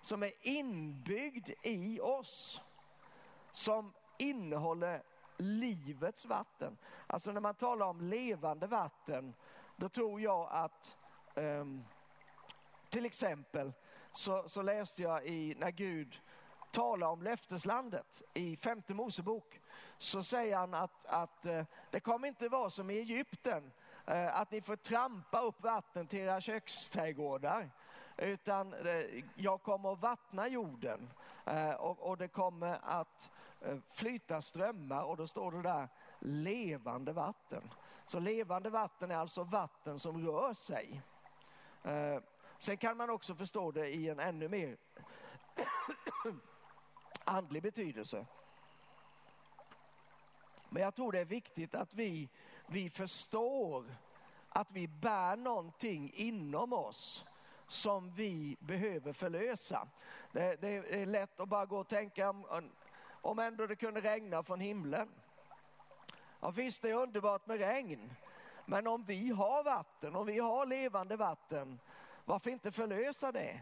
som 0.00 0.22
är 0.22 0.32
inbyggd 0.40 1.50
i 1.62 2.00
oss. 2.00 2.60
Som 3.50 3.92
innehåller 4.18 5.02
livets 5.36 6.24
vatten. 6.24 6.76
Alltså 7.06 7.32
när 7.32 7.40
man 7.40 7.54
talar 7.54 7.86
om 7.86 8.00
levande 8.00 8.66
vatten, 8.66 9.34
då 9.76 9.88
tror 9.88 10.20
jag 10.20 10.48
att 10.50 10.96
um, 11.34 11.84
till 12.90 13.06
exempel 13.06 13.72
så, 14.12 14.48
så 14.48 14.62
läste 14.62 15.02
jag 15.02 15.26
i 15.26 15.54
när 15.58 15.70
Gud 15.70 16.20
talar 16.70 17.06
om 17.06 17.22
löfteslandet 17.22 18.22
i 18.34 18.56
femte 18.56 18.94
Mosebok 18.94 19.60
så 19.98 20.22
säger 20.22 20.56
han 20.56 20.74
att, 20.74 21.04
att 21.06 21.46
eh, 21.46 21.64
det 21.90 22.00
kommer 22.00 22.28
inte 22.28 22.48
vara 22.48 22.70
som 22.70 22.90
i 22.90 22.98
Egypten 22.98 23.72
eh, 24.06 24.40
att 24.40 24.50
ni 24.50 24.60
får 24.60 24.76
trampa 24.76 25.40
upp 25.40 25.62
vatten 25.62 26.06
till 26.06 26.18
era 26.18 26.40
köksträdgårdar 26.40 27.70
utan 28.16 28.74
eh, 28.74 29.24
jag 29.34 29.62
kommer 29.62 29.92
att 29.92 30.02
vattna 30.02 30.48
jorden 30.48 31.10
och, 31.78 32.00
och 32.00 32.16
det 32.16 32.28
kommer 32.28 32.78
att 32.82 33.30
Eh, 33.64 33.76
flyta 33.90 34.42
strömmar 34.42 35.02
och 35.02 35.16
då 35.16 35.26
står 35.26 35.52
det 35.52 35.62
där 35.62 35.88
levande 36.18 37.12
vatten. 37.12 37.70
Så 38.04 38.18
levande 38.18 38.70
vatten 38.70 39.10
är 39.10 39.16
alltså 39.16 39.44
vatten 39.44 39.98
som 39.98 40.26
rör 40.26 40.54
sig. 40.54 41.02
Eh, 41.82 42.22
sen 42.58 42.76
kan 42.76 42.96
man 42.96 43.10
också 43.10 43.34
förstå 43.34 43.70
det 43.70 43.88
i 43.88 44.08
en 44.08 44.20
ännu 44.20 44.48
mer 44.48 44.76
andlig 47.24 47.62
betydelse. 47.62 48.26
Men 50.68 50.82
jag 50.82 50.94
tror 50.94 51.12
det 51.12 51.20
är 51.20 51.24
viktigt 51.24 51.74
att 51.74 51.94
vi, 51.94 52.28
vi 52.66 52.90
förstår 52.90 53.94
att 54.48 54.70
vi 54.70 54.88
bär 54.88 55.36
någonting 55.36 56.12
inom 56.14 56.72
oss 56.72 57.24
som 57.66 58.10
vi 58.14 58.56
behöver 58.60 59.12
förlösa. 59.12 59.88
Det, 60.32 60.56
det 60.60 61.00
är 61.02 61.06
lätt 61.06 61.40
att 61.40 61.48
bara 61.48 61.66
gå 61.66 61.78
och 61.78 61.88
tänka 61.88 62.30
om, 62.30 62.70
om 63.24 63.38
ändå 63.38 63.66
det 63.66 63.76
kunde 63.76 64.00
regna 64.00 64.42
från 64.42 64.60
himlen. 64.60 65.08
Ja, 66.40 66.50
visst, 66.50 66.82
det 66.82 66.90
är 66.90 66.94
underbart 66.94 67.46
med 67.46 67.58
regn. 67.58 68.12
Men 68.66 68.86
om 68.86 69.04
vi 69.04 69.30
har 69.30 69.64
vatten, 69.64 70.16
om 70.16 70.26
vi 70.26 70.38
har 70.38 70.66
levande 70.66 71.16
vatten 71.16 71.80
varför 72.24 72.50
inte 72.50 72.72
förlösa 72.72 73.32
det? 73.32 73.60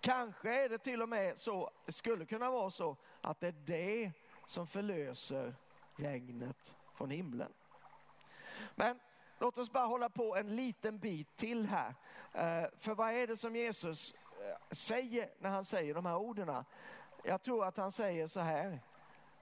Kanske 0.00 0.64
är 0.64 0.68
det 0.68 0.78
till 0.78 1.02
och 1.02 1.08
med 1.08 1.38
så, 1.38 1.70
det 1.86 1.92
skulle 1.92 2.24
kunna 2.26 2.50
vara 2.50 2.70
så, 2.70 2.96
att 3.20 3.40
det 3.40 3.46
är 3.46 3.54
det 3.66 4.12
som 4.44 4.66
förlöser 4.66 5.54
regnet 5.96 6.76
från 6.94 7.10
himlen. 7.10 7.52
Men 8.74 9.00
låt 9.38 9.58
oss 9.58 9.72
bara 9.72 9.86
hålla 9.86 10.08
på 10.08 10.36
en 10.36 10.56
liten 10.56 10.98
bit 10.98 11.36
till 11.36 11.66
här. 11.66 11.94
Eh, 12.32 12.68
för 12.78 12.94
vad 12.94 13.10
är 13.10 13.26
det 13.26 13.36
som 13.36 13.56
Jesus 13.56 14.14
eh, 14.14 14.56
säger 14.70 15.30
när 15.38 15.50
han 15.50 15.64
säger 15.64 15.94
de 15.94 16.06
här 16.06 16.16
orden? 16.16 16.64
Jag 17.24 17.42
tror 17.42 17.64
att 17.64 17.76
han 17.76 17.92
säger 17.92 18.26
så 18.26 18.40
här, 18.40 18.80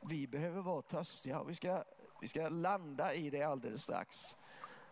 vi 0.02 0.26
behöver 0.26 0.62
vara 0.62 0.82
törstiga 0.82 1.40
och 1.40 1.50
vi 1.50 1.54
ska, 1.54 1.84
vi 2.20 2.28
ska 2.28 2.48
landa 2.48 3.14
i 3.14 3.30
det 3.30 3.42
alldeles 3.42 3.82
strax. 3.82 4.36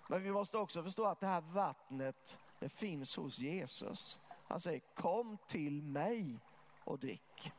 Men 0.09 0.23
vi 0.23 0.33
måste 0.33 0.59
också 0.59 0.83
förstå 0.83 1.07
att 1.07 1.21
det 1.21 1.27
här 1.27 1.41
vattnet 1.41 2.39
det 2.59 2.69
finns 2.69 3.17
hos 3.17 3.39
Jesus. 3.39 4.21
Han 4.49 4.61
säger 4.61 4.81
kom 4.95 5.39
till 5.47 5.83
mig 5.83 6.39
och 6.85 6.99
drick. 6.99 7.53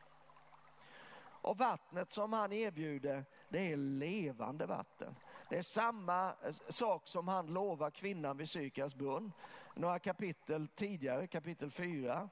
Och 1.42 1.58
vattnet 1.58 2.10
som 2.10 2.32
han 2.32 2.52
erbjuder 2.52 3.24
det 3.48 3.72
är 3.72 3.76
levande 3.76 4.66
vatten. 4.66 5.14
Det 5.48 5.58
är 5.58 5.62
samma 5.62 6.34
eh, 6.42 6.52
sak 6.68 7.08
som 7.08 7.28
han 7.28 7.46
lovar 7.46 7.90
kvinnan 7.90 8.36
vid 8.36 8.50
Sykars 8.50 8.94
brunn. 8.94 9.32
Några 9.74 9.98
kapitel 9.98 10.68
tidigare, 10.68 11.26
kapitel 11.26 11.70
4. 11.70 12.28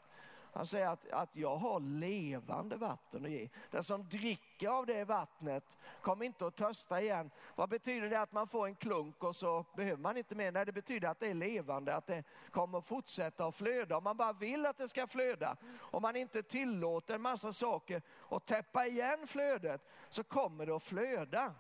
Han 0.53 0.67
säger 0.67 0.87
att, 0.87 1.11
att 1.11 1.37
jag 1.37 1.57
har 1.57 1.81
levande 1.81 2.77
vatten 2.77 3.25
att 3.25 3.31
ge. 3.31 3.49
Den 3.71 3.85
som 3.85 4.09
dricker 4.09 4.69
av 4.69 4.87
det 4.87 5.05
vattnet 5.05 5.79
kommer 6.01 6.25
inte 6.25 6.47
att 6.47 6.57
törsta 6.57 7.03
igen. 7.03 7.31
Vad 7.55 7.69
betyder 7.69 8.11
det 8.11 8.21
att 8.21 8.33
man 8.33 8.49
får 8.49 8.67
en 8.67 8.75
klunk 8.75 9.25
och 9.25 9.37
så 9.37 9.65
behöver 9.77 10.03
man 10.03 10.17
inte 10.17 10.35
mer? 10.35 10.53
Nej, 10.53 10.67
det 10.67 10.73
betyder 10.73 11.09
att 11.09 11.21
det 11.21 11.27
är 11.29 11.35
levande, 11.35 11.97
att 11.97 12.07
det 12.07 12.25
kommer 12.51 12.79
att 12.79 12.87
fortsätta 12.87 13.47
att 13.47 13.55
flöda. 13.55 13.97
Om 13.97 14.05
man 14.05 14.17
bara 14.17 14.33
vill 14.33 14.67
att 14.67 14.79
det 14.79 14.89
ska 14.89 15.07
flöda, 15.07 15.57
om 15.79 16.03
man 16.03 16.17
inte 16.17 16.43
tillåter 16.43 17.15
en 17.15 17.23
massa 17.23 17.53
saker 17.53 18.03
och 18.19 18.47
täppa 18.47 18.87
igen 18.87 19.27
flödet, 19.27 19.89
så 20.09 20.25
kommer 20.25 20.67
det 20.67 20.77
att 20.77 20.83
flöda. 20.83 21.55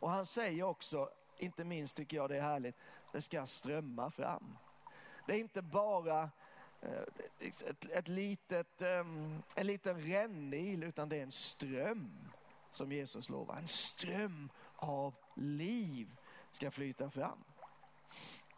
Och 0.00 0.10
han 0.10 0.26
säger 0.26 0.62
också, 0.62 1.10
inte 1.36 1.64
minst 1.64 1.96
tycker 1.96 2.16
jag 2.16 2.30
det 2.30 2.36
är 2.36 2.42
härligt, 2.42 2.76
det 3.12 3.22
ska 3.22 3.46
strömma 3.46 4.10
fram. 4.10 4.56
Det 5.30 5.36
är 5.36 5.40
inte 5.40 5.62
bara 5.62 6.30
eh, 6.80 7.02
liksom 7.38 7.68
ett, 7.68 7.84
ett 7.84 8.08
litet, 8.08 8.82
ehm, 8.82 9.42
en 9.54 9.66
liten 9.66 10.00
rännil 10.00 10.82
utan 10.84 11.08
det 11.08 11.16
är 11.16 11.22
en 11.22 11.32
ström 11.32 12.28
som 12.70 12.92
Jesus 12.92 13.28
lovar. 13.28 13.56
En 13.56 13.68
ström 13.68 14.50
av 14.76 15.14
liv 15.34 16.16
ska 16.50 16.70
flyta 16.70 17.10
fram. 17.10 17.44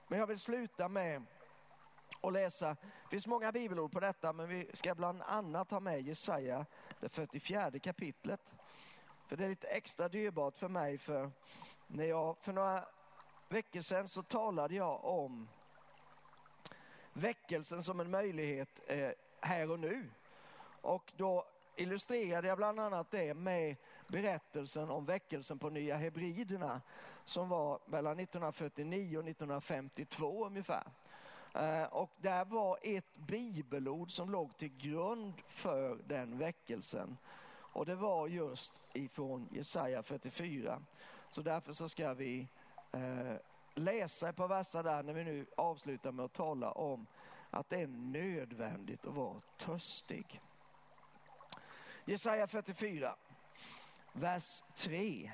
Men 0.09 0.18
jag 0.18 0.27
vill 0.27 0.39
sluta 0.39 0.89
med 0.89 1.23
att 2.20 2.33
läsa, 2.33 2.68
det 2.68 3.09
finns 3.11 3.27
många 3.27 3.53
bibelord 3.53 3.93
på 3.93 4.01
detta 4.01 4.33
men 4.33 4.49
vi 4.49 4.70
ska 4.75 4.95
bland 4.95 5.23
annat 5.23 5.70
ha 5.70 5.81
med 5.81 6.03
Jesaja, 6.03 6.66
det 7.01 7.09
44 7.09 7.79
kapitlet. 7.79 8.55
För 9.27 9.37
det 9.37 9.45
är 9.45 9.49
lite 9.49 9.66
extra 9.66 10.09
dyrbart 10.09 10.59
för 10.59 10.68
mig 10.68 10.99
för 10.99 11.31
när 11.87 12.05
jag 12.05 12.39
för 12.39 12.53
några 12.53 12.85
veckor 13.49 13.81
sedan 13.81 14.09
så 14.09 14.23
talade 14.23 14.75
jag 14.75 15.05
om 15.05 15.49
väckelsen 17.13 17.83
som 17.83 18.01
en 18.01 18.11
möjlighet 18.11 18.81
eh, 18.87 19.11
här 19.41 19.71
och 19.71 19.81
nu. 19.81 20.11
Och 20.81 21.13
då 21.17 21.47
illustrerade 21.77 22.49
jag 22.49 22.57
bland 22.57 22.81
annat 22.81 23.11
det 23.11 23.35
med 23.35 23.77
berättelsen 24.07 24.91
om 24.91 25.05
väckelsen 25.05 25.59
på 25.59 25.71
Nya 25.71 25.97
Hebriderna 25.97 26.81
som 27.25 27.49
var 27.49 27.79
mellan 27.87 28.19
1949 28.19 29.19
och 29.19 29.29
1952 29.29 30.47
ungefär. 30.47 30.85
Eh, 31.55 31.85
och 31.85 32.11
där 32.17 32.45
var 32.45 32.79
ett 32.83 33.17
bibelord 33.17 34.11
som 34.11 34.31
låg 34.31 34.57
till 34.57 34.77
grund 34.77 35.35
för 35.49 35.99
den 36.07 36.39
väckelsen. 36.39 37.17
Och 37.55 37.87
det 37.87 37.95
var 37.95 38.29
just 38.29 38.81
ifrån 38.93 39.49
Jesaja 39.51 40.03
44. 40.03 40.83
Så 41.29 41.43
därför 41.43 41.73
så 41.73 41.89
ska 41.89 42.15
vi 42.15 42.49
eh, 42.93 43.37
läsa 43.75 44.29
ett 44.29 44.37
par 44.37 44.49
verser 44.49 44.83
där 44.83 45.03
när 45.03 45.12
vi 45.12 45.25
nu 45.25 45.47
avslutar 45.57 46.12
med 46.12 46.25
att 46.25 46.33
tala 46.33 46.73
om 46.73 47.07
att 47.51 47.70
det 47.70 47.81
är 47.81 47.87
nödvändigt 47.87 49.07
att 49.07 49.14
vara 49.14 49.41
törstig. 49.59 50.41
Jesaja 52.05 52.47
44, 52.47 53.16
vers 54.12 54.62
3. 54.75 55.33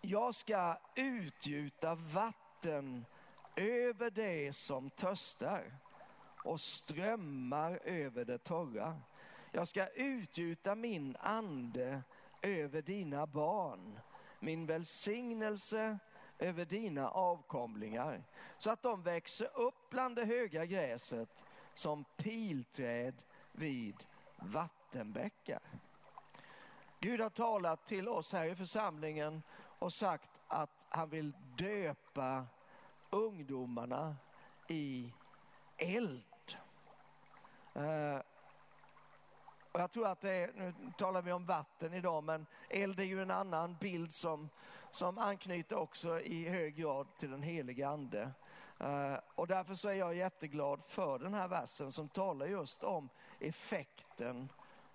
Jag 0.00 0.34
ska 0.34 0.78
utgjuta 0.94 1.94
vatten 1.94 3.04
över 3.56 4.10
det 4.10 4.56
som 4.56 4.90
törstar 4.90 5.74
och 6.44 6.60
strömmar 6.60 7.80
över 7.84 8.24
det 8.24 8.38
torra. 8.38 9.00
Jag 9.52 9.68
ska 9.68 9.86
utgjuta 9.86 10.74
min 10.74 11.16
ande 11.20 12.02
över 12.42 12.82
dina 12.82 13.26
barn, 13.26 14.00
min 14.38 14.66
välsignelse 14.66 15.98
över 16.40 16.64
dina 16.64 17.08
avkomlingar 17.10 18.22
så 18.58 18.70
att 18.70 18.82
de 18.82 19.02
växer 19.02 19.58
upp 19.58 19.90
bland 19.90 20.16
det 20.16 20.24
höga 20.24 20.66
gräset 20.66 21.44
som 21.74 22.04
pilträd 22.16 23.22
vid 23.52 24.06
vattenbäckar. 24.36 25.60
Gud 27.00 27.20
har 27.20 27.30
talat 27.30 27.86
till 27.86 28.08
oss 28.08 28.32
här 28.32 28.44
i 28.44 28.54
församlingen 28.54 29.42
och 29.78 29.92
sagt 29.92 30.30
att 30.48 30.86
han 30.88 31.08
vill 31.08 31.32
döpa 31.56 32.46
ungdomarna 33.10 34.16
i 34.68 35.12
eld. 35.76 36.56
Eh, 37.74 38.18
och 39.72 39.80
jag 39.80 39.90
tror 39.90 40.06
att 40.06 40.20
det 40.20 40.32
är, 40.32 40.52
nu 40.56 40.74
talar 40.98 41.22
vi 41.22 41.32
om 41.32 41.46
vatten 41.46 41.94
idag, 41.94 42.24
men 42.24 42.46
eld 42.68 43.00
är 43.00 43.04
ju 43.04 43.22
en 43.22 43.30
annan 43.30 43.76
bild 43.80 44.14
som 44.14 44.48
som 44.90 45.18
anknyter 45.18 45.76
också 45.76 46.20
i 46.20 46.48
hög 46.48 46.74
grad 46.74 47.06
till 47.18 47.30
den 47.30 47.42
helige 47.42 47.88
ande. 47.88 48.30
Uh, 48.80 49.18
och 49.34 49.46
därför 49.46 49.74
så 49.74 49.88
är 49.88 49.94
jag 49.94 50.14
jätteglad 50.14 50.80
för 50.86 51.18
den 51.18 51.34
här 51.34 51.48
versen 51.48 51.92
som 51.92 52.08
talar 52.08 52.46
just 52.46 52.84
om 52.84 53.08
effekten 53.38 54.48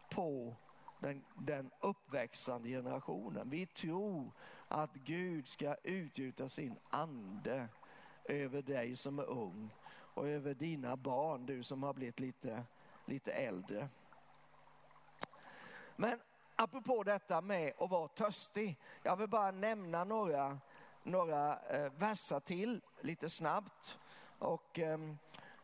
på 0.10 0.56
den, 1.00 1.26
den 1.34 1.72
uppväxande 1.80 2.70
generationen. 2.70 3.50
Vi 3.50 3.66
tror 3.66 4.32
att 4.68 4.94
Gud 4.94 5.48
ska 5.48 5.76
utgjuta 5.84 6.50
sin 6.50 6.76
ande 6.90 7.68
över 8.24 8.62
dig 8.62 8.96
som 8.96 9.20
är 9.20 9.30
ung 9.30 9.70
och 9.88 10.28
över 10.28 10.54
dina 10.54 10.96
barn, 10.96 11.46
du 11.46 11.64
som 11.64 11.84
har 11.84 11.94
blivit 11.94 12.20
lite, 12.20 12.64
lite 13.06 13.32
äldre. 13.32 13.90
Men 15.96 16.20
apropå 16.56 17.04
detta 17.04 17.42
med 17.42 17.74
att 17.80 17.90
vara 17.90 18.08
törstig. 18.08 18.78
Jag 19.04 19.16
vill 19.16 19.28
bara 19.28 19.52
nämna 19.52 20.04
några, 20.04 20.60
några 21.04 21.60
eh, 21.60 21.92
verser 21.98 22.40
till 22.40 22.82
lite 23.02 23.30
snabbt. 23.30 23.98
Och 24.40 24.80
ehm, 24.80 25.18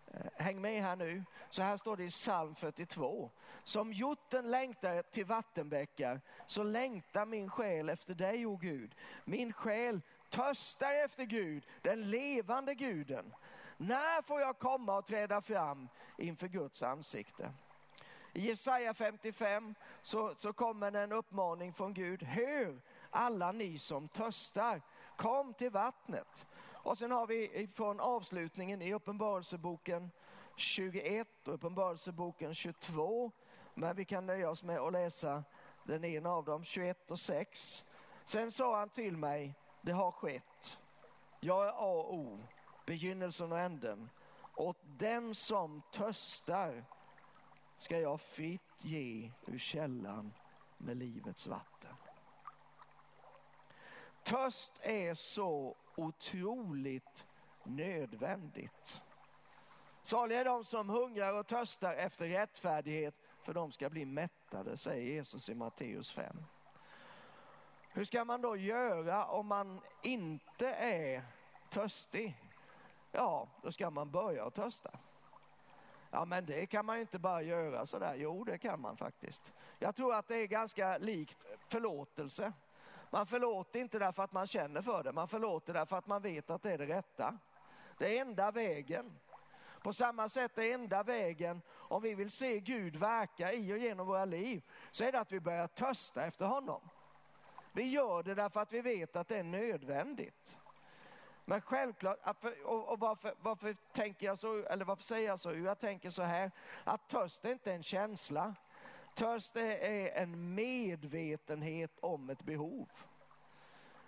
eh, 0.07 0.31
häng 0.35 0.61
med 0.61 0.83
här 0.83 0.95
nu. 0.95 1.23
Så 1.49 1.63
här 1.63 1.77
står 1.77 1.97
det 1.97 2.03
i 2.03 2.09
psalm 2.09 2.55
42. 2.55 3.29
Som 3.63 3.93
hjorten 3.93 4.51
längtar 4.51 5.01
till 5.01 5.25
vattenbäckar 5.25 6.21
så 6.45 6.63
längtar 6.63 7.25
min 7.25 7.49
själ 7.49 7.89
efter 7.89 8.13
dig, 8.13 8.45
o 8.45 8.55
Gud. 8.55 8.95
Min 9.23 9.53
själ 9.53 10.01
törstar 10.29 10.93
efter 10.93 11.23
Gud, 11.23 11.67
den 11.81 12.09
levande 12.09 12.75
guden. 12.75 13.33
När 13.77 14.21
får 14.21 14.41
jag 14.41 14.59
komma 14.59 14.97
och 14.97 15.05
träda 15.05 15.41
fram 15.41 15.89
inför 16.17 16.47
Guds 16.47 16.83
ansikte? 16.83 17.51
I 18.33 18.41
Jesaja 18.41 18.93
55 18.93 19.75
så, 20.01 20.33
så 20.37 20.53
kommer 20.53 20.95
en 20.95 21.11
uppmaning 21.11 21.73
från 21.73 21.93
Gud. 21.93 22.23
Hör 22.23 22.81
alla 23.09 23.51
ni 23.51 23.79
som 23.79 24.07
törstar, 24.07 24.81
kom 25.15 25.53
till 25.53 25.71
vattnet. 25.71 26.45
Och 26.83 26.97
sen 26.97 27.11
har 27.11 27.27
vi 27.27 27.67
från 27.73 27.99
avslutningen 27.99 28.81
i 28.81 28.93
Uppenbarelseboken 28.93 30.11
21 30.55 31.47
och 31.47 31.53
Uppenbarelseboken 31.53 32.53
22. 32.53 33.31
Men 33.73 33.95
vi 33.95 34.05
kan 34.05 34.25
nöja 34.25 34.49
oss 34.49 34.63
med 34.63 34.79
att 34.79 34.93
läsa 34.93 35.43
den 35.83 36.05
ena 36.05 36.29
av 36.29 36.45
dem, 36.45 36.63
21 36.63 37.11
och 37.11 37.19
6. 37.19 37.85
Sen 38.23 38.51
sa 38.51 38.77
han 38.77 38.89
till 38.89 39.17
mig, 39.17 39.55
det 39.81 39.91
har 39.91 40.11
skett. 40.11 40.77
Jag 41.39 41.65
är 41.65 41.69
A 41.69 41.73
och 41.91 42.13
O, 42.13 42.39
begynnelsen 42.85 43.51
och 43.51 43.59
änden. 43.59 44.09
Åt 44.55 44.77
den 44.83 45.35
som 45.35 45.81
törstar 45.91 46.85
ska 47.81 47.99
jag 47.99 48.21
fritt 48.21 48.83
ge 48.83 49.31
ur 49.47 49.57
källan 49.57 50.33
med 50.77 50.97
livets 50.97 51.47
vatten. 51.47 51.95
Törst 54.23 54.79
är 54.81 55.13
så 55.13 55.75
otroligt 55.95 57.25
nödvändigt. 57.63 59.01
Saliga 60.03 60.39
är 60.39 60.45
de 60.45 60.65
som 60.65 60.89
hungrar 60.89 61.33
och 61.33 61.47
törstar 61.47 61.93
efter 61.93 62.27
rättfärdighet 62.27 63.15
för 63.43 63.53
de 63.53 63.71
ska 63.71 63.89
bli 63.89 64.05
mättade, 64.05 64.77
säger 64.77 65.13
Jesus 65.13 65.49
i 65.49 65.55
Matteus 65.55 66.11
5. 66.11 66.43
Hur 67.89 68.03
ska 68.03 68.25
man 68.25 68.41
då 68.41 68.55
göra 68.55 69.25
om 69.25 69.47
man 69.47 69.81
inte 70.03 70.67
är 70.73 71.23
törstig? 71.69 72.37
Ja, 73.11 73.47
då 73.61 73.71
ska 73.71 73.89
man 73.89 74.11
börja 74.11 74.45
att 74.45 74.55
törsta. 74.55 74.99
Ja, 76.11 76.25
men 76.25 76.45
det 76.45 76.65
kan 76.65 76.85
man 76.85 76.95
ju 76.95 77.01
inte 77.01 77.19
bara 77.19 77.41
göra 77.41 77.85
sådär. 77.85 78.15
Jo, 78.15 78.43
det 78.43 78.57
kan 78.57 78.81
man 78.81 78.97
faktiskt. 78.97 79.53
Jag 79.79 79.95
tror 79.95 80.15
att 80.15 80.27
det 80.27 80.35
är 80.35 80.47
ganska 80.47 80.97
likt 80.97 81.45
förlåtelse. 81.67 82.53
Man 83.09 83.25
förlåter 83.25 83.79
inte 83.79 83.99
därför 83.99 84.23
att 84.23 84.31
man 84.31 84.47
känner 84.47 84.81
för 84.81 85.03
det, 85.03 85.11
man 85.11 85.27
förlåter 85.27 85.73
därför 85.73 85.97
att 85.97 86.07
man 86.07 86.21
vet 86.21 86.49
att 86.49 86.63
det 86.63 86.71
är 86.71 86.77
det 86.77 86.85
rätta. 86.85 87.37
Det 87.97 88.17
är 88.17 88.21
enda 88.21 88.51
vägen. 88.51 89.19
På 89.83 89.93
samma 89.93 90.29
sätt 90.29 90.57
är 90.57 90.73
enda 90.73 91.03
vägen, 91.03 91.61
om 91.71 92.01
vi 92.01 92.15
vill 92.15 92.31
se 92.31 92.59
Gud 92.59 92.95
verka 92.95 93.53
i 93.53 93.73
och 93.73 93.77
genom 93.77 94.07
våra 94.07 94.25
liv, 94.25 94.63
så 94.91 95.03
är 95.03 95.11
det 95.11 95.19
att 95.19 95.31
vi 95.31 95.39
börjar 95.39 95.67
törsta 95.67 96.25
efter 96.25 96.45
honom. 96.45 96.89
Vi 97.73 97.83
gör 97.83 98.23
det 98.23 98.35
därför 98.35 98.59
att 98.59 98.73
vi 98.73 98.81
vet 98.81 99.15
att 99.15 99.27
det 99.27 99.37
är 99.37 99.43
nödvändigt. 99.43 100.55
Men 101.45 101.61
självklart, 101.61 102.17
och 102.63 102.99
varför, 102.99 103.33
varför, 103.41 103.73
tänker 103.73 104.25
jag 104.25 104.39
så, 104.39 104.63
eller 104.63 104.85
varför 104.85 105.03
säger 105.03 105.27
jag 105.27 105.39
så? 105.39 105.53
Jag 105.53 105.79
tänker 105.79 106.09
så 106.09 106.23
här, 106.23 106.51
att 106.83 107.09
törst 107.09 107.45
är 107.45 107.51
inte 107.51 107.73
en 107.73 107.83
känsla. 107.83 108.55
Törst 109.15 109.55
är 109.55 110.07
en 110.07 110.55
medvetenhet 110.55 111.99
om 111.99 112.29
ett 112.29 112.43
behov. 112.43 112.89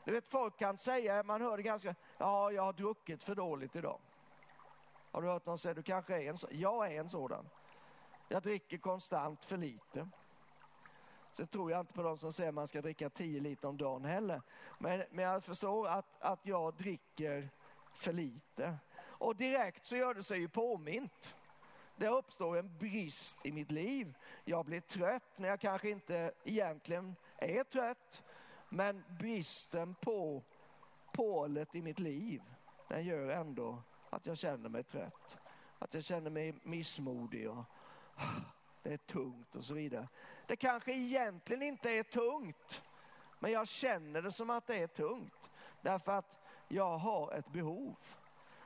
Du 0.04 0.12
vet, 0.12 0.28
folk 0.28 0.58
kan 0.58 0.78
säga, 0.78 1.24
man 1.24 1.42
hör 1.42 1.58
det 1.58 1.64
ganska, 1.64 1.96
ja, 2.18 2.52
jag 2.52 2.64
har 2.64 2.74
druckit 2.74 3.24
för 3.24 3.36
dåligt 3.36 3.76
idag. 3.76 4.00
Har 5.12 5.22
du 5.22 5.28
hört 5.28 5.46
någon 5.46 5.58
säga, 5.58 5.74
du 5.74 5.84
kanske 5.84 6.16
är 6.16 6.30
en 6.30 6.38
sådan. 6.38 6.60
Jag 6.60 6.94
är 6.94 7.00
en 7.00 7.10
sådan. 7.10 7.50
Jag 8.28 8.44
dricker 8.44 8.78
konstant 8.78 9.46
för 9.46 9.58
lite. 9.58 10.08
Sen 11.34 11.48
tror 11.48 11.72
jag 11.72 11.80
inte 11.80 11.94
på 11.94 12.04
de 12.04 12.18
som 12.18 12.34
säger 12.34 12.50
att 12.50 12.56
man 12.56 12.68
ska 12.68 12.82
dricka 12.82 13.10
10 13.10 13.40
liter 13.40 13.68
om 13.68 13.78
dagen 13.78 14.06
heller. 14.06 14.42
Men, 14.80 15.04
men 15.12 15.26
jag 15.26 15.44
förstår 15.44 15.88
att, 15.88 16.06
att 16.20 16.46
jag 16.46 16.74
dricker 16.74 17.50
för 17.94 18.14
lite. 18.14 18.78
Och 18.96 19.36
direkt 19.36 19.86
så 19.86 19.96
gör 19.96 20.14
det 20.14 20.24
sig 20.24 20.40
ju 20.40 20.48
påmint. 20.48 21.36
Det 21.96 22.08
uppstår 22.08 22.58
en 22.58 22.78
brist 22.78 23.38
i 23.44 23.52
mitt 23.52 23.72
liv. 23.72 24.18
Jag 24.46 24.66
blir 24.66 24.82
trött 24.82 25.38
när 25.38 25.50
jag 25.50 25.60
kanske 25.60 25.90
inte 25.90 26.32
egentligen 26.44 27.16
är 27.38 27.64
trött. 27.64 28.24
Men 28.70 29.04
bristen 29.20 29.96
på 29.96 30.44
pålet 31.12 31.76
i 31.76 31.82
mitt 31.82 32.00
liv, 32.00 32.42
den 32.90 33.06
gör 33.06 33.30
ändå 33.30 33.84
att 34.10 34.26
jag 34.26 34.38
känner 34.38 34.70
mig 34.70 34.84
trött. 34.84 35.38
Att 35.80 35.94
jag 35.94 36.04
känner 36.04 36.30
mig 36.30 36.56
missmodig 36.64 37.50
och 37.50 37.66
det 38.84 38.94
är 38.94 38.98
tungt 38.98 39.56
och 39.56 39.66
så 39.66 39.74
vidare. 39.74 40.08
Det 40.48 40.56
kanske 40.56 40.94
egentligen 40.94 41.62
inte 41.62 41.90
är 41.90 42.04
tungt, 42.04 42.84
men 43.40 43.52
jag 43.52 43.68
känner 43.68 44.22
det 44.22 44.32
som 44.32 44.50
att 44.50 44.68
det 44.68 44.76
är 44.76 44.88
tungt. 44.88 45.52
Därför 45.82 46.12
att 46.12 46.38
jag 46.68 46.98
har 46.98 47.32
ett 47.34 47.48
behov. 47.48 47.96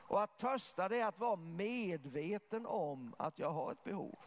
Och 0.08 0.24
att 0.24 0.38
törsta 0.38 0.90
det 0.90 1.00
är 1.00 1.06
att 1.06 1.20
vara 1.20 1.36
medveten 1.36 2.66
om 2.66 3.16
att 3.20 3.40
jag 3.40 3.52
har 3.52 3.72
ett 3.72 3.84
behov. 3.84 4.20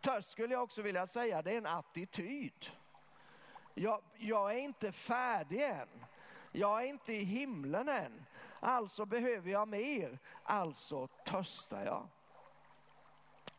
Törst 0.00 0.30
skulle 0.30 0.54
jag 0.54 0.62
också 0.62 0.82
vilja 0.82 1.06
säga, 1.06 1.42
det 1.42 1.52
är 1.52 1.58
en 1.58 1.66
attityd. 1.66 2.70
Jag, 3.74 4.02
jag 4.16 4.54
är 4.54 4.58
inte 4.58 4.92
färdig 4.92 5.62
än. 5.62 5.88
Jag 6.52 6.82
är 6.82 6.86
inte 6.86 7.12
i 7.12 7.24
himlen 7.24 7.88
än. 7.88 8.26
Alltså 8.60 9.06
behöver 9.06 9.50
jag 9.50 9.68
mer. 9.68 10.18
Alltså 10.42 11.06
törstar 11.06 11.84
jag. 11.84 12.08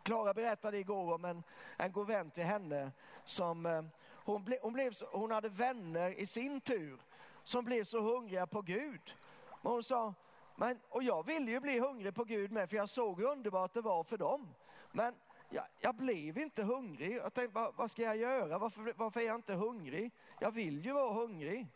Klara 0.08 0.34
berättade 0.34 0.78
igår 0.78 1.14
om 1.14 1.26
en, 1.26 1.44
en 1.78 1.92
god 1.92 2.08
vän 2.08 2.32
till 2.32 2.44
henne 2.44 2.92
som 3.24 3.66
eh, 3.66 3.84
hon, 4.14 4.44
ble, 4.44 4.60
hon, 4.62 4.74
blev 4.74 4.92
så, 4.92 5.06
hon 5.12 5.32
hade 5.32 5.50
vänner 5.50 6.12
i 6.12 6.26
sin 6.26 6.62
tur 6.62 7.00
som 7.44 7.66
blev 7.66 7.84
så 7.84 8.02
hungriga 8.02 8.48
på 8.48 8.62
Gud. 8.62 9.16
Men 9.62 9.72
hon 9.72 9.84
sa, 9.84 10.14
men, 10.56 10.80
och 10.90 11.04
jag 11.04 11.26
ville 11.26 11.52
ju 11.52 11.60
bli 11.60 11.80
hungrig 11.80 12.16
på 12.16 12.24
Gud 12.24 12.52
med 12.52 12.70
för 12.70 12.78
jag 12.78 12.90
såg 12.90 13.20
hur 13.20 13.28
underbart 13.28 13.74
det 13.74 13.82
var 13.82 14.04
för 14.04 14.18
dem. 14.18 14.56
Men 14.92 15.16
jag, 15.50 15.64
jag 15.80 15.96
blev 15.96 16.38
inte 16.38 16.64
hungrig. 16.64 17.16
Jag 17.16 17.34
tänkte, 17.34 17.60
vad, 17.60 17.76
vad 17.76 17.92
ska 17.92 18.02
jag 18.02 18.18
göra? 18.18 18.58
Varför, 18.58 18.94
varför 18.98 19.20
är 19.20 19.26
jag 19.26 19.36
inte 19.36 19.54
hungrig? 19.54 20.12
Jag 20.40 20.52
vill 20.52 20.86
ju 20.86 20.94
vara 20.94 21.14
hungrig. 21.14 21.68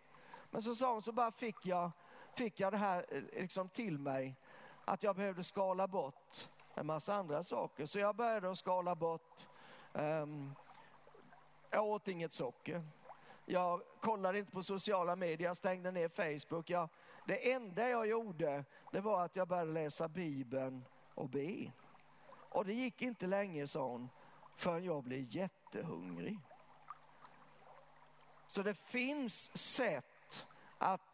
Men 0.50 0.64
så 0.64 0.76
sa 0.76 0.94
hon, 0.94 1.02
så 1.02 1.12
bara 1.12 1.32
fick 1.32 1.66
jag, 1.66 1.92
fick 2.36 2.60
jag 2.60 2.74
det 2.74 2.78
här 2.78 3.06
eh, 3.10 3.42
liksom 3.42 3.70
till 3.70 4.00
mig 4.00 4.36
att 4.86 5.04
jag 5.04 5.16
behövde 5.16 5.44
skala 5.44 5.88
bort 5.88 6.50
en 6.76 6.86
massa 6.86 7.14
andra 7.14 7.44
saker. 7.44 7.86
Så 7.86 8.00
jag 8.00 8.16
började 8.16 8.52
att 8.52 8.58
skala 8.58 8.96
bort, 8.96 9.48
ehm, 9.94 10.22
um, 10.22 10.56
jag 11.70 11.86
åt 11.86 12.08
inget 12.08 12.34
socker. 12.34 12.84
Jag 13.46 13.82
kollade 14.00 14.40
inte 14.40 14.52
på 14.52 14.64
sociala 14.64 15.16
medier, 15.16 15.48
jag 15.48 15.58
stängde 15.58 15.92
ner 15.92 16.10
Facebook. 16.10 16.70
Jag, 16.70 16.90
det 17.26 17.52
enda 17.52 17.90
jag 17.90 18.08
gjorde, 18.08 18.66
det 18.92 19.00
var 19.00 19.26
att 19.26 19.36
jag 19.36 19.48
började 19.48 19.72
läsa 19.72 20.08
Bibeln 20.08 20.86
och 21.14 21.30
be. 21.30 21.72
Och 22.50 22.66
det 22.66 22.74
gick 22.74 23.02
inte 23.02 23.28
länge, 23.28 23.68
sa 23.68 23.88
hon, 23.88 24.10
förrän 24.56 24.84
jag 24.84 25.04
blev 25.04 25.36
jättehungrig. 25.36 26.40
Så 28.48 28.64
det 28.64 28.74
finns 28.74 29.58
sätt 29.58 30.46
att 30.78 31.11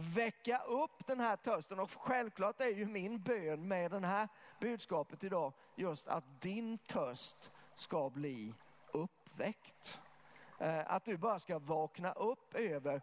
väcka 0.00 0.58
upp 0.58 1.06
den 1.06 1.20
här 1.20 1.36
törsten 1.36 1.80
och 1.80 1.90
självklart 1.90 2.60
är 2.60 2.68
ju 2.68 2.86
min 2.86 3.22
bön 3.22 3.68
med 3.68 3.90
det 3.90 4.06
här 4.06 4.28
budskapet 4.60 5.24
idag 5.24 5.52
just 5.74 6.08
att 6.08 6.24
din 6.40 6.78
törst 6.78 7.50
ska 7.74 8.10
bli 8.10 8.54
uppväckt. 8.92 10.00
Eh, 10.58 10.92
att 10.92 11.04
du 11.04 11.16
bara 11.16 11.38
ska 11.38 11.58
vakna 11.58 12.12
upp 12.12 12.54
över, 12.54 13.02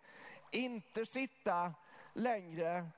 inte 0.51 1.05
sitta 1.05 1.73
längre 2.13 2.89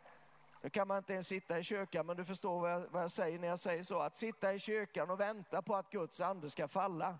nu 0.61 0.69
kan 0.69 0.87
man 0.87 0.97
inte 0.97 1.13
ens 1.13 1.27
sitta 1.27 1.59
i 1.59 1.63
kyrkan, 1.63 2.05
men 2.05 2.17
du 2.17 2.25
förstår 2.25 2.59
vad 2.59 2.71
jag, 2.71 2.85
vad 2.91 3.03
jag, 3.03 3.11
säger 3.11 3.39
när 3.39 3.47
jag 3.47 3.59
säger 3.59 3.83
så. 3.83 3.99
Att 3.99 4.17
sitta 4.17 4.53
i 4.53 4.59
kyrkan 4.59 5.09
och 5.09 5.19
vänta 5.19 5.61
på 5.61 5.75
att 5.75 5.89
Guds 5.89 6.21
ande 6.21 6.49
ska 6.49 6.67
falla. 6.67 7.17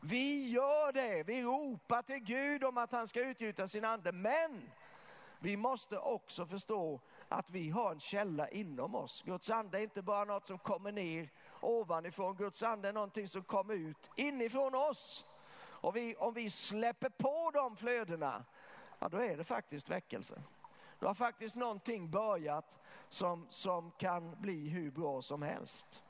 Vi 0.00 0.50
gör 0.50 0.92
det, 0.92 1.22
vi 1.22 1.42
ropar 1.42 2.02
till 2.02 2.18
Gud 2.18 2.64
om 2.64 2.78
att 2.78 2.92
han 2.92 3.08
ska 3.08 3.20
utgjuta 3.20 3.68
sin 3.68 3.84
ande. 3.84 4.12
Men 4.12 4.70
vi 5.42 5.56
måste 5.56 5.98
också 5.98 6.46
förstå 6.46 7.00
att 7.28 7.50
vi 7.50 7.70
har 7.70 7.92
en 7.92 8.00
källa 8.00 8.48
inom 8.48 8.94
oss. 8.94 9.22
Guds 9.22 9.50
ande 9.50 9.78
är 9.78 9.82
inte 9.82 10.02
bara 10.02 10.24
något 10.24 10.46
som 10.46 10.58
kommer 10.58 10.92
ner 10.92 11.30
ovanifrån. 11.60 12.36
Guds 12.36 12.62
ande 12.62 12.88
är 12.88 12.92
någonting 12.92 13.28
som 13.28 13.44
kommer 13.44 13.74
ut 13.74 14.10
inifrån 14.16 14.74
oss. 14.74 15.26
Och 15.60 15.96
vi, 15.96 16.16
om 16.16 16.34
vi 16.34 16.50
släpper 16.50 17.08
på 17.08 17.50
de 17.54 17.76
flödena, 17.76 18.44
ja 18.98 19.08
då 19.08 19.18
är 19.18 19.36
det 19.36 19.44
faktiskt 19.44 19.88
väckelse. 19.88 20.42
Då 20.98 21.06
har 21.06 21.14
faktiskt 21.14 21.56
någonting 21.56 22.10
börjat 22.10 22.80
som, 23.08 23.46
som 23.50 23.90
kan 23.90 24.40
bli 24.40 24.68
hur 24.68 24.90
bra 24.90 25.22
som 25.22 25.42
helst. 25.42 26.02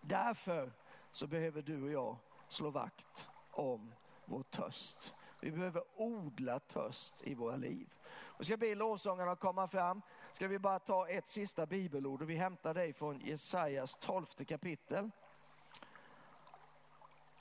Därför 0.00 0.72
så 1.10 1.26
behöver 1.26 1.62
du 1.62 1.82
och 1.82 1.90
jag 1.90 2.16
slå 2.48 2.70
vakt 2.70 3.28
om 3.50 3.94
vår 4.24 4.42
törst. 4.42 5.14
Vi 5.40 5.50
behöver 5.50 5.82
odla 5.96 6.58
törst 6.58 7.14
i 7.22 7.34
våra 7.34 7.56
liv. 7.56 7.94
Och 8.12 8.46
ska 8.46 8.56
be 8.56 8.74
lovsångarna 8.74 9.36
komma 9.36 9.68
fram. 9.68 10.02
Ska 10.32 10.48
vi 10.48 10.58
bara 10.58 10.78
ta 10.78 11.08
ett 11.08 11.28
sista 11.28 11.66
bibelord 11.66 12.22
och 12.22 12.30
vi 12.30 12.36
hämtar 12.36 12.74
dig 12.74 12.92
från 12.92 13.20
Jesajas 13.20 13.96
tolfte 13.96 14.44
kapitel. 14.44 15.10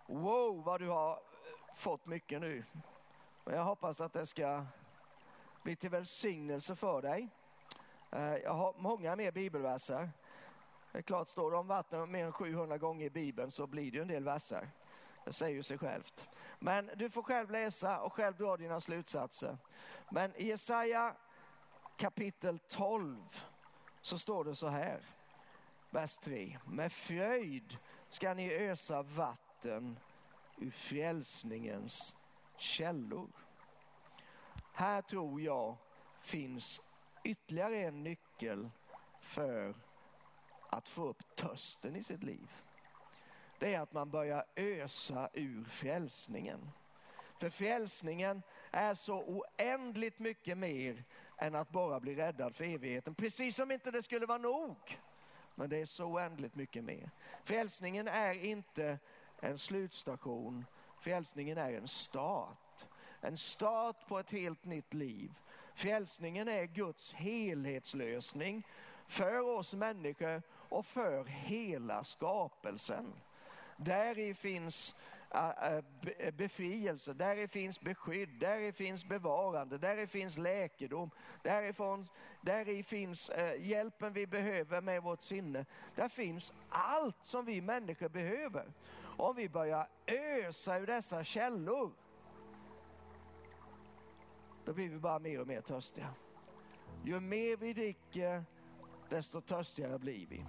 Wow, 0.06 0.64
vad 0.64 0.82
du 0.82 0.88
har 0.88 1.12
eh, 1.12 1.76
fått 1.76 2.06
mycket 2.06 2.42
nu. 2.42 2.64
Men 3.46 3.56
jag 3.56 3.64
hoppas 3.64 4.02
att 4.02 4.14
det 4.14 4.26
ska 4.26 4.66
bli 5.64 5.76
till 5.76 5.90
välsignelse 5.90 6.76
för 6.76 7.02
dig. 7.02 7.30
Eh, 8.12 8.36
jag 8.36 8.54
har 8.54 8.74
många 8.78 9.16
mer 9.16 9.32
bibelverser. 9.32 10.10
Det 10.92 10.98
är 10.98 11.02
klart, 11.02 11.28
står 11.28 11.52
det 11.52 11.58
om 11.58 11.68
vatten 11.68 12.12
mer 12.12 12.26
än 12.26 12.32
700 12.32 12.78
gånger 12.78 13.06
i 13.06 13.10
Bibeln 13.10 13.52
så 13.52 13.68
blir 13.68 13.92
det 13.92 13.98
ju 13.98 14.02
en 14.02 14.08
del 14.08 14.24
verser. 14.24 14.70
Det 15.26 15.34
säger 15.34 15.56
ju 15.56 15.64
sig 15.64 15.78
självt. 15.78 16.30
Men 16.60 16.90
du 16.96 17.10
får 17.10 17.24
själv 17.24 17.52
läsa 17.52 18.00
och 18.00 18.14
själv 18.14 18.36
dra 18.36 18.58
dina 18.58 18.82
slutsatser. 18.82 19.58
Men 20.10 20.36
i 20.36 20.48
Jesaja 20.48 21.16
kapitel 21.98 22.60
12 22.60 23.42
så 24.02 24.20
står 24.20 24.44
det 24.44 24.56
så 24.56 24.68
här, 24.68 25.02
vers 25.90 26.18
3. 26.18 26.60
Med 26.66 26.92
fröjd 26.92 27.78
ska 28.10 28.34
ni 28.34 28.54
ösa 28.54 29.02
vatten 29.02 30.00
ur 30.58 30.72
frälsningens 30.72 32.16
källor. 32.58 33.30
Här 34.74 35.02
tror 35.02 35.42
jag 35.42 35.76
finns 36.22 36.82
ytterligare 37.24 37.78
en 37.78 38.04
nyckel 38.04 38.70
för 39.22 39.76
att 40.70 40.90
få 40.90 41.08
upp 41.08 41.36
törsten 41.36 41.96
i 41.96 42.04
sitt 42.04 42.24
liv. 42.24 42.52
Det 43.60 43.74
är 43.74 43.80
att 43.80 43.94
man 43.94 44.10
börjar 44.10 44.46
ösa 44.56 45.30
ur 45.34 45.64
frälsningen. 45.64 46.72
För 47.40 47.50
frälsningen 47.50 48.42
är 48.72 48.96
så 48.96 49.24
oändligt 49.24 50.20
mycket 50.20 50.58
mer 50.58 51.04
än 51.38 51.56
att 51.56 51.70
bara 51.70 52.00
bli 52.00 52.16
räddad 52.16 52.56
för 52.56 52.64
evigheten. 52.64 53.16
Precis 53.16 53.56
som 53.56 53.72
inte 53.72 53.92
det 53.92 54.04
skulle 54.04 54.26
vara 54.26 54.38
nog. 54.38 55.00
Men 55.56 55.70
det 55.70 55.78
är 55.78 55.86
så 55.86 56.06
oändligt 56.06 56.56
mycket 56.56 56.84
mer. 56.84 57.12
Frälsningen 57.44 58.08
är 58.08 58.46
inte 58.46 59.00
en 59.40 59.58
slutstation. 59.58 60.66
Frälsningen 61.00 61.58
är 61.58 61.74
en 61.74 61.88
start. 61.88 62.86
En 63.22 63.38
start 63.38 64.08
på 64.08 64.20
ett 64.20 64.32
helt 64.32 64.66
nytt 64.66 64.94
liv. 64.94 65.34
Frälsningen 65.74 66.48
är 66.48 66.66
Guds 66.66 67.14
helhetslösning 67.14 68.68
för 69.08 69.40
oss 69.40 69.74
människor 69.74 70.42
och 70.52 70.86
för 70.86 71.26
hela 71.26 72.04
skapelsen. 72.04 73.14
Där 73.82 74.34
finns 74.34 74.96
äh, 75.32 75.50
äh, 75.50 75.84
äh, 76.18 76.32
befrielse, 76.32 77.14
där 77.14 77.48
finns 77.48 77.82
beskydd, 77.82 78.30
där 78.40 78.72
finns 78.72 79.06
bevarande, 79.06 79.78
där 79.78 80.06
finns 80.06 80.38
läkedom, 80.38 81.12
därifrån, 81.44 82.08
där 82.42 82.84
finns 82.84 83.32
hjälpen 83.58 84.14
vi 84.14 84.28
behöver 84.28 84.82
med 84.82 85.04
vårt 85.04 85.22
sinne. 85.22 85.66
Där 85.96 86.10
finns 86.10 86.54
allt 86.70 87.24
som 87.24 87.46
vi 87.46 87.62
människor 87.62 88.10
behöver. 88.10 88.66
Om 89.18 89.36
vi 89.36 89.50
börjar 89.50 89.88
ösa 90.08 90.80
ur 90.80 90.88
dessa 90.88 91.24
källor, 91.24 91.92
då 94.66 94.74
blir 94.74 94.90
vi 94.90 94.98
bara 94.98 95.20
mer 95.20 95.42
och 95.42 95.48
mer 95.48 95.62
törstiga. 95.62 96.14
Ju 97.04 97.20
mer 97.20 97.58
vi 97.58 97.74
dricker, 97.74 98.44
desto 99.10 99.42
törstigare 99.42 100.00
blir 100.00 100.28
vi. 100.28 100.46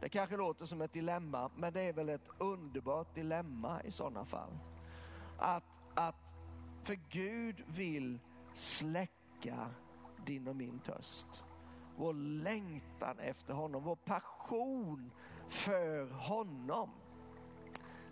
Det 0.00 0.08
kanske 0.08 0.36
låter 0.36 0.66
som 0.66 0.82
ett 0.82 0.92
dilemma, 0.92 1.50
men 1.56 1.72
det 1.72 1.80
är 1.80 1.92
väl 1.92 2.08
ett 2.08 2.28
underbart 2.38 3.14
dilemma 3.14 3.82
i 3.82 3.90
sådana 3.92 4.24
fall. 4.24 4.58
Att, 5.38 5.64
att 5.94 6.34
för 6.82 6.98
Gud 7.10 7.62
vill 7.66 8.18
släcka 8.54 9.70
din 10.26 10.48
och 10.48 10.56
min 10.56 10.78
törst. 10.78 11.44
Vår 11.96 12.12
längtan 12.42 13.18
efter 13.18 13.54
honom, 13.54 13.84
vår 13.84 13.96
passion 13.96 15.10
för 15.48 16.10
honom. 16.10 16.90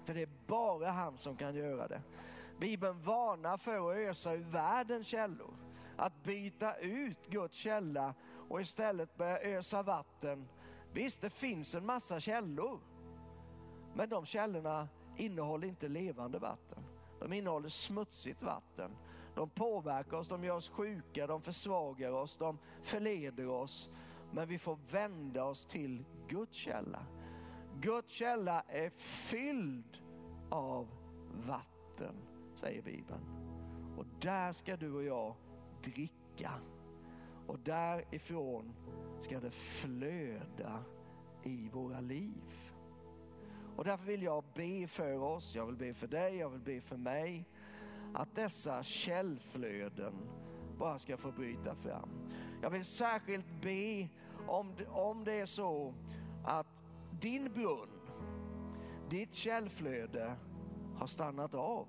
För 0.04 0.14
det 0.14 0.22
är 0.22 0.30
bara 0.46 0.90
han 0.90 1.18
som 1.18 1.36
kan 1.36 1.54
göra 1.54 1.88
det. 1.88 2.02
Bibeln 2.58 3.02
varnar 3.02 3.56
för 3.56 3.90
att 3.90 3.96
ösa 3.96 4.34
ur 4.34 4.44
världens 4.44 5.06
källor. 5.06 5.54
Att 5.96 6.22
byta 6.22 6.76
ut 6.76 7.26
Guds 7.26 7.56
källa 7.56 8.14
och 8.48 8.60
istället 8.60 9.16
börja 9.16 9.38
ösa 9.38 9.82
vatten. 9.82 10.48
Visst, 10.96 11.20
det 11.20 11.30
finns 11.30 11.74
en 11.74 11.86
massa 11.86 12.20
källor. 12.20 12.80
Men 13.94 14.08
de 14.08 14.26
källorna 14.26 14.88
innehåller 15.16 15.68
inte 15.68 15.88
levande 15.88 16.38
vatten. 16.38 16.82
De 17.20 17.32
innehåller 17.32 17.68
smutsigt 17.68 18.42
vatten. 18.42 18.90
De 19.34 19.50
påverkar 19.50 20.16
oss, 20.16 20.28
de 20.28 20.44
gör 20.44 20.56
oss 20.56 20.68
sjuka, 20.68 21.26
de 21.26 21.42
försvagar 21.42 22.12
oss, 22.12 22.36
de 22.36 22.58
förleder 22.82 23.48
oss. 23.48 23.90
Men 24.32 24.48
vi 24.48 24.58
får 24.58 24.78
vända 24.90 25.44
oss 25.44 25.64
till 25.64 26.04
Guds 26.28 26.56
källa. 26.56 27.06
Guds 27.80 28.12
källa 28.12 28.62
är 28.68 28.90
fylld 28.90 29.98
av 30.50 30.88
vatten, 31.46 32.14
säger 32.54 32.82
Bibeln. 32.82 33.20
Och 33.98 34.06
där 34.20 34.52
ska 34.52 34.76
du 34.76 34.92
och 34.92 35.04
jag 35.04 35.34
dricka. 35.82 36.52
Och 37.46 37.58
därifrån 37.58 38.74
ska 39.18 39.40
det 39.40 39.50
flöda 39.50 40.84
i 41.42 41.68
våra 41.68 42.00
liv. 42.00 42.72
Och 43.76 43.84
därför 43.84 44.04
vill 44.04 44.22
jag 44.22 44.44
be 44.54 44.86
för 44.86 45.22
oss, 45.22 45.54
jag 45.54 45.66
vill 45.66 45.76
be 45.76 45.94
för 45.94 46.06
dig, 46.06 46.36
jag 46.36 46.50
vill 46.50 46.60
be 46.60 46.80
för 46.80 46.96
mig. 46.96 47.44
Att 48.14 48.34
dessa 48.34 48.82
källflöden 48.82 50.14
bara 50.78 50.98
ska 50.98 51.16
få 51.16 51.32
bryta 51.32 51.74
fram. 51.74 52.08
Jag 52.62 52.70
vill 52.70 52.84
särskilt 52.84 53.62
be 53.62 54.08
om, 54.46 54.74
om 54.88 55.24
det 55.24 55.40
är 55.40 55.46
så 55.46 55.94
att 56.44 56.66
din 57.20 57.52
brunn, 57.52 58.00
ditt 59.10 59.34
källflöde 59.34 60.36
har 60.94 61.06
stannat 61.06 61.54
av. 61.54 61.86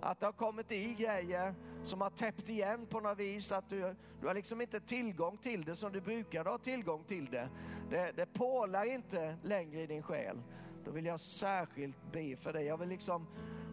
Att 0.00 0.20
det 0.20 0.26
har 0.26 0.32
kommit 0.32 0.72
i 0.72 0.94
grejer 0.94 1.54
som 1.82 2.00
har 2.00 2.10
täppt 2.10 2.48
igen 2.48 2.86
på 2.86 3.00
något 3.00 3.18
vis. 3.18 3.52
Att 3.52 3.70
du, 3.70 3.94
du 4.20 4.26
har 4.26 4.34
liksom 4.34 4.60
inte 4.60 4.80
tillgång 4.80 5.36
till 5.36 5.64
det 5.64 5.76
som 5.76 5.92
du 5.92 6.00
brukade 6.00 6.50
ha 6.50 6.58
tillgång 6.58 7.04
till 7.04 7.30
det. 7.30 7.48
Det, 7.90 8.12
det 8.16 8.26
pålar 8.26 8.84
inte 8.84 9.36
längre 9.42 9.82
i 9.82 9.86
din 9.86 10.02
själ. 10.02 10.42
Då 10.84 10.90
vill 10.90 11.06
jag 11.06 11.20
särskilt 11.20 12.12
be 12.12 12.36
för 12.36 12.52
dig. 12.52 12.64
Jag 12.64 12.76
vill 12.76 12.88
liksom 12.88 13.26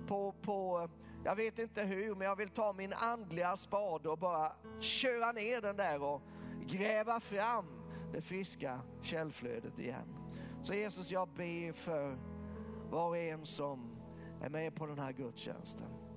på, 0.07 0.31
på 0.41 0.89
jag 1.23 1.35
vet 1.35 1.59
inte 1.59 1.83
hur, 1.83 2.15
men 2.15 2.27
jag 2.27 2.35
vill 2.35 2.49
ta 2.49 2.73
min 2.73 2.93
andliga 2.93 3.57
spade 3.57 4.09
och 4.09 4.17
bara 4.17 4.51
köra 4.79 5.31
ner 5.31 5.61
den 5.61 5.75
där 5.75 6.03
och 6.03 6.21
gräva 6.67 7.19
fram 7.19 7.65
det 8.13 8.21
friska 8.21 8.81
källflödet 9.01 9.79
igen. 9.79 10.15
Så 10.61 10.73
Jesus, 10.73 11.11
jag 11.11 11.27
ber 11.27 11.73
för 11.73 12.17
var 12.89 13.07
och 13.07 13.17
en 13.17 13.45
som 13.45 13.89
är 14.41 14.49
med 14.49 14.75
på 14.75 14.85
den 14.85 14.99
här 14.99 15.11
gudstjänsten. 15.11 16.08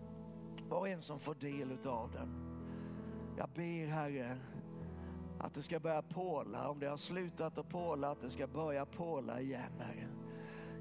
Var 0.72 0.78
och 0.78 0.88
en 0.88 1.02
som 1.02 1.18
får 1.18 1.34
del 1.34 1.78
av 1.86 2.10
den. 2.10 2.28
Jag 3.36 3.48
ber 3.54 3.86
Herre 3.86 4.38
att 5.38 5.54
det 5.54 5.62
ska 5.62 5.80
börja 5.80 6.02
påla. 6.02 6.68
Om 6.68 6.78
det 6.78 6.86
har 6.86 6.96
slutat 6.96 7.58
att 7.58 7.68
påla, 7.68 8.10
att 8.10 8.20
det 8.20 8.30
ska 8.30 8.46
börja 8.46 8.86
påla 8.86 9.40
igen 9.40 9.72
Herre. 9.78 10.08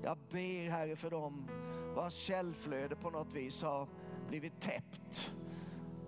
Jag 0.04 0.18
ber 0.32 0.70
Herre 0.70 0.96
för 0.96 1.10
dem 1.10 1.48
vars 1.96 2.14
källflöde 2.14 2.96
på 2.96 3.10
något 3.10 3.34
vis 3.34 3.62
har 3.62 3.88
blivit 4.28 4.62
täppt. 4.62 5.32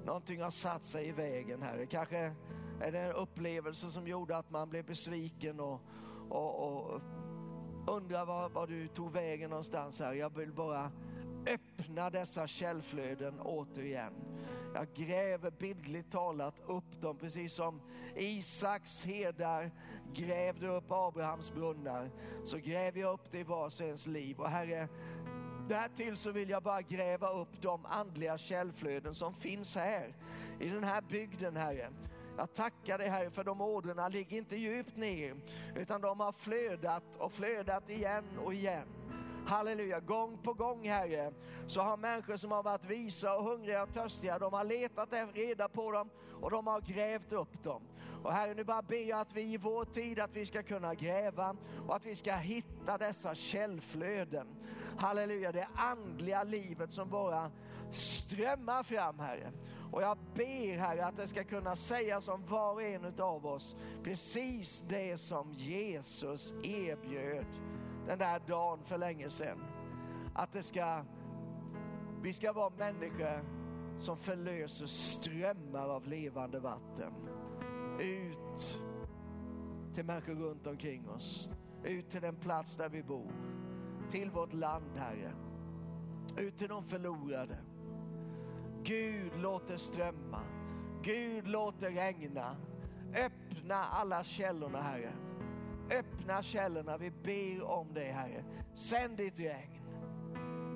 Någonting 0.06 0.42
har 0.42 0.52
satt 0.52 0.86
sig 0.86 1.08
i 1.08 1.12
vägen 1.12 1.62
Herre. 1.62 1.86
Kanske 1.86 2.36
är 2.82 2.92
det 2.92 3.00
en 3.00 3.16
upplevelse 3.16 3.92
som 3.92 4.08
gjorde 4.08 4.38
att 4.38 4.52
man 4.52 4.70
blev 4.70 4.86
besviken 4.86 5.60
och, 5.60 5.82
och, 6.30 6.68
och 6.68 7.02
undrar 7.88 8.26
var, 8.26 8.50
var 8.50 8.68
du 8.68 8.88
tog 8.88 9.12
vägen 9.12 9.50
någonstans 9.50 10.00
här. 10.00 10.14
Jag 10.14 10.38
vill 10.38 10.52
bara 10.54 10.92
öppna 11.94 12.10
dessa 12.10 12.48
källflöden 12.48 13.40
återigen. 13.40 14.14
Jag 14.74 14.88
gräver 14.94 15.52
bildligt 15.52 16.12
talat 16.12 16.62
upp 16.68 17.02
dem, 17.02 17.18
precis 17.18 17.54
som 17.54 17.82
Isaks 18.16 19.04
herdar 19.04 19.72
grävde 20.14 20.68
upp 20.68 20.92
Abrahams 20.92 21.52
brunnar, 21.54 22.10
så 22.44 22.58
gräver 22.58 23.00
jag 23.00 23.14
upp 23.14 23.32
det 23.32 23.40
i 23.40 23.44
vars 23.44 23.82
ens 23.82 24.08
liv. 24.08 24.40
Och 24.40 24.50
Herre, 24.50 24.88
därtill 25.70 26.18
så 26.18 26.32
vill 26.32 26.50
jag 26.50 26.64
bara 26.64 26.82
gräva 26.82 27.30
upp 27.30 27.62
de 27.62 27.86
andliga 27.86 28.38
källflöden 28.38 29.16
som 29.16 29.34
finns 29.34 29.76
här, 29.76 30.16
i 30.60 30.70
den 30.70 30.84
här 30.84 31.02
bygden, 31.02 31.56
Herre. 31.56 31.90
Jag 32.38 32.54
tackar 32.54 32.98
dig 32.98 33.10
Herre 33.10 33.30
för 33.30 33.44
de 33.44 33.62
ådrorna 33.62 34.08
ligger 34.08 34.38
inte 34.38 34.56
djupt 34.56 34.98
ner 34.98 35.36
utan 35.76 36.02
de 36.02 36.20
har 36.20 36.32
flödat 36.32 37.16
och 37.18 37.32
flödat 37.32 37.90
igen 37.90 38.26
och 38.46 38.54
igen. 38.54 38.88
Halleluja, 39.46 40.00
gång 40.00 40.38
på 40.44 40.54
gång 40.54 40.88
Herre, 40.88 41.32
så 41.68 41.82
har 41.82 41.98
människor 41.98 42.38
som 42.38 42.52
har 42.52 42.64
varit 42.64 42.86
visa 42.86 43.36
och 43.38 43.44
hungriga 43.44 43.84
och 43.84 43.94
törstiga, 43.94 44.40
de 44.40 44.54
har 44.54 44.64
letat 44.64 45.10
reda 45.34 45.68
på 45.68 45.92
dem 45.92 46.10
och 46.42 46.52
de 46.52 46.68
har 46.68 46.82
grävt 46.82 47.32
upp 47.34 47.64
dem. 47.64 47.82
Och 48.24 48.34
Herre, 48.34 48.54
nu 48.54 48.64
bara 48.64 48.82
ber 48.82 49.10
jag 49.10 49.20
att 49.20 49.34
vi 49.34 49.42
i 49.42 49.58
vår 49.58 49.86
tid, 49.86 50.20
att 50.20 50.36
vi 50.36 50.46
ska 50.46 50.64
kunna 50.64 50.96
gräva 50.96 51.56
och 51.88 51.96
att 51.96 52.06
vi 52.06 52.16
ska 52.16 52.36
hitta 52.36 52.98
dessa 52.98 53.36
källflöden. 53.36 54.48
Halleluja, 54.98 55.52
det 55.52 55.68
andliga 55.76 56.44
livet 56.44 56.92
som 56.92 57.10
bara 57.10 57.52
strömmar 57.92 58.84
fram 58.84 59.20
Herre. 59.20 59.52
Och 59.92 60.02
jag 60.02 60.18
ber 60.36 60.78
Herre 60.78 61.06
att 61.06 61.18
det 61.18 61.28
ska 61.28 61.44
kunna 61.44 61.76
sägas 61.76 62.28
om 62.28 62.46
var 62.46 62.74
och 62.74 62.84
en 62.84 63.20
av 63.20 63.46
oss 63.46 63.76
precis 64.04 64.84
det 64.88 65.18
som 65.18 65.54
Jesus 65.54 66.54
erbjöd 66.64 67.46
den 68.08 68.20
där 68.20 68.42
dagen 68.48 68.80
för 68.84 68.98
länge 68.98 69.30
sedan. 69.30 69.58
Att 70.34 70.54
det 70.54 70.64
ska, 70.64 71.04
vi 72.22 72.34
ska 72.34 72.54
vara 72.54 72.70
människor 72.78 73.44
som 74.00 74.18
förlöser 74.18 74.86
strömmar 74.86 75.90
av 75.90 76.08
levande 76.08 76.60
vatten 76.60 77.14
ut 78.00 78.82
till 79.94 80.06
människor 80.06 80.36
runt 80.36 80.68
omkring 80.68 81.10
oss. 81.10 81.50
Ut 81.84 82.10
till 82.10 82.22
den 82.22 82.36
plats 82.36 82.76
där 82.76 82.90
vi 82.90 83.04
bor. 83.04 83.32
Till 84.10 84.32
vårt 84.32 84.54
land, 84.54 84.98
Herre. 84.98 85.34
Ut 86.38 86.58
till 86.58 86.68
de 86.68 86.84
förlorade. 86.84 87.58
Gud, 88.84 89.32
låt 89.36 89.68
det 89.68 89.78
strömma. 89.78 90.42
Gud, 91.02 91.48
låt 91.48 91.80
det 91.80 91.90
regna. 91.90 92.58
Öppna 93.16 93.76
alla 93.76 94.24
källorna, 94.24 94.82
Herre. 94.82 95.14
Öppna 95.92 96.44
källorna, 96.44 96.98
vi 96.98 97.12
ber 97.12 97.64
om 97.64 97.94
dig 97.94 98.12
Herre. 98.12 98.44
Sänd 98.76 99.18
ditt 99.18 99.40
regn. 99.40 99.84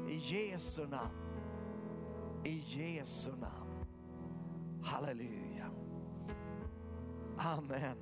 I 0.09 0.15
Jesu 0.15 0.87
namn. 0.87 1.17
I 2.43 2.63
Jesu 2.65 3.31
namn. 3.31 3.85
Halleluja. 4.83 5.71
Amen. 7.37 7.97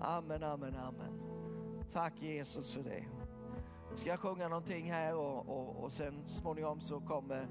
Amen, 0.00 0.42
amen, 0.42 0.76
amen. 0.76 1.20
Tack 1.92 2.22
Jesus 2.22 2.72
för 2.72 2.82
det. 2.82 3.04
Vi 3.92 3.98
ska 3.98 4.16
sjunga 4.16 4.48
någonting 4.48 4.92
här 4.92 5.14
och, 5.14 5.48
och, 5.48 5.84
och 5.84 5.92
sen 5.92 6.28
småningom 6.28 6.80
så 6.80 7.00
kommer 7.00 7.48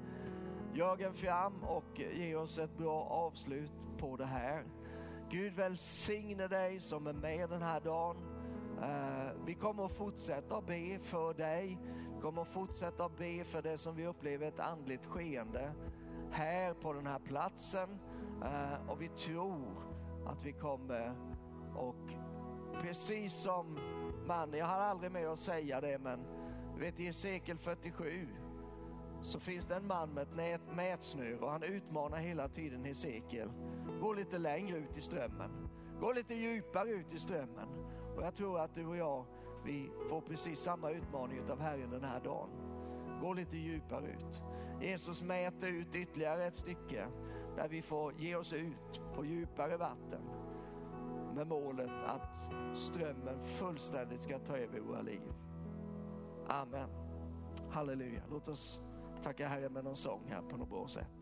Jörgen 0.74 1.14
fram 1.14 1.64
och 1.64 2.00
ger 2.00 2.36
oss 2.36 2.58
ett 2.58 2.76
bra 2.76 3.02
avslut 3.02 3.88
på 3.98 4.16
det 4.16 4.26
här. 4.26 4.64
Gud 5.30 5.54
välsigne 5.54 6.48
dig 6.48 6.80
som 6.80 7.06
är 7.06 7.12
med 7.12 7.50
den 7.50 7.62
här 7.62 7.80
dagen. 7.80 8.16
Eh, 8.82 9.32
vi 9.46 9.54
kommer 9.54 9.84
att 9.84 9.92
fortsätta 9.92 10.60
be 10.60 10.98
för 10.98 11.34
dig. 11.34 11.78
Vi 12.14 12.20
kommer 12.20 12.42
att 12.42 12.48
fortsätta 12.48 13.08
be 13.08 13.44
för 13.44 13.62
det 13.62 13.78
som 13.78 13.96
vi 13.96 14.06
upplever 14.06 14.46
ett 14.46 14.60
andligt 14.60 15.06
skeende 15.06 15.72
här 16.30 16.74
på 16.74 16.92
den 16.92 17.06
här 17.06 17.18
platsen. 17.18 17.98
Eh, 18.44 18.90
och 18.90 19.02
vi 19.02 19.08
tror 19.08 19.82
att 20.26 20.44
vi 20.44 20.52
kommer 20.52 21.14
och 21.74 22.12
precis 22.82 23.34
som 23.34 23.78
man, 24.26 24.52
jag 24.52 24.66
har 24.66 24.80
aldrig 24.80 25.12
med 25.12 25.26
att 25.26 25.38
säga 25.38 25.80
det 25.80 25.98
men 25.98 26.20
du 26.74 26.80
vet 26.80 27.00
i 27.00 27.12
sekel 27.12 27.58
47 27.58 28.28
så 29.20 29.40
finns 29.40 29.66
det 29.66 29.74
en 29.74 29.86
man 29.86 30.10
med 30.10 30.22
ett 30.22 30.36
nät, 30.36 30.60
mätsnöre 30.76 31.38
och 31.38 31.50
han 31.50 31.62
utmanar 31.62 32.18
hela 32.18 32.48
tiden 32.48 32.84
Hesekiel. 32.84 33.50
Gå 34.00 34.12
lite 34.12 34.38
längre 34.38 34.78
ut 34.78 34.96
i 34.96 35.00
strömmen. 35.00 35.50
Gå 36.00 36.12
lite 36.12 36.34
djupare 36.34 36.90
ut 36.90 37.12
i 37.12 37.18
strömmen. 37.18 37.68
Och 38.18 38.24
jag 38.24 38.34
tror 38.34 38.60
att 38.60 38.74
du 38.74 38.86
och 38.86 38.96
jag, 38.96 39.24
vi 39.64 39.90
får 40.08 40.20
precis 40.20 40.60
samma 40.60 40.90
utmaning 40.90 41.50
av 41.50 41.60
Herren 41.60 41.90
den 41.90 42.04
här 42.04 42.20
dagen. 42.20 42.48
Gå 43.20 43.32
lite 43.32 43.56
djupare 43.56 44.06
ut. 44.06 44.42
Jesus 44.80 45.22
mäter 45.22 45.68
ut 45.68 45.94
ytterligare 45.94 46.46
ett 46.46 46.56
stycke 46.56 47.08
där 47.56 47.68
vi 47.68 47.82
får 47.82 48.14
ge 48.14 48.36
oss 48.36 48.52
ut 48.52 49.00
på 49.14 49.24
djupare 49.24 49.76
vatten 49.76 50.22
med 51.34 51.46
målet 51.46 51.90
att 52.06 52.52
strömmen 52.74 53.40
fullständigt 53.40 54.20
ska 54.20 54.38
ta 54.38 54.56
över 54.56 54.80
våra 54.80 55.00
liv. 55.00 55.32
Amen. 56.48 56.88
Halleluja. 57.70 58.22
Låt 58.30 58.48
oss 58.48 58.80
tacka 59.22 59.48
Herren 59.48 59.72
med 59.72 59.84
någon 59.84 59.96
sång 59.96 60.22
här 60.28 60.42
på 60.42 60.56
något 60.56 60.70
bra 60.70 60.88
sätt. 60.88 61.17